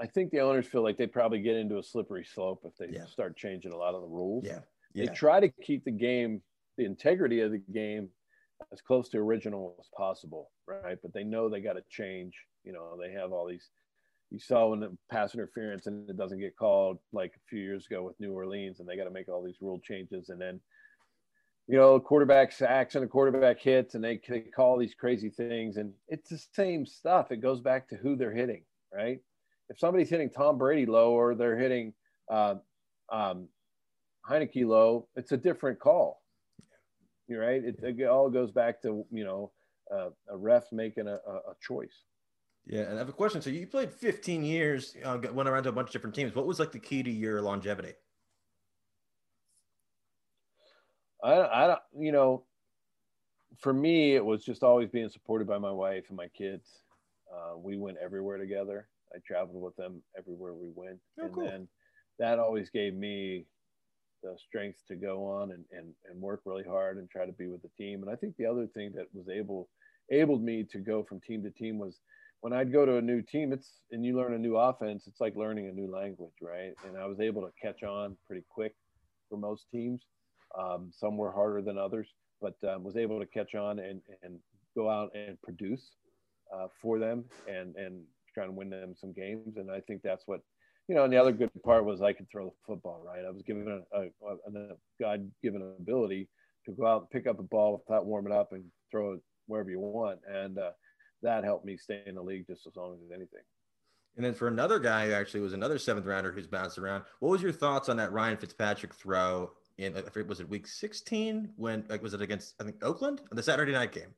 I 0.00 0.06
think 0.06 0.30
the 0.30 0.40
owners 0.40 0.66
feel 0.66 0.82
like 0.82 0.96
they 0.96 1.06
probably 1.06 1.40
get 1.40 1.56
into 1.56 1.78
a 1.78 1.82
slippery 1.82 2.24
slope 2.24 2.64
if 2.64 2.76
they 2.76 2.96
yeah. 2.96 3.04
start 3.06 3.36
changing 3.36 3.72
a 3.72 3.76
lot 3.76 3.94
of 3.94 4.00
the 4.00 4.08
rules. 4.08 4.44
Yeah. 4.46 4.60
yeah. 4.94 5.06
They 5.06 5.14
try 5.14 5.40
to 5.40 5.48
keep 5.62 5.84
the 5.84 5.90
game, 5.90 6.40
the 6.78 6.84
integrity 6.84 7.40
of 7.40 7.52
the 7.52 7.62
game 7.72 8.08
as 8.72 8.80
close 8.80 9.08
to 9.10 9.18
original 9.18 9.76
as 9.78 9.88
possible, 9.96 10.50
right? 10.66 10.98
But 11.00 11.12
they 11.12 11.24
know 11.24 11.48
they 11.48 11.60
got 11.60 11.74
to 11.74 11.84
change. 11.88 12.34
You 12.64 12.72
know, 12.72 12.96
they 13.00 13.12
have 13.12 13.32
all 13.32 13.46
these 13.46 13.70
you 14.34 14.40
saw 14.40 14.66
when 14.66 14.80
the 14.80 14.96
pass 15.10 15.32
interference 15.32 15.86
and 15.86 16.10
it 16.10 16.16
doesn't 16.16 16.40
get 16.40 16.56
called 16.56 16.98
like 17.12 17.32
a 17.36 17.48
few 17.48 17.60
years 17.60 17.86
ago 17.86 18.02
with 18.02 18.18
New 18.18 18.32
Orleans, 18.32 18.80
and 18.80 18.88
they 18.88 18.96
got 18.96 19.04
to 19.04 19.10
make 19.10 19.28
all 19.28 19.44
these 19.44 19.60
rule 19.60 19.78
changes, 19.78 20.28
and 20.28 20.40
then 20.40 20.60
you 21.68 21.78
know 21.78 22.00
quarterback 22.00 22.50
sacks 22.50 22.96
and 22.96 23.04
a 23.04 23.08
quarterback 23.08 23.60
hits, 23.60 23.94
and 23.94 24.02
they, 24.02 24.20
they 24.28 24.40
call 24.40 24.76
these 24.76 24.94
crazy 24.94 25.30
things, 25.30 25.76
and 25.76 25.92
it's 26.08 26.30
the 26.30 26.42
same 26.52 26.84
stuff. 26.84 27.30
It 27.30 27.36
goes 27.36 27.60
back 27.60 27.88
to 27.90 27.96
who 27.96 28.16
they're 28.16 28.34
hitting, 28.34 28.64
right? 28.92 29.20
If 29.68 29.78
somebody's 29.78 30.10
hitting 30.10 30.30
Tom 30.30 30.58
Brady 30.58 30.84
low 30.84 31.12
or 31.12 31.36
they're 31.36 31.56
hitting 31.56 31.94
uh, 32.28 32.56
um, 33.12 33.46
Heinicke 34.28 34.66
low, 34.66 35.06
it's 35.14 35.30
a 35.30 35.36
different 35.36 35.78
call. 35.78 36.22
You're 37.28 37.40
right. 37.40 37.62
It, 37.64 37.76
it 37.80 38.04
all 38.06 38.28
goes 38.30 38.50
back 38.50 38.82
to 38.82 39.06
you 39.12 39.24
know 39.24 39.52
uh, 39.94 40.10
a 40.28 40.36
ref 40.36 40.72
making 40.72 41.06
a, 41.06 41.14
a 41.14 41.54
choice. 41.62 42.02
Yeah, 42.66 42.82
and 42.82 42.94
I 42.94 42.98
have 42.98 43.08
a 43.08 43.12
question. 43.12 43.42
So 43.42 43.50
you 43.50 43.66
played 43.66 43.92
15 43.92 44.42
years, 44.42 44.96
uh, 45.04 45.18
went 45.32 45.48
around 45.48 45.64
to 45.64 45.68
a 45.68 45.72
bunch 45.72 45.88
of 45.88 45.92
different 45.92 46.14
teams. 46.14 46.34
What 46.34 46.46
was 46.46 46.58
like 46.58 46.72
the 46.72 46.78
key 46.78 47.02
to 47.02 47.10
your 47.10 47.42
longevity? 47.42 47.92
I, 51.22 51.40
I 51.40 51.66
don't, 51.66 51.80
you 51.98 52.12
know, 52.12 52.44
for 53.58 53.72
me, 53.72 54.14
it 54.14 54.24
was 54.24 54.44
just 54.44 54.62
always 54.62 54.88
being 54.88 55.08
supported 55.08 55.46
by 55.46 55.58
my 55.58 55.70
wife 55.70 56.04
and 56.08 56.16
my 56.16 56.28
kids. 56.28 56.68
Uh, 57.32 57.56
we 57.58 57.76
went 57.76 57.98
everywhere 58.02 58.38
together. 58.38 58.88
I 59.14 59.18
traveled 59.26 59.62
with 59.62 59.76
them 59.76 60.02
everywhere 60.18 60.54
we 60.54 60.70
went, 60.74 60.98
oh, 61.20 61.24
and 61.24 61.34
cool. 61.34 61.44
then 61.44 61.68
that 62.18 62.38
always 62.38 62.70
gave 62.70 62.94
me 62.94 63.46
the 64.22 64.36
strength 64.38 64.78
to 64.88 64.96
go 64.96 65.24
on 65.26 65.52
and, 65.52 65.64
and 65.70 65.92
and 66.10 66.20
work 66.20 66.40
really 66.44 66.64
hard 66.64 66.96
and 66.96 67.08
try 67.10 67.26
to 67.26 67.32
be 67.32 67.46
with 67.46 67.62
the 67.62 67.70
team. 67.76 68.02
And 68.02 68.10
I 68.10 68.16
think 68.16 68.36
the 68.36 68.46
other 68.46 68.66
thing 68.66 68.92
that 68.96 69.06
was 69.12 69.28
able 69.28 69.68
enabled 70.10 70.42
me 70.42 70.64
to 70.64 70.78
go 70.78 71.02
from 71.02 71.20
team 71.20 71.42
to 71.42 71.50
team 71.50 71.78
was 71.78 72.00
when 72.44 72.52
I'd 72.52 72.70
go 72.70 72.84
to 72.84 72.98
a 72.98 73.00
new 73.00 73.22
team, 73.22 73.54
it's 73.54 73.80
and 73.90 74.04
you 74.04 74.14
learn 74.18 74.34
a 74.34 74.38
new 74.38 74.58
offense, 74.58 75.06
it's 75.06 75.18
like 75.18 75.34
learning 75.34 75.66
a 75.68 75.72
new 75.72 75.90
language, 75.90 76.34
right? 76.42 76.74
And 76.86 76.94
I 76.98 77.06
was 77.06 77.18
able 77.18 77.40
to 77.40 77.50
catch 77.60 77.82
on 77.82 78.18
pretty 78.26 78.44
quick 78.50 78.74
for 79.30 79.38
most 79.38 79.64
teams. 79.72 80.02
Um, 80.58 80.90
some 80.92 81.16
were 81.16 81.32
harder 81.32 81.62
than 81.62 81.78
others, 81.78 82.06
but 82.42 82.52
um, 82.68 82.84
was 82.84 82.98
able 82.98 83.18
to 83.18 83.24
catch 83.24 83.54
on 83.54 83.78
and, 83.78 84.02
and 84.22 84.38
go 84.76 84.90
out 84.90 85.10
and 85.14 85.40
produce 85.40 85.92
uh, 86.54 86.66
for 86.82 86.98
them 86.98 87.24
and 87.48 87.76
and 87.76 88.02
try 88.34 88.44
and 88.44 88.54
win 88.54 88.68
them 88.68 88.94
some 88.94 89.14
games. 89.14 89.56
And 89.56 89.70
I 89.70 89.80
think 89.80 90.02
that's 90.02 90.24
what 90.26 90.40
you 90.86 90.94
know. 90.94 91.04
And 91.04 91.12
the 91.14 91.16
other 91.16 91.32
good 91.32 91.50
part 91.64 91.86
was 91.86 92.02
I 92.02 92.12
could 92.12 92.28
throw 92.30 92.50
the 92.50 92.74
football, 92.74 93.02
right? 93.06 93.24
I 93.24 93.30
was 93.30 93.42
given 93.46 93.82
a, 93.94 93.98
a, 93.98 94.02
a 94.02 94.76
God-given 95.00 95.62
ability 95.80 96.28
to 96.66 96.72
go 96.72 96.86
out 96.86 97.00
and 97.00 97.10
pick 97.10 97.26
up 97.26 97.38
a 97.38 97.42
ball 97.42 97.82
without 97.88 98.04
warming 98.04 98.34
up 98.34 98.52
and 98.52 98.64
throw 98.90 99.14
it 99.14 99.20
wherever 99.46 99.70
you 99.70 99.80
want. 99.80 100.18
And 100.30 100.58
uh, 100.58 100.72
that 101.24 101.44
helped 101.44 101.64
me 101.64 101.76
stay 101.76 102.02
in 102.06 102.14
the 102.14 102.22
league 102.22 102.46
just 102.46 102.66
as 102.66 102.76
long 102.76 102.94
as 102.94 103.10
anything. 103.10 103.42
And 104.16 104.24
then 104.24 104.34
for 104.34 104.46
another 104.46 104.78
guy 104.78 105.06
who 105.06 105.12
actually 105.12 105.40
was 105.40 105.52
another 105.52 105.78
seventh 105.78 106.06
rounder 106.06 106.30
who's 106.30 106.46
bounced 106.46 106.78
around, 106.78 107.02
what 107.18 107.30
was 107.30 107.42
your 107.42 107.52
thoughts 107.52 107.88
on 107.88 107.96
that 107.96 108.12
Ryan 108.12 108.36
Fitzpatrick 108.36 108.94
throw 108.94 109.50
in 109.78 109.92
was 110.28 110.38
it 110.38 110.48
week 110.48 110.68
16 110.68 111.50
when 111.56 111.84
like 111.88 112.00
was 112.00 112.14
it 112.14 112.22
against 112.22 112.54
I 112.60 112.64
think 112.64 112.76
Oakland 112.84 113.22
the 113.32 113.42
Saturday 113.42 113.72
night 113.72 113.90
game? 113.90 114.14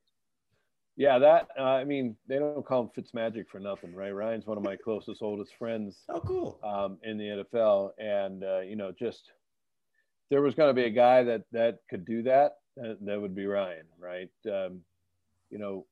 Yeah, 0.97 1.19
that 1.19 1.49
uh, 1.59 1.63
I 1.63 1.85
mean, 1.85 2.17
they 2.27 2.39
don't 2.39 2.65
call 2.65 2.83
him 2.83 2.91
Fitzmagic 2.97 3.49
for 3.49 3.59
nothing, 3.59 3.95
right? 3.95 4.15
Ryan's 4.15 4.47
one 4.47 4.57
of 4.57 4.65
my 4.65 4.77
closest, 4.77 5.23
oldest 5.23 5.55
friends. 5.59 6.05
Oh, 6.09 6.21
cool. 6.21 6.59
Um, 6.65 6.99
in 7.03 7.19
the 7.19 7.45
NFL, 7.55 7.91
and 7.99 8.43
uh, 8.43 8.61
you 8.61 8.77
know, 8.77 8.93
just 8.99 9.31
there 10.31 10.41
was 10.41 10.55
going 10.55 10.71
to 10.71 10.75
be 10.75 10.87
a 10.87 10.91
guy 10.91 11.23
that 11.23 11.43
that 11.53 11.81
could 11.91 12.07
do 12.07 12.23
that. 12.23 12.57
That, 12.77 12.99
that 13.03 13.21
would 13.21 13.35
be 13.35 13.47
Ryan, 13.47 13.87
right? 13.99 14.31
Um, 14.47 14.81
you 15.51 15.59
know, 15.59 15.87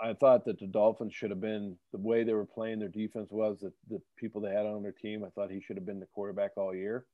I 0.00 0.14
thought 0.14 0.44
that 0.44 0.60
the 0.60 0.66
Dolphins 0.66 1.14
should 1.14 1.30
have 1.30 1.40
been 1.40 1.76
the 1.92 1.98
way 1.98 2.22
they 2.22 2.32
were 2.32 2.46
playing. 2.46 2.78
Their 2.78 2.88
defense 2.88 3.28
was 3.30 3.60
that 3.60 3.72
the 3.88 4.00
people 4.16 4.40
they 4.40 4.50
had 4.50 4.66
on 4.66 4.82
their 4.82 4.92
team. 4.92 5.24
I 5.24 5.30
thought 5.30 5.50
he 5.50 5.60
should 5.60 5.76
have 5.76 5.86
been 5.86 6.00
the 6.00 6.06
quarterback 6.06 6.52
all 6.56 6.74
year. 6.74 7.06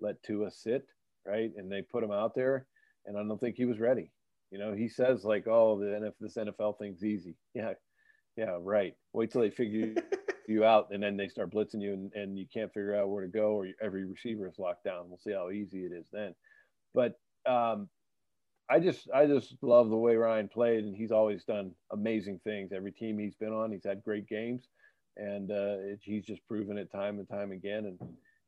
Let 0.00 0.22
Tua 0.22 0.50
sit, 0.50 0.86
right? 1.26 1.52
And 1.56 1.70
they 1.70 1.82
put 1.82 2.02
him 2.02 2.10
out 2.10 2.34
there, 2.34 2.66
and 3.06 3.16
I 3.16 3.22
don't 3.22 3.38
think 3.38 3.56
he 3.56 3.66
was 3.66 3.78
ready. 3.78 4.10
You 4.50 4.58
know, 4.58 4.72
he 4.74 4.88
says 4.88 5.24
like, 5.24 5.46
"Oh, 5.46 5.78
the 5.78 5.86
NF, 5.86 6.12
this 6.20 6.36
NFL 6.36 6.78
thing's 6.78 7.04
easy." 7.04 7.36
Yeah, 7.54 7.74
yeah, 8.36 8.56
right. 8.60 8.94
Wait 9.12 9.30
till 9.30 9.42
they 9.42 9.50
figure 9.50 9.94
you 10.48 10.64
out, 10.64 10.88
and 10.90 11.02
then 11.02 11.16
they 11.16 11.28
start 11.28 11.52
blitzing 11.52 11.80
you, 11.80 11.92
and, 11.92 12.12
and 12.14 12.38
you 12.38 12.46
can't 12.52 12.72
figure 12.72 12.96
out 12.96 13.08
where 13.08 13.22
to 13.22 13.28
go, 13.28 13.52
or 13.52 13.68
every 13.80 14.04
receiver 14.04 14.48
is 14.48 14.58
locked 14.58 14.84
down. 14.84 15.08
We'll 15.08 15.18
see 15.18 15.32
how 15.32 15.50
easy 15.50 15.84
it 15.84 15.92
is 15.92 16.06
then. 16.12 16.34
But 16.94 17.14
um, 17.46 17.88
I 18.70 18.80
just 18.80 19.08
I 19.14 19.26
just 19.26 19.56
love 19.62 19.90
the 19.90 19.96
way 19.96 20.16
Ryan 20.16 20.48
played, 20.48 20.84
and 20.84 20.96
he's 20.96 21.12
always 21.12 21.44
done 21.44 21.72
amazing 21.92 22.40
things. 22.44 22.72
Every 22.72 22.92
team 22.92 23.18
he's 23.18 23.34
been 23.34 23.52
on, 23.52 23.72
he's 23.72 23.84
had 23.84 24.02
great 24.02 24.28
games, 24.28 24.68
and 25.16 25.50
uh, 25.50 25.76
it, 25.80 26.00
he's 26.02 26.24
just 26.24 26.46
proven 26.48 26.78
it 26.78 26.90
time 26.90 27.18
and 27.18 27.28
time 27.28 27.52
again. 27.52 27.86
And 27.86 27.98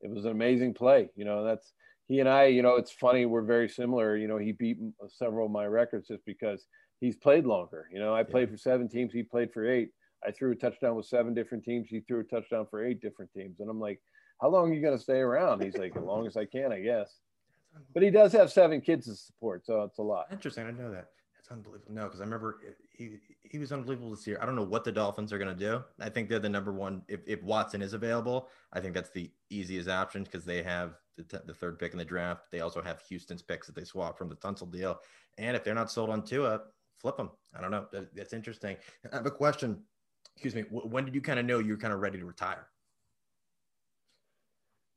it 0.01 0.11
was 0.11 0.25
an 0.25 0.31
amazing 0.31 0.75
play. 0.75 1.11
You 1.17 1.25
know, 1.27 1.45
that's 1.45 1.73
he 2.07 2.21
and 2.21 2.29
I. 2.29 2.47
You 2.47 2.63
know, 2.63 2.77
it's 2.77 2.93
funny 2.93 3.27
we're 3.27 3.43
very 3.43 3.69
similar. 3.69 4.17
You 4.17 4.29
know, 4.29 4.39
he 4.39 4.53
beat 4.53 4.79
several 5.09 5.47
of 5.47 5.53
my 5.53 5.67
records 5.67 6.09
just 6.09 6.25
because 6.25 6.67
he's 7.01 7.17
played 7.17 7.45
longer. 7.45 7.89
You 7.93 7.99
know, 7.99 8.15
I 8.15 8.23
played 8.23 8.51
for 8.51 8.57
seven 8.57 8.89
teams, 8.89 9.13
he 9.13 9.23
played 9.23 9.53
for 9.53 9.69
eight. 9.69 9.91
I 10.27 10.31
threw 10.31 10.53
a 10.53 10.57
touchdown 10.57 10.97
with 10.97 11.07
seven 11.07 11.35
different 11.35 11.63
teams. 11.63 11.89
He 11.89 12.01
threw 12.01 12.21
a 12.21 12.25
touchdown 12.25 12.67
for 12.71 12.85
eight 12.85 13.03
different 13.03 13.33
teams, 13.33 13.61
and 13.61 13.69
I'm 13.69 13.81
like, 13.81 14.01
how 14.41 14.49
long 14.49 14.71
are 14.71 14.75
you 14.75 14.83
going 14.83 14.97
to 14.97 15.03
stay 15.03 15.19
around? 15.19 15.63
He's 15.63 15.77
like, 15.77 15.97
as 15.97 16.03
long 16.03 16.27
as 16.27 16.37
I 16.37 16.47
can, 16.47 16.73
I 16.73 16.81
guess. 16.81 17.13
But 17.95 18.03
he 18.03 18.11
does 18.11 18.33
have 18.33 18.51
seven 18.53 18.81
kids 18.81 19.07
to 19.07 19.15
support, 19.15 19.65
so 19.67 19.83
it's 19.83 19.99
a 19.99 20.03
lot. 20.03 20.27
Interesting. 20.31 20.67
I 20.67 20.71
know 20.71 20.91
that. 20.91 21.09
That's 21.37 21.51
unbelievable. 21.51 21.93
No, 21.93 22.05
because 22.05 22.21
I 22.21 22.25
remember 22.25 22.59
uh, 22.67 22.73
he 22.91 23.19
he 23.43 23.59
was 23.59 23.73
unbelievable 23.73 24.11
this 24.11 24.27
year. 24.27 24.39
I 24.41 24.47
don't 24.47 24.57
know 24.57 24.65
what 24.65 24.85
the 24.85 24.93
Dolphins 24.93 25.33
are 25.33 25.39
going 25.39 25.57
to 25.57 25.59
do. 25.59 25.83
I 26.01 26.09
think 26.09 26.29
they're 26.29 26.39
the 26.39 26.49
number 26.49 26.73
one. 26.73 27.03
If, 27.09 27.21
if 27.27 27.43
Watson 27.43 27.83
is 27.83 27.93
available, 27.93 28.49
I 28.73 28.81
think 28.81 28.95
that's 28.95 29.11
the 29.11 29.31
easiest 29.51 29.89
option 29.89 30.25
because 30.25 30.45
they 30.45 30.63
have 30.63 30.95
the, 31.17 31.23
t- 31.23 31.45
the 31.47 31.55
third 31.55 31.79
pick 31.79 31.93
in 31.93 31.99
the 31.99 32.05
draft. 32.05 32.51
They 32.51 32.61
also 32.61 32.83
have 32.83 33.01
Houston's 33.09 33.43
picks 33.43 33.67
that 33.67 33.77
they 33.77 33.85
swap 33.85 34.19
from 34.19 34.29
the 34.29 34.37
Tunsil 34.37 34.71
deal. 34.71 34.99
And 35.39 35.57
if 35.57 35.63
they're 35.63 35.75
not 35.75 35.91
sold 35.91 36.11
on 36.11 36.25
Tua, 36.25 36.63
flip 36.99 37.17
them. 37.17 37.31
I 37.57 37.61
don't 37.61 37.71
know. 37.71 37.87
That, 37.93 38.15
that's 38.15 38.33
interesting. 38.33 38.77
I 39.11 39.17
have 39.17 39.27
a 39.27 39.31
question. 39.31 39.83
Excuse 40.35 40.55
me. 40.55 40.63
When 40.71 41.05
did 41.05 41.15
you 41.15 41.21
kind 41.21 41.39
of 41.39 41.47
know 41.47 41.61
you 41.61 41.73
were 41.73 41.79
kind 41.79 41.95
of 41.95 42.01
ready 42.01 42.19
to 42.19 42.27
retire? 42.27 42.67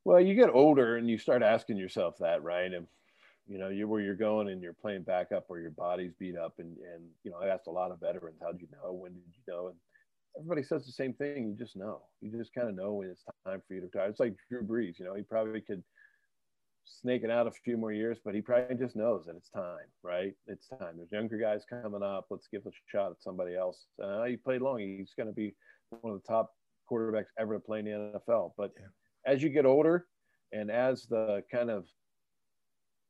Well, 0.04 0.20
you 0.20 0.34
get 0.34 0.50
older 0.50 0.96
and 0.96 1.08
you 1.08 1.18
start 1.18 1.42
asking 1.42 1.76
yourself 1.76 2.16
that, 2.18 2.42
right? 2.42 2.72
And 2.72 2.86
you 3.46 3.58
know, 3.58 3.68
you 3.68 3.88
where 3.88 4.00
you're 4.00 4.14
going 4.14 4.48
and 4.48 4.62
you're 4.62 4.72
playing 4.72 5.02
backup 5.02 5.44
where 5.48 5.60
your 5.60 5.72
body's 5.72 6.12
beat 6.18 6.36
up 6.36 6.54
and 6.58 6.76
and 6.94 7.04
you 7.24 7.30
know, 7.30 7.38
I 7.42 7.48
asked 7.48 7.66
a 7.66 7.70
lot 7.70 7.90
of 7.90 8.00
veterans, 8.00 8.38
how 8.40 8.52
did 8.52 8.62
you 8.62 8.68
know? 8.72 8.92
When 8.92 9.12
did 9.12 9.22
you 9.34 9.52
know? 9.52 9.68
And 9.68 9.76
everybody 10.38 10.62
says 10.62 10.86
the 10.86 10.92
same 10.92 11.12
thing. 11.14 11.48
You 11.48 11.56
just 11.58 11.76
know. 11.76 12.02
You 12.20 12.30
just 12.36 12.54
kind 12.54 12.68
of 12.68 12.76
know 12.76 12.94
when 12.94 13.08
it's 13.08 13.24
time 13.46 13.62
for 13.66 13.74
you 13.74 13.80
to 13.80 13.86
retire. 13.86 14.08
It's 14.08 14.20
like 14.20 14.36
Drew 14.48 14.62
Brees, 14.62 14.98
you 14.98 15.04
know, 15.04 15.14
he 15.14 15.22
probably 15.22 15.60
could 15.60 15.82
snake 16.84 17.22
it 17.22 17.30
out 17.30 17.46
a 17.46 17.52
few 17.52 17.76
more 17.76 17.92
years, 17.92 18.18
but 18.24 18.34
he 18.34 18.40
probably 18.40 18.76
just 18.76 18.96
knows 18.96 19.26
that 19.26 19.36
it's 19.36 19.50
time, 19.50 19.86
right? 20.02 20.32
It's 20.46 20.68
time. 20.68 20.96
There's 20.96 21.12
younger 21.12 21.38
guys 21.38 21.62
coming 21.68 22.02
up. 22.02 22.26
Let's 22.30 22.48
give 22.48 22.66
a 22.66 22.70
shot 22.86 23.10
at 23.10 23.22
somebody 23.22 23.54
else. 23.54 23.86
Uh, 24.02 24.24
he 24.24 24.36
played 24.36 24.62
long. 24.62 24.78
He's 24.78 25.12
going 25.16 25.28
to 25.28 25.34
be 25.34 25.54
one 26.00 26.14
of 26.14 26.22
the 26.22 26.28
top 26.28 26.52
quarterbacks 26.90 27.26
ever 27.38 27.54
to 27.54 27.60
play 27.60 27.80
in 27.80 27.84
the 27.84 28.20
NFL. 28.28 28.52
But 28.56 28.72
yeah 28.78 28.86
as 29.26 29.42
you 29.42 29.48
get 29.48 29.66
older 29.66 30.06
and 30.52 30.70
as 30.70 31.06
the 31.06 31.42
kind 31.50 31.70
of 31.70 31.86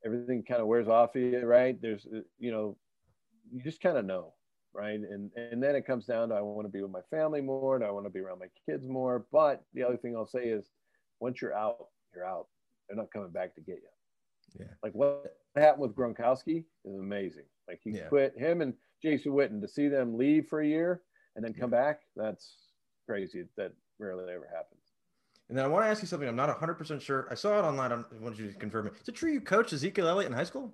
everything 0.05 0.43
kind 0.43 0.61
of 0.61 0.67
wears 0.67 0.89
off 0.89 1.15
of 1.15 1.23
you, 1.23 1.41
right? 1.41 1.81
There's, 1.81 2.07
uh, 2.07 2.21
you 2.39 2.51
know, 2.51 2.77
you 3.53 3.63
just 3.63 3.81
kind 3.81 3.97
of 3.97 4.05
know, 4.05 4.35
right? 4.73 4.99
And 4.99 5.31
and 5.37 5.63
then 5.63 5.75
it 5.75 5.87
comes 5.87 6.07
down 6.07 6.29
to 6.31 6.37
I 6.37 6.41
want 6.41 6.67
to 6.67 6.73
be 6.73 6.83
with 6.83 6.91
my 6.91 7.03
family 7.11 7.41
more, 7.41 7.77
and 7.77 7.85
I 7.85 7.91
want 7.91 8.07
to 8.07 8.11
be 8.11 8.21
around 8.21 8.39
my 8.39 8.51
kids 8.67 8.87
more. 8.89 9.27
But 9.33 9.63
the 9.75 9.83
other 9.83 9.97
thing 9.97 10.17
I'll 10.17 10.27
say 10.27 10.45
is, 10.45 10.71
once 11.21 11.43
you're 11.43 11.55
out, 11.55 11.87
you're 12.15 12.27
out. 12.27 12.47
They're 12.89 12.97
not 12.97 13.13
coming 13.13 13.31
back 13.31 13.55
to 13.55 13.61
get 13.61 13.77
you. 13.77 14.59
Yeah. 14.59 14.73
Like 14.83 14.93
what 14.93 15.37
happened 15.57 15.83
with 15.83 15.95
Gronkowski 15.95 16.65
is 16.85 16.99
amazing. 16.99 17.45
Like 17.69 17.81
he 17.85 17.91
yeah. 17.91 18.09
quit 18.09 18.35
him 18.37 18.63
and 18.63 18.75
Jason 19.03 19.33
Witten 19.33 19.61
to 19.61 19.69
see 19.69 19.89
them 19.89 20.17
leave 20.17 20.49
for 20.49 20.61
a 20.61 20.67
year 20.67 21.03
and 21.37 21.45
then 21.45 21.55
come 21.55 21.73
yeah. 21.73 21.81
back. 21.81 22.01
That's 22.17 22.57
crazy. 23.07 23.45
That 23.57 23.73
rarely 23.99 24.25
ever 24.33 24.49
happens. 24.53 24.80
And 25.51 25.59
then 25.59 25.65
I 25.65 25.69
want 25.69 25.85
to 25.85 25.89
ask 25.91 26.01
you 26.01 26.07
something. 26.07 26.29
I'm 26.29 26.37
not 26.37 26.57
100% 26.61 27.01
sure. 27.01 27.27
I 27.29 27.35
saw 27.35 27.59
it 27.59 27.63
online. 27.63 27.91
I 27.91 28.05
want 28.21 28.39
you 28.39 28.47
to 28.47 28.57
confirm 28.57 28.87
it. 28.87 28.93
Is 29.03 29.09
it 29.09 29.17
true 29.17 29.33
you 29.33 29.41
coached 29.41 29.73
Ezekiel 29.73 30.07
Elliott 30.07 30.31
in 30.31 30.37
high 30.37 30.45
school? 30.45 30.73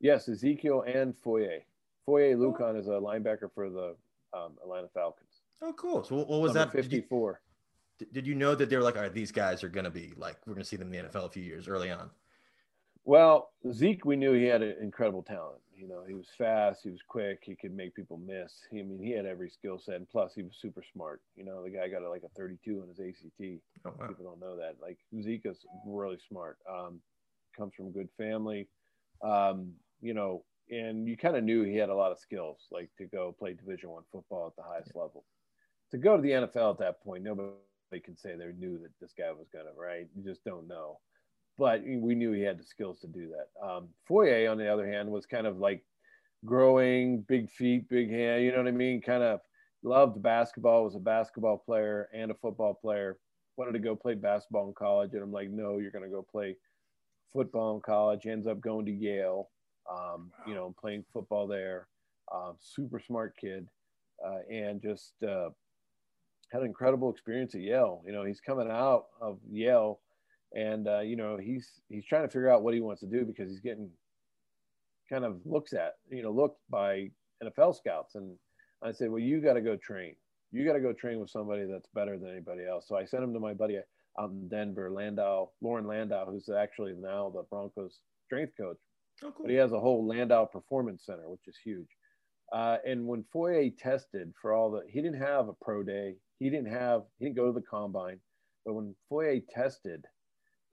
Yes, 0.00 0.30
Ezekiel 0.30 0.82
and 0.86 1.14
Foye. 1.14 1.62
Foye 2.06 2.32
oh. 2.32 2.38
Lukan 2.38 2.78
is 2.78 2.86
a 2.86 2.92
linebacker 2.92 3.52
for 3.54 3.68
the 3.68 3.96
um, 4.32 4.52
Atlanta 4.62 4.88
Falcons. 4.94 5.42
Oh, 5.60 5.74
cool. 5.74 6.04
So 6.04 6.16
what 6.16 6.40
was 6.40 6.54
Number 6.54 6.74
that? 6.74 6.84
54. 6.84 7.42
Did 7.98 8.08
you, 8.08 8.14
did 8.14 8.26
you 8.26 8.34
know 8.34 8.54
that 8.54 8.70
they 8.70 8.76
were 8.76 8.82
like, 8.82 8.96
all 8.96 9.02
right, 9.02 9.12
these 9.12 9.30
guys 9.30 9.62
are 9.62 9.68
going 9.68 9.84
to 9.84 9.90
be 9.90 10.14
like, 10.16 10.38
we're 10.46 10.54
going 10.54 10.64
to 10.64 10.68
see 10.68 10.76
them 10.76 10.90
in 10.90 11.04
the 11.04 11.10
NFL 11.10 11.26
a 11.26 11.28
few 11.28 11.42
years 11.42 11.68
early 11.68 11.90
on? 11.90 12.08
Well, 13.04 13.50
Zeke, 13.72 14.06
we 14.06 14.16
knew 14.16 14.32
he 14.32 14.44
had 14.44 14.62
an 14.62 14.74
incredible 14.80 15.22
talent. 15.22 15.60
You 15.76 15.88
know, 15.88 16.02
he 16.06 16.14
was 16.14 16.28
fast, 16.38 16.80
he 16.82 16.90
was 16.90 17.02
quick, 17.06 17.40
he 17.42 17.54
could 17.54 17.74
make 17.74 17.94
people 17.94 18.18
miss. 18.18 18.52
He, 18.70 18.80
I 18.80 18.82
mean, 18.82 19.02
he 19.02 19.10
had 19.10 19.26
every 19.26 19.50
skill 19.50 19.78
set, 19.78 19.96
and 19.96 20.08
plus 20.08 20.32
he 20.34 20.42
was 20.42 20.56
super 20.60 20.82
smart. 20.92 21.20
You 21.36 21.44
know, 21.44 21.62
the 21.62 21.70
guy 21.70 21.88
got 21.88 22.02
a, 22.02 22.08
like 22.08 22.22
a 22.22 22.28
32 22.30 22.82
on 22.82 22.88
his 22.88 22.98
ACT. 22.98 23.60
Oh, 23.84 23.92
wow. 23.98 24.08
People 24.08 24.24
don't 24.24 24.40
know 24.40 24.56
that. 24.56 24.76
Like 24.80 24.98
Zeke 25.22 25.44
is 25.44 25.58
really 25.86 26.18
smart. 26.28 26.58
Um, 26.70 27.00
comes 27.56 27.74
from 27.74 27.88
a 27.88 27.90
good 27.90 28.08
family. 28.16 28.68
Um, 29.22 29.72
you 30.00 30.14
know, 30.14 30.44
and 30.70 31.06
you 31.06 31.16
kind 31.16 31.36
of 31.36 31.44
knew 31.44 31.62
he 31.62 31.76
had 31.76 31.90
a 31.90 31.94
lot 31.94 32.12
of 32.12 32.18
skills, 32.18 32.66
like 32.70 32.90
to 32.98 33.06
go 33.06 33.34
play 33.38 33.54
Division 33.54 33.90
One 33.90 34.02
football 34.10 34.46
at 34.46 34.56
the 34.56 34.68
highest 34.68 34.92
yeah. 34.94 35.02
level. 35.02 35.24
To 35.92 35.98
go 35.98 36.16
to 36.16 36.22
the 36.22 36.30
NFL 36.30 36.72
at 36.72 36.78
that 36.78 37.02
point, 37.02 37.22
nobody 37.22 38.00
can 38.02 38.16
say 38.16 38.34
they 38.34 38.46
knew 38.58 38.78
that 38.78 38.90
this 39.00 39.12
guy 39.16 39.30
was 39.30 39.46
gonna. 39.52 39.76
Right? 39.76 40.06
You 40.16 40.24
just 40.24 40.44
don't 40.44 40.66
know 40.66 40.98
but 41.58 41.82
we 41.84 42.14
knew 42.14 42.32
he 42.32 42.42
had 42.42 42.58
the 42.58 42.64
skills 42.64 43.00
to 43.00 43.06
do 43.06 43.30
that. 43.30 43.66
Um, 43.66 43.88
Foye, 44.06 44.50
on 44.50 44.58
the 44.58 44.72
other 44.72 44.86
hand, 44.86 45.10
was 45.10 45.26
kind 45.26 45.46
of 45.46 45.58
like 45.58 45.84
growing, 46.44 47.22
big 47.22 47.50
feet, 47.50 47.88
big 47.88 48.10
hand. 48.10 48.44
You 48.44 48.52
know 48.52 48.58
what 48.58 48.68
I 48.68 48.72
mean? 48.72 49.00
Kind 49.00 49.22
of 49.22 49.40
loved 49.82 50.22
basketball. 50.22 50.84
Was 50.84 50.94
a 50.94 51.00
basketball 51.00 51.58
player 51.58 52.08
and 52.12 52.30
a 52.30 52.34
football 52.34 52.74
player. 52.74 53.18
Wanted 53.56 53.72
to 53.72 53.78
go 53.78 53.96
play 53.96 54.14
basketball 54.14 54.68
in 54.68 54.74
college, 54.74 55.14
and 55.14 55.22
I'm 55.22 55.32
like, 55.32 55.50
no, 55.50 55.78
you're 55.78 55.90
going 55.90 56.04
to 56.04 56.10
go 56.10 56.26
play 56.30 56.56
football 57.32 57.74
in 57.74 57.80
college. 57.80 58.26
Ends 58.26 58.46
up 58.46 58.60
going 58.60 58.84
to 58.86 58.92
Yale. 58.92 59.48
Um, 59.90 60.32
you 60.46 60.54
know, 60.54 60.74
playing 60.78 61.04
football 61.12 61.46
there. 61.46 61.86
Um, 62.34 62.56
super 62.58 62.98
smart 62.98 63.36
kid, 63.40 63.68
uh, 64.24 64.38
and 64.50 64.82
just 64.82 65.12
uh, 65.22 65.50
had 66.50 66.62
an 66.62 66.66
incredible 66.66 67.10
experience 67.10 67.54
at 67.54 67.60
Yale. 67.60 68.02
You 68.04 68.12
know, 68.12 68.24
he's 68.24 68.40
coming 68.40 68.68
out 68.68 69.06
of 69.20 69.38
Yale 69.48 70.00
and 70.54 70.88
uh, 70.88 71.00
you 71.00 71.16
know 71.16 71.36
he's 71.36 71.80
he's 71.88 72.04
trying 72.04 72.22
to 72.22 72.28
figure 72.28 72.50
out 72.50 72.62
what 72.62 72.74
he 72.74 72.80
wants 72.80 73.00
to 73.00 73.06
do 73.06 73.24
because 73.24 73.50
he's 73.50 73.60
getting 73.60 73.90
kind 75.10 75.24
of 75.24 75.40
looks 75.44 75.72
at 75.72 75.94
you 76.10 76.22
know 76.22 76.30
looked 76.30 76.60
by 76.70 77.10
NFL 77.42 77.76
scouts. 77.76 78.14
And 78.14 78.36
I 78.82 78.92
said 78.92 79.10
well 79.10 79.20
you 79.20 79.40
got 79.40 79.54
to 79.54 79.60
go 79.60 79.76
train. 79.76 80.14
You 80.52 80.64
got 80.66 80.74
to 80.74 80.80
go 80.80 80.92
train 80.92 81.20
with 81.20 81.30
somebody 81.30 81.64
that's 81.70 81.88
better 81.94 82.18
than 82.18 82.30
anybody 82.30 82.66
else. 82.66 82.86
So 82.88 82.96
I 82.96 83.04
sent 83.04 83.24
him 83.24 83.34
to 83.34 83.40
my 83.40 83.52
buddy 83.52 83.78
out 84.18 84.30
in 84.30 84.48
Denver 84.48 84.90
Landow 84.90 85.50
Loren 85.60 85.86
Landow 85.86 86.26
who's 86.30 86.48
actually 86.48 86.94
now 86.98 87.30
the 87.34 87.42
Broncos 87.50 88.00
strength 88.24 88.52
coach. 88.58 88.78
Oh, 89.22 89.32
cool. 89.32 89.46
but 89.46 89.50
he 89.50 89.56
has 89.56 89.72
a 89.72 89.80
whole 89.80 90.06
Landow 90.06 90.46
Performance 90.46 91.04
Center 91.04 91.28
which 91.28 91.46
is 91.46 91.56
huge. 91.62 91.88
Uh, 92.52 92.76
and 92.86 93.06
when 93.06 93.24
Foye 93.32 93.72
tested 93.76 94.32
for 94.40 94.52
all 94.52 94.70
the 94.70 94.82
he 94.88 95.02
didn't 95.02 95.20
have 95.20 95.48
a 95.48 95.54
pro 95.60 95.82
day. 95.82 96.14
He 96.38 96.50
didn't 96.50 96.70
have 96.70 97.02
he 97.18 97.24
didn't 97.24 97.36
go 97.36 97.46
to 97.46 97.52
the 97.52 97.66
combine. 97.66 98.20
But 98.64 98.74
when 98.74 98.94
Foye 99.08 99.42
tested 99.50 100.04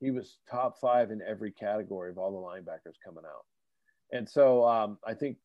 he 0.03 0.11
was 0.11 0.37
top 0.49 0.79
five 0.79 1.11
in 1.11 1.21
every 1.21 1.51
category 1.51 2.09
of 2.09 2.17
all 2.17 2.31
the 2.31 2.37
linebackers 2.37 2.95
coming 3.03 3.23
out. 3.25 3.45
And 4.11 4.27
so 4.27 4.67
um, 4.67 4.97
I 5.05 5.13
think 5.13 5.37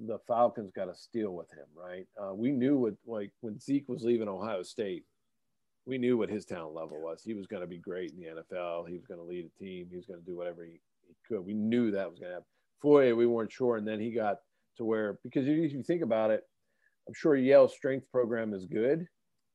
the 0.00 0.18
Falcons 0.26 0.70
got 0.74 0.88
a 0.88 0.94
steal 0.94 1.32
with 1.32 1.50
him, 1.50 1.66
right? 1.74 2.06
Uh, 2.20 2.34
we 2.34 2.50
knew 2.50 2.76
what, 2.78 2.94
like, 3.06 3.32
when 3.40 3.58
Zeke 3.58 3.88
was 3.88 4.04
leaving 4.04 4.28
Ohio 4.28 4.62
State, 4.62 5.04
we 5.86 5.98
knew 5.98 6.16
what 6.16 6.28
his 6.28 6.44
talent 6.44 6.74
level 6.74 7.00
was. 7.00 7.22
He 7.24 7.34
was 7.34 7.46
going 7.46 7.62
to 7.62 7.66
be 7.66 7.78
great 7.78 8.12
in 8.12 8.20
the 8.20 8.26
NFL. 8.26 8.88
He 8.88 8.94
was 8.94 9.06
going 9.06 9.20
to 9.20 9.26
lead 9.26 9.46
a 9.46 9.58
team. 9.58 9.88
He 9.90 9.96
was 9.96 10.06
going 10.06 10.20
to 10.20 10.26
do 10.26 10.36
whatever 10.36 10.64
he, 10.64 10.80
he 11.06 11.14
could. 11.26 11.44
We 11.44 11.54
knew 11.54 11.90
that 11.90 12.10
was 12.10 12.18
going 12.18 12.30
to 12.30 12.34
happen. 12.34 12.46
Foye, 12.80 13.14
we 13.14 13.26
weren't 13.26 13.50
sure. 13.50 13.76
And 13.76 13.88
then 13.88 13.98
he 13.98 14.12
got 14.12 14.36
to 14.76 14.84
where, 14.84 15.18
because 15.24 15.46
if 15.46 15.72
you 15.72 15.82
think 15.82 16.02
about 16.02 16.30
it, 16.30 16.42
I'm 17.08 17.14
sure 17.14 17.34
Yale's 17.34 17.74
strength 17.74 18.06
program 18.12 18.52
is 18.52 18.66
good, 18.66 19.06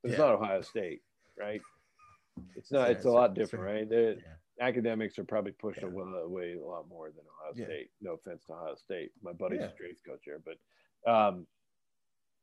but 0.01 0.09
yeah. 0.09 0.13
it's 0.13 0.19
not 0.19 0.33
Ohio 0.33 0.61
State, 0.61 1.01
right? 1.39 1.61
It's 2.55 2.71
not. 2.71 2.89
It's 2.89 3.05
a 3.05 3.11
lot 3.11 3.33
different, 3.33 3.65
right? 3.65 3.89
They're, 3.89 4.13
yeah. 4.13 4.19
academics 4.61 5.17
are 5.19 5.23
probably 5.23 5.51
pushed 5.51 5.81
yeah. 5.81 5.87
away 5.87 6.55
a 6.55 6.65
lot 6.65 6.87
more 6.87 7.07
than 7.07 7.23
Ohio 7.41 7.53
yeah. 7.55 7.65
State. 7.65 7.89
No 8.01 8.13
offense 8.13 8.45
to 8.45 8.53
Ohio 8.53 8.75
State, 8.75 9.11
my 9.21 9.33
buddy's 9.33 9.61
yeah. 9.61 9.71
strength 9.73 10.01
coach 10.07 10.21
there, 10.25 10.39
but 10.43 11.11
um, 11.11 11.45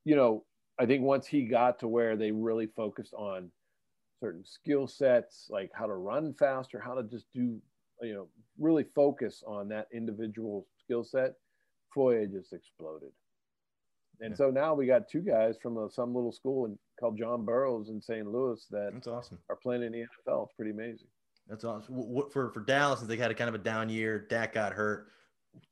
you 0.04 0.16
know, 0.16 0.44
I 0.78 0.86
think 0.86 1.02
once 1.02 1.26
he 1.26 1.44
got 1.44 1.78
to 1.80 1.88
where 1.88 2.16
they 2.16 2.30
really 2.30 2.66
focused 2.66 3.14
on 3.14 3.50
certain 4.20 4.44
skill 4.44 4.86
sets, 4.86 5.46
like 5.50 5.70
how 5.74 5.86
to 5.86 5.94
run 5.94 6.34
faster, 6.38 6.78
how 6.78 6.94
to 6.94 7.02
just 7.02 7.26
do, 7.34 7.60
you 8.02 8.14
know, 8.14 8.28
really 8.58 8.84
focus 8.94 9.42
on 9.46 9.68
that 9.68 9.88
individual 9.92 10.66
skill 10.78 11.04
set, 11.04 11.34
Foye 11.94 12.26
just 12.26 12.52
exploded. 12.52 13.10
And 14.20 14.30
yeah. 14.30 14.36
so 14.36 14.50
now 14.50 14.74
we 14.74 14.86
got 14.86 15.08
two 15.08 15.20
guys 15.20 15.56
from 15.62 15.78
a, 15.78 15.90
some 15.90 16.14
little 16.14 16.32
school 16.32 16.66
in, 16.66 16.78
called 17.00 17.18
John 17.18 17.44
Burroughs 17.44 17.88
in 17.88 18.00
St. 18.00 18.30
Louis 18.30 18.64
that 18.70 18.90
That's 18.92 19.08
awesome. 19.08 19.38
are 19.48 19.56
playing 19.56 19.82
in 19.82 19.92
the 19.92 20.00
NFL. 20.00 20.44
It's 20.44 20.52
pretty 20.54 20.70
amazing. 20.70 21.08
That's 21.48 21.64
awesome. 21.64 21.94
What 21.96 22.32
for 22.32 22.50
for 22.50 22.60
Dallas? 22.60 23.00
Since 23.00 23.08
they 23.08 23.16
had 23.16 23.30
a 23.30 23.34
kind 23.34 23.48
of 23.48 23.54
a 23.54 23.58
down 23.58 23.88
year, 23.88 24.26
Dak 24.28 24.52
got 24.52 24.72
hurt. 24.72 25.08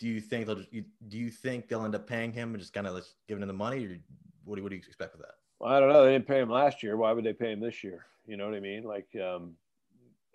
Do 0.00 0.08
you 0.08 0.20
think 0.20 0.46
they'll 0.46 0.56
just, 0.56 0.72
do 0.72 1.18
you 1.18 1.30
think 1.30 1.68
they'll 1.68 1.84
end 1.84 1.94
up 1.94 2.08
paying 2.08 2.32
him 2.32 2.50
and 2.50 2.58
just 2.58 2.72
kind 2.72 2.88
of 2.88 2.94
like 2.94 3.04
giving 3.28 3.42
him 3.42 3.46
the 3.46 3.54
money, 3.54 3.86
or 3.86 3.96
what 4.44 4.56
do, 4.56 4.62
what 4.62 4.70
do 4.70 4.74
you 4.74 4.82
expect 4.84 5.12
with 5.12 5.22
that? 5.22 5.34
Well, 5.60 5.72
I 5.72 5.78
don't 5.78 5.88
know. 5.88 6.04
They 6.04 6.12
didn't 6.12 6.26
pay 6.26 6.40
him 6.40 6.50
last 6.50 6.82
year. 6.82 6.96
Why 6.96 7.12
would 7.12 7.24
they 7.24 7.32
pay 7.32 7.52
him 7.52 7.60
this 7.60 7.84
year? 7.84 8.06
You 8.26 8.36
know 8.36 8.46
what 8.46 8.56
I 8.56 8.60
mean? 8.60 8.82
Like, 8.82 9.08
um, 9.16 9.54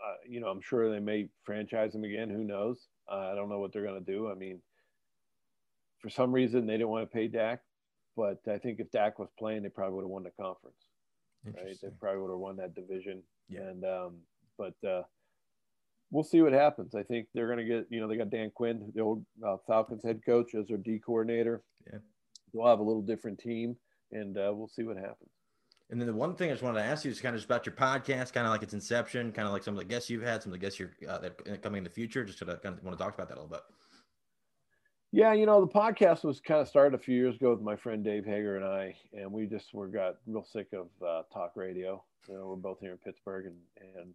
uh, 0.04 0.16
you 0.26 0.40
know, 0.40 0.48
I'm 0.48 0.62
sure 0.62 0.90
they 0.90 1.00
may 1.00 1.30
franchise 1.44 1.94
him 1.94 2.04
again. 2.04 2.30
Who 2.30 2.44
knows? 2.44 2.88
Uh, 3.12 3.30
I 3.32 3.36
don't 3.36 3.50
know 3.50 3.60
what 3.60 3.74
they're 3.74 3.84
going 3.84 4.04
to 4.04 4.12
do. 4.12 4.30
I 4.30 4.36
mean, 4.36 4.62
for 6.00 6.10
some 6.10 6.32
reason 6.32 6.66
they 6.66 6.74
didn't 6.74 6.90
want 6.90 7.10
to 7.10 7.14
pay 7.14 7.28
Dak, 7.28 7.62
but 8.16 8.40
I 8.48 8.58
think 8.58 8.80
if 8.80 8.92
Dak 8.92 9.20
was 9.20 9.30
playing, 9.38 9.64
they 9.64 9.70
probably 9.70 9.96
would 9.96 10.04
have 10.04 10.10
won 10.10 10.24
the 10.24 10.32
conference. 10.32 10.83
Right? 11.46 11.78
They 11.82 11.90
probably 12.00 12.22
would 12.22 12.32
have 12.32 12.40
won 12.40 12.56
that 12.58 12.76
division. 12.76 13.22
Yeah. 13.50 13.62
And 13.62 13.84
um, 13.84 14.18
but 14.58 14.76
uh, 14.88 15.04
we'll 16.12 16.24
see 16.24 16.42
what 16.42 16.54
happens. 16.54 16.96
I 16.96 17.04
think 17.04 17.28
they're 17.34 17.48
going 17.48 17.60
to 17.60 17.66
get. 17.66 17.88
You 17.90 18.00
know, 18.00 18.08
they 18.08 18.18
got 18.18 18.30
Dan 18.30 18.52
Quinn, 18.54 18.92
the 18.96 19.02
old 19.02 19.26
uh, 19.46 19.58
Falcons 19.68 20.04
head 20.04 20.22
coach, 20.26 20.56
as 20.56 20.68
their 20.68 20.78
D 20.78 21.00
coordinator. 21.00 21.64
Yeah. 21.92 22.00
They'll 22.54 22.68
have 22.68 22.80
a 22.80 22.84
little 22.84 23.02
different 23.02 23.40
team, 23.40 23.76
and 24.12 24.38
uh, 24.38 24.52
we'll 24.54 24.68
see 24.68 24.84
what 24.84 24.98
happens. 24.98 25.30
And 25.90 26.00
then 26.00 26.08
the 26.08 26.14
one 26.14 26.36
thing 26.36 26.50
I 26.50 26.54
just 26.54 26.64
wanted 26.64 26.80
to 26.80 26.86
ask 26.86 27.04
you 27.04 27.12
is 27.12 27.20
kind 27.20 27.36
of 27.36 27.40
just 27.40 27.46
about 27.46 27.66
your 27.66 27.76
podcast, 27.76 28.34
kind 28.34 28.48
of 28.48 28.52
like 28.52 28.64
its 28.64 28.74
inception, 28.74 29.32
kind 29.32 29.48
of 29.48 29.54
like 29.54 29.64
some 29.64 29.74
of 29.74 29.80
the 29.80 29.86
guests 29.86 30.10
you've 30.10 30.24
had, 30.24 30.42
some 30.42 30.52
of 30.52 30.60
the 30.60 30.64
guests 30.64 30.80
you're 30.80 30.92
uh, 31.08 31.20
that 31.20 31.62
coming 31.62 31.80
in 31.80 31.84
the 31.84 31.90
future. 31.90 32.24
Just 32.24 32.40
to 32.40 32.46
kind 32.46 32.78
of 32.78 32.84
want 32.84 32.98
to 32.98 33.04
talk 33.04 33.14
about 33.14 33.28
that 33.28 33.36
a 33.36 33.42
little 33.42 33.50
bit. 33.50 33.62
Yeah, 35.16 35.34
you 35.34 35.46
know, 35.46 35.62
the 35.62 35.72
podcast 35.72 36.24
was 36.24 36.40
kind 36.40 36.60
of 36.60 36.68
started 36.68 37.00
a 37.00 37.04
few 37.04 37.16
years 37.16 37.36
ago 37.36 37.52
with 37.52 37.62
my 37.62 37.76
friend 37.76 38.04
Dave 38.04 38.26
Hager 38.26 38.56
and 38.56 38.66
I, 38.66 38.96
and 39.14 39.32
we 39.32 39.46
just 39.46 39.72
were 39.72 39.88
got 39.88 40.16
real 40.26 40.44
sick 40.44 40.70
of 40.74 40.88
uh, 41.08 41.22
talk 41.32 41.52
radio. 41.56 42.04
You 42.28 42.34
know, 42.34 42.48
we're 42.48 42.56
both 42.56 42.80
here 42.80 42.94
in 42.94 42.98
Pittsburgh, 42.98 43.46
and 43.46 43.58
and 43.96 44.14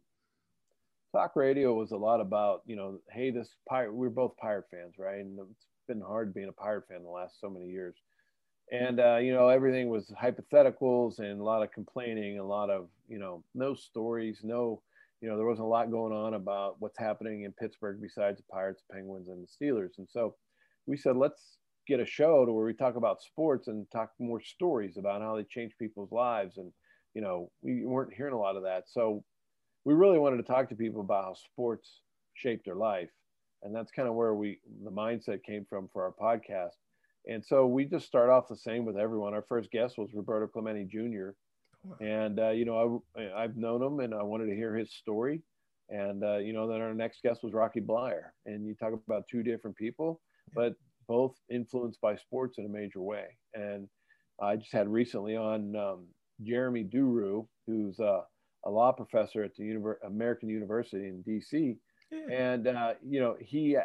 talk 1.12 1.36
radio 1.36 1.72
was 1.72 1.92
a 1.92 1.96
lot 1.96 2.20
about 2.20 2.62
you 2.66 2.74
know, 2.74 2.98
hey, 3.12 3.30
this 3.30 3.48
pirate. 3.68 3.92
We 3.92 4.08
we're 4.08 4.10
both 4.12 4.36
pirate 4.38 4.64
fans, 4.72 4.94
right? 4.98 5.20
And 5.20 5.38
it's 5.38 5.66
been 5.86 6.00
hard 6.00 6.34
being 6.34 6.48
a 6.48 6.52
pirate 6.52 6.88
fan 6.88 7.04
the 7.04 7.10
last 7.10 7.40
so 7.40 7.48
many 7.48 7.68
years. 7.68 7.94
And 8.72 8.98
uh, 8.98 9.18
you 9.18 9.32
know, 9.32 9.46
everything 9.46 9.90
was 9.90 10.12
hypotheticals 10.20 11.20
and 11.20 11.40
a 11.40 11.44
lot 11.44 11.62
of 11.62 11.70
complaining, 11.70 12.40
a 12.40 12.44
lot 12.44 12.70
of 12.70 12.88
you 13.06 13.20
know, 13.20 13.44
no 13.54 13.72
stories, 13.72 14.40
no 14.42 14.82
you 15.20 15.28
know, 15.28 15.36
there 15.36 15.46
wasn't 15.46 15.64
a 15.64 15.68
lot 15.68 15.92
going 15.92 16.12
on 16.12 16.34
about 16.34 16.80
what's 16.80 16.98
happening 16.98 17.44
in 17.44 17.52
Pittsburgh 17.52 18.00
besides 18.02 18.38
the 18.38 18.44
Pirates, 18.50 18.82
Penguins, 18.90 19.28
and 19.28 19.46
the 19.46 19.48
Steelers. 19.48 19.98
And 19.98 20.08
so 20.10 20.34
we 20.88 20.96
said, 20.96 21.16
let's 21.16 21.58
get 21.86 22.00
a 22.00 22.06
show 22.06 22.44
to 22.44 22.52
where 22.52 22.64
we 22.64 22.72
talk 22.72 22.96
about 22.96 23.22
sports 23.22 23.68
and 23.68 23.86
talk 23.90 24.10
more 24.18 24.40
stories 24.40 24.96
about 24.96 25.20
how 25.20 25.36
they 25.36 25.44
change 25.44 25.72
people's 25.78 26.10
lives. 26.10 26.56
And, 26.56 26.72
you 27.14 27.20
know, 27.20 27.50
we 27.62 27.84
weren't 27.84 28.14
hearing 28.14 28.34
a 28.34 28.38
lot 28.38 28.56
of 28.56 28.62
that. 28.62 28.84
So 28.88 29.22
we 29.84 29.94
really 29.94 30.18
wanted 30.18 30.38
to 30.38 30.42
talk 30.42 30.68
to 30.70 30.74
people 30.74 31.02
about 31.02 31.24
how 31.24 31.34
sports 31.34 32.00
shaped 32.34 32.64
their 32.64 32.74
life. 32.74 33.10
And 33.62 33.74
that's 33.74 33.92
kind 33.92 34.08
of 34.08 34.14
where 34.14 34.34
we, 34.34 34.60
the 34.84 34.90
mindset 34.90 35.42
came 35.42 35.66
from 35.68 35.88
for 35.92 36.04
our 36.04 36.12
podcast. 36.12 36.76
And 37.26 37.44
so 37.44 37.66
we 37.66 37.84
just 37.84 38.06
start 38.06 38.30
off 38.30 38.48
the 38.48 38.56
same 38.56 38.86
with 38.86 38.96
everyone. 38.96 39.34
Our 39.34 39.44
first 39.48 39.70
guest 39.70 39.98
was 39.98 40.08
Roberto 40.14 40.46
Clemente 40.46 40.84
Jr. 40.84 41.30
And, 42.00 42.40
uh, 42.40 42.50
you 42.50 42.64
know, 42.64 43.02
I, 43.16 43.42
I've 43.42 43.56
known 43.56 43.82
him 43.82 44.00
and 44.00 44.14
I 44.14 44.22
wanted 44.22 44.46
to 44.46 44.56
hear 44.56 44.74
his 44.74 44.92
story. 44.92 45.42
And, 45.90 46.24
uh, 46.24 46.38
you 46.38 46.52
know, 46.52 46.68
then 46.68 46.80
our 46.80 46.94
next 46.94 47.22
guest 47.22 47.42
was 47.42 47.52
Rocky 47.52 47.80
Bleier. 47.80 48.32
And 48.46 48.66
you 48.66 48.74
talk 48.74 48.92
about 48.92 49.24
two 49.28 49.42
different 49.42 49.76
people 49.76 50.20
but 50.54 50.74
both 51.06 51.34
influenced 51.50 52.00
by 52.00 52.16
sports 52.16 52.58
in 52.58 52.66
a 52.66 52.68
major 52.68 53.00
way. 53.00 53.26
And 53.54 53.88
I 54.40 54.56
just 54.56 54.72
had 54.72 54.88
recently 54.88 55.36
on 55.36 55.74
um, 55.74 56.06
Jeremi 56.46 56.88
Duru, 56.88 57.46
who's 57.66 57.98
a 57.98 58.22
law 58.66 58.92
professor 58.92 59.42
at 59.42 59.54
the 59.56 59.64
Univer- 59.64 59.96
American 60.06 60.48
University 60.48 61.08
in 61.08 61.24
DC. 61.24 61.76
Yeah. 62.10 62.34
And, 62.34 62.66
uh, 62.68 62.94
you 63.04 63.20
know, 63.20 63.36
he 63.40 63.76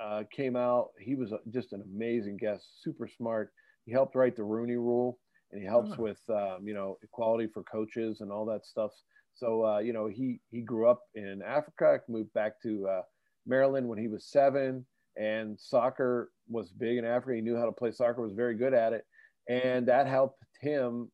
uh, 0.00 0.22
came 0.34 0.56
out, 0.56 0.90
he 0.98 1.14
was 1.14 1.32
just 1.52 1.72
an 1.72 1.82
amazing 1.82 2.36
guest, 2.36 2.82
super 2.82 3.08
smart. 3.08 3.52
He 3.84 3.92
helped 3.92 4.14
write 4.14 4.36
the 4.36 4.44
Rooney 4.44 4.76
Rule 4.76 5.18
and 5.52 5.60
he 5.60 5.66
helps 5.66 5.92
oh. 5.98 6.02
with, 6.02 6.20
um, 6.30 6.66
you 6.66 6.74
know, 6.74 6.98
equality 7.02 7.48
for 7.52 7.62
coaches 7.64 8.20
and 8.20 8.30
all 8.30 8.44
that 8.46 8.64
stuff. 8.64 8.92
So, 9.34 9.64
uh, 9.64 9.78
you 9.78 9.92
know, 9.92 10.06
he, 10.06 10.40
he 10.50 10.62
grew 10.62 10.88
up 10.88 11.02
in 11.14 11.42
Africa, 11.46 12.00
moved 12.08 12.32
back 12.32 12.60
to 12.62 12.88
uh, 12.88 13.02
Maryland 13.46 13.88
when 13.88 13.98
he 13.98 14.08
was 14.08 14.26
seven 14.30 14.84
and 15.18 15.58
soccer 15.58 16.30
was 16.48 16.70
big 16.70 16.96
in 16.98 17.04
Africa. 17.04 17.36
He 17.36 17.42
knew 17.42 17.56
how 17.56 17.66
to 17.66 17.72
play 17.72 17.90
soccer, 17.90 18.22
was 18.22 18.32
very 18.32 18.54
good 18.54 18.74
at 18.74 18.92
it, 18.92 19.04
and 19.48 19.86
that 19.88 20.06
helped 20.06 20.42
him 20.60 21.10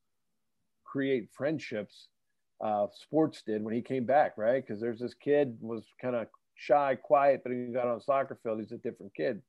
create 0.84 1.28
friendships. 1.32 2.08
Uh, 2.62 2.86
sports 2.92 3.42
did 3.44 3.62
when 3.62 3.74
he 3.74 3.82
came 3.82 4.04
back, 4.04 4.36
right? 4.36 4.64
Because 4.64 4.80
there's 4.80 5.00
this 5.00 5.14
kid 5.14 5.56
was 5.60 5.84
kind 6.00 6.14
of 6.14 6.26
shy, 6.54 6.94
quiet, 6.94 7.40
but 7.42 7.52
he 7.52 7.72
got 7.72 7.88
on 7.88 8.00
soccer 8.00 8.38
field. 8.42 8.60
He's 8.60 8.72
a 8.72 8.78
different 8.78 9.12
kid, 9.14 9.42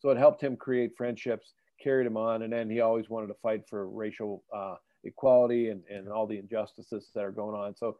so 0.00 0.10
it 0.10 0.18
helped 0.18 0.42
him 0.42 0.56
create 0.56 0.96
friendships, 0.96 1.52
carried 1.82 2.06
him 2.06 2.16
on, 2.16 2.42
and 2.42 2.52
then 2.52 2.68
he 2.68 2.80
always 2.80 3.08
wanted 3.08 3.28
to 3.28 3.36
fight 3.42 3.62
for 3.68 3.88
racial 3.88 4.42
uh, 4.54 4.74
equality 5.04 5.68
and, 5.68 5.82
and 5.88 6.08
all 6.08 6.26
the 6.26 6.38
injustices 6.38 7.10
that 7.14 7.24
are 7.24 7.30
going 7.32 7.54
on. 7.54 7.76
So 7.76 7.96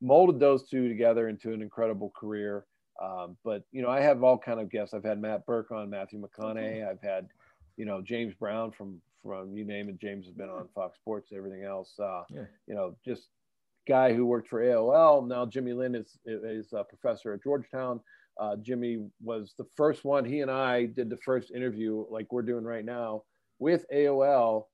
molded 0.00 0.38
those 0.40 0.68
two 0.68 0.88
together 0.88 1.28
into 1.28 1.52
an 1.52 1.62
incredible 1.62 2.12
career 2.18 2.64
um, 3.02 3.36
but 3.44 3.62
you 3.72 3.82
know, 3.82 3.90
I 3.90 4.00
have 4.00 4.22
all 4.22 4.38
kind 4.38 4.60
of 4.60 4.70
guests. 4.70 4.94
I've 4.94 5.04
had 5.04 5.20
Matt 5.20 5.46
Burke 5.46 5.70
on, 5.70 5.90
Matthew 5.90 6.20
McConaughey. 6.20 6.88
I've 6.88 7.02
had, 7.02 7.28
you 7.76 7.84
know, 7.84 8.00
James 8.00 8.34
Brown 8.34 8.70
from 8.72 9.00
from 9.22 9.56
you 9.56 9.64
name 9.64 9.88
it. 9.88 10.00
James 10.00 10.26
has 10.26 10.34
been 10.34 10.48
on 10.48 10.68
Fox 10.74 10.96
Sports, 10.98 11.32
everything 11.34 11.64
else. 11.64 11.92
Uh, 11.98 12.22
yeah. 12.30 12.44
You 12.66 12.74
know, 12.74 12.96
just 13.04 13.28
guy 13.86 14.12
who 14.12 14.26
worked 14.26 14.48
for 14.48 14.60
AOL. 14.60 15.26
Now 15.26 15.46
Jimmy 15.46 15.72
Lynn 15.72 15.94
is 15.94 16.18
is 16.24 16.72
a 16.72 16.84
professor 16.84 17.32
at 17.34 17.42
Georgetown. 17.42 18.00
Uh, 18.38 18.56
Jimmy 18.56 18.98
was 19.22 19.54
the 19.56 19.66
first 19.76 20.04
one. 20.04 20.24
He 20.24 20.40
and 20.40 20.50
I 20.50 20.86
did 20.86 21.08
the 21.08 21.16
first 21.18 21.50
interview, 21.50 22.04
like 22.10 22.32
we're 22.32 22.42
doing 22.42 22.64
right 22.64 22.84
now, 22.84 23.22
with 23.58 23.86
AOL, 23.92 24.64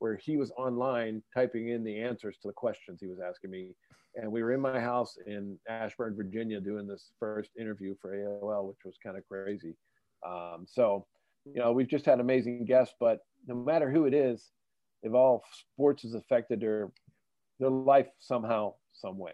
where 0.00 0.16
he 0.16 0.36
was 0.36 0.50
online 0.52 1.22
typing 1.32 1.68
in 1.68 1.84
the 1.84 1.98
answers 1.98 2.36
to 2.42 2.48
the 2.48 2.54
questions 2.54 2.98
he 3.00 3.06
was 3.06 3.20
asking 3.20 3.50
me 3.50 3.74
and 4.16 4.30
we 4.30 4.42
were 4.42 4.52
in 4.52 4.60
my 4.60 4.80
house 4.80 5.18
in 5.26 5.58
Ashburn, 5.68 6.16
Virginia, 6.16 6.60
doing 6.60 6.86
this 6.86 7.12
first 7.18 7.50
interview 7.58 7.94
for 8.00 8.14
AOL, 8.14 8.68
which 8.68 8.78
was 8.84 8.96
kind 9.02 9.16
of 9.16 9.26
crazy. 9.28 9.76
Um, 10.26 10.66
so, 10.66 11.06
you 11.44 11.60
know, 11.60 11.72
we've 11.72 11.88
just 11.88 12.06
had 12.06 12.20
amazing 12.20 12.64
guests, 12.64 12.94
but 12.98 13.20
no 13.46 13.54
matter 13.54 13.90
who 13.90 14.06
it 14.06 14.14
is, 14.14 14.50
if 15.02 15.14
all 15.14 15.42
sports 15.74 16.02
has 16.02 16.14
affected 16.14 16.60
their 16.60 16.90
their 17.58 17.70
life 17.70 18.08
somehow, 18.18 18.74
some 18.92 19.18
way. 19.18 19.32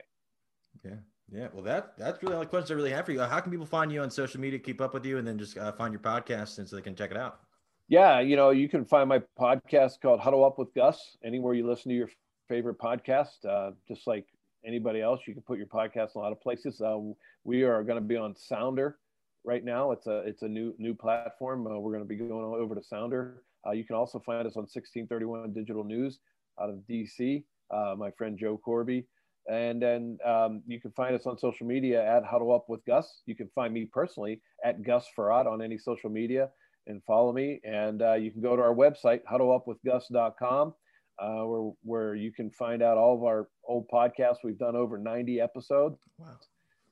Yeah, 0.85 0.97
yeah. 1.33 1.49
Well, 1.53 1.65
that 1.65 1.97
that's 1.97 2.23
really 2.23 2.35
all 2.35 2.41
the 2.41 2.47
questions 2.47 2.71
I 2.71 2.75
really 2.75 2.91
have 2.91 3.07
for 3.07 3.13
you. 3.13 3.21
How 3.21 3.41
can 3.41 3.51
people 3.51 3.67
find 3.67 3.91
you 3.91 4.03
on 4.03 4.11
social 4.11 4.41
media, 4.41 4.59
keep 4.59 4.81
up 4.81 4.95
with 4.95 5.07
you, 5.07 5.19
and 5.19 5.27
then 5.27 5.39
just 5.39 5.57
uh, 5.57 5.73
find 5.73 5.93
your 5.93 6.01
podcast 6.01 6.59
and 6.59 6.69
so 6.69 6.77
they 6.77 6.83
can 6.83 6.95
check 6.95 7.11
it 7.11 7.17
out? 7.17 7.41
Yeah, 7.89 8.19
you 8.19 8.35
know, 8.35 8.51
you 8.51 8.69
can 8.69 8.85
find 8.85 9.09
my 9.09 9.21
podcast 9.39 10.01
called 10.01 10.19
Huddle 10.19 10.45
Up 10.45 10.59
with 10.59 10.75
Gus 10.75 11.17
anywhere 11.25 11.55
you 11.55 11.65
listen 11.65 11.91
to 11.91 11.95
your 11.97 12.09
favorite 12.49 12.79
podcast. 12.79 13.45
Uh, 13.49 13.73
just 13.87 14.09
like 14.09 14.27
anybody 14.67 15.01
else. 15.01 15.21
You 15.27 15.35
can 15.35 15.43
put 15.45 15.57
your 15.59 15.69
podcast 15.69 16.17
in 16.17 16.17
a 16.17 16.19
lot 16.19 16.33
of 16.33 16.41
places. 16.41 16.81
Uh, 16.81 16.99
we 17.45 17.63
are 17.63 17.85
going 17.85 18.01
to 18.01 18.05
be 18.05 18.17
on 18.17 18.35
Sounder 18.35 18.99
right 19.45 19.65
now. 19.65 19.93
It's 19.93 20.09
a 20.09 20.19
it's 20.27 20.43
a 20.43 20.49
new 20.49 20.75
new 20.79 20.95
platform. 20.95 21.65
Uh, 21.69 21.79
we're 21.79 21.93
going 21.93 22.03
to 22.03 22.09
be 22.09 22.17
going 22.17 22.45
over 22.45 22.75
to 22.75 22.83
Sounder. 22.83 23.43
Uh, 23.65 23.71
you 23.71 23.85
can 23.85 23.95
also 23.95 24.19
find 24.19 24.47
us 24.49 24.57
on 24.57 24.63
1631 24.63 25.53
Digital 25.53 25.85
News 25.85 26.19
out 26.61 26.69
of 26.69 26.77
DC. 26.91 27.45
Uh, 27.71 27.95
my 27.97 28.11
friend 28.11 28.37
Joe 28.37 28.59
Corby. 28.59 29.07
And 29.49 29.81
then 29.81 30.19
um, 30.25 30.63
you 30.67 30.81
can 30.81 30.91
find 30.91 31.15
us 31.15 31.25
on 31.25 31.39
social 31.39 31.69
media 31.69 32.05
at 32.05 32.25
Huddle 32.25 32.53
Up 32.53 32.69
with 32.69 32.85
Gus. 32.85 33.23
You 33.27 33.37
can 33.37 33.49
find 33.55 33.73
me 33.73 33.85
personally 33.85 34.41
at 34.65 34.83
Gus 34.83 35.07
Frerotte 35.17 35.47
on 35.47 35.63
any 35.63 35.79
social 35.79 36.11
media 36.11 36.49
and 36.87 37.03
follow 37.05 37.33
me. 37.33 37.61
And 37.65 38.03
uh, 38.03 38.15
you 38.15 38.31
can 38.31 38.41
go 38.41 38.57
to 38.57 38.63
our 38.63 38.75
website, 38.75 39.21
huddleupwithgus.com 39.31 40.75
uh, 41.19 41.43
where 41.43 41.73
where 41.83 42.15
you 42.15 42.33
can 42.33 42.51
find 42.51 42.83
out 42.83 42.99
all 42.99 43.17
of 43.17 43.25
our 43.25 43.49
old 43.67 43.89
podcasts. 43.89 44.39
We've 44.45 44.59
done 44.59 44.77
over 44.77 44.99
90 44.99 45.41
episodes. 45.41 45.99
Wow. 46.19 46.39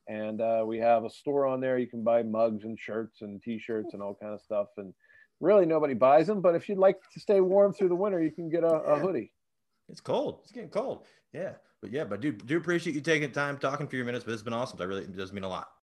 And 0.07 0.41
uh, 0.41 0.65
we 0.67 0.79
have 0.79 1.05
a 1.05 1.11
store 1.11 1.47
on 1.47 1.61
there. 1.61 1.79
You 1.79 1.87
can 1.87 2.05
buy 2.05 2.23
mugs 2.23 2.65
and 2.65 2.79
shirts 2.79 3.23
and 3.23 3.43
T-shirts 3.43 3.95
and 3.95 4.03
all 4.03 4.15
kind 4.21 4.35
of 4.35 4.41
stuff. 4.41 4.67
And 4.77 4.93
really, 5.41 5.65
nobody 5.65 5.95
buys 5.95 6.27
them. 6.27 6.43
But 6.43 6.55
if 6.55 6.69
you'd 6.69 6.79
like 6.79 6.99
to 7.15 7.21
stay 7.21 7.41
warm 7.41 7.73
through 7.73 7.89
the 7.89 7.95
winter, 7.95 8.23
you 8.23 8.31
can 8.31 8.51
get 8.51 8.65
a, 8.65 8.69
a 8.69 8.99
hoodie. 8.99 9.33
It's 9.89 10.03
cold. 10.03 10.41
It's 10.43 10.53
getting 10.53 10.71
cold. 10.71 11.07
Yeah, 11.33 11.53
but 11.81 11.91
yeah, 11.91 12.05
but 12.05 12.21
do 12.21 12.33
do 12.33 12.57
appreciate 12.57 12.95
you 12.95 13.01
taking 13.01 13.33
time 13.33 13.59
talking 13.59 13.87
for 13.87 13.97
your 13.97 14.05
minutes. 14.05 14.25
But 14.25 14.35
it's 14.35 14.43
been 14.43 14.53
awesome. 14.53 14.81
I 14.81 14.85
really 14.85 15.03
it 15.03 15.17
does 15.17 15.33
mean 15.33 15.45
a 15.45 15.49
lot. 15.49 15.69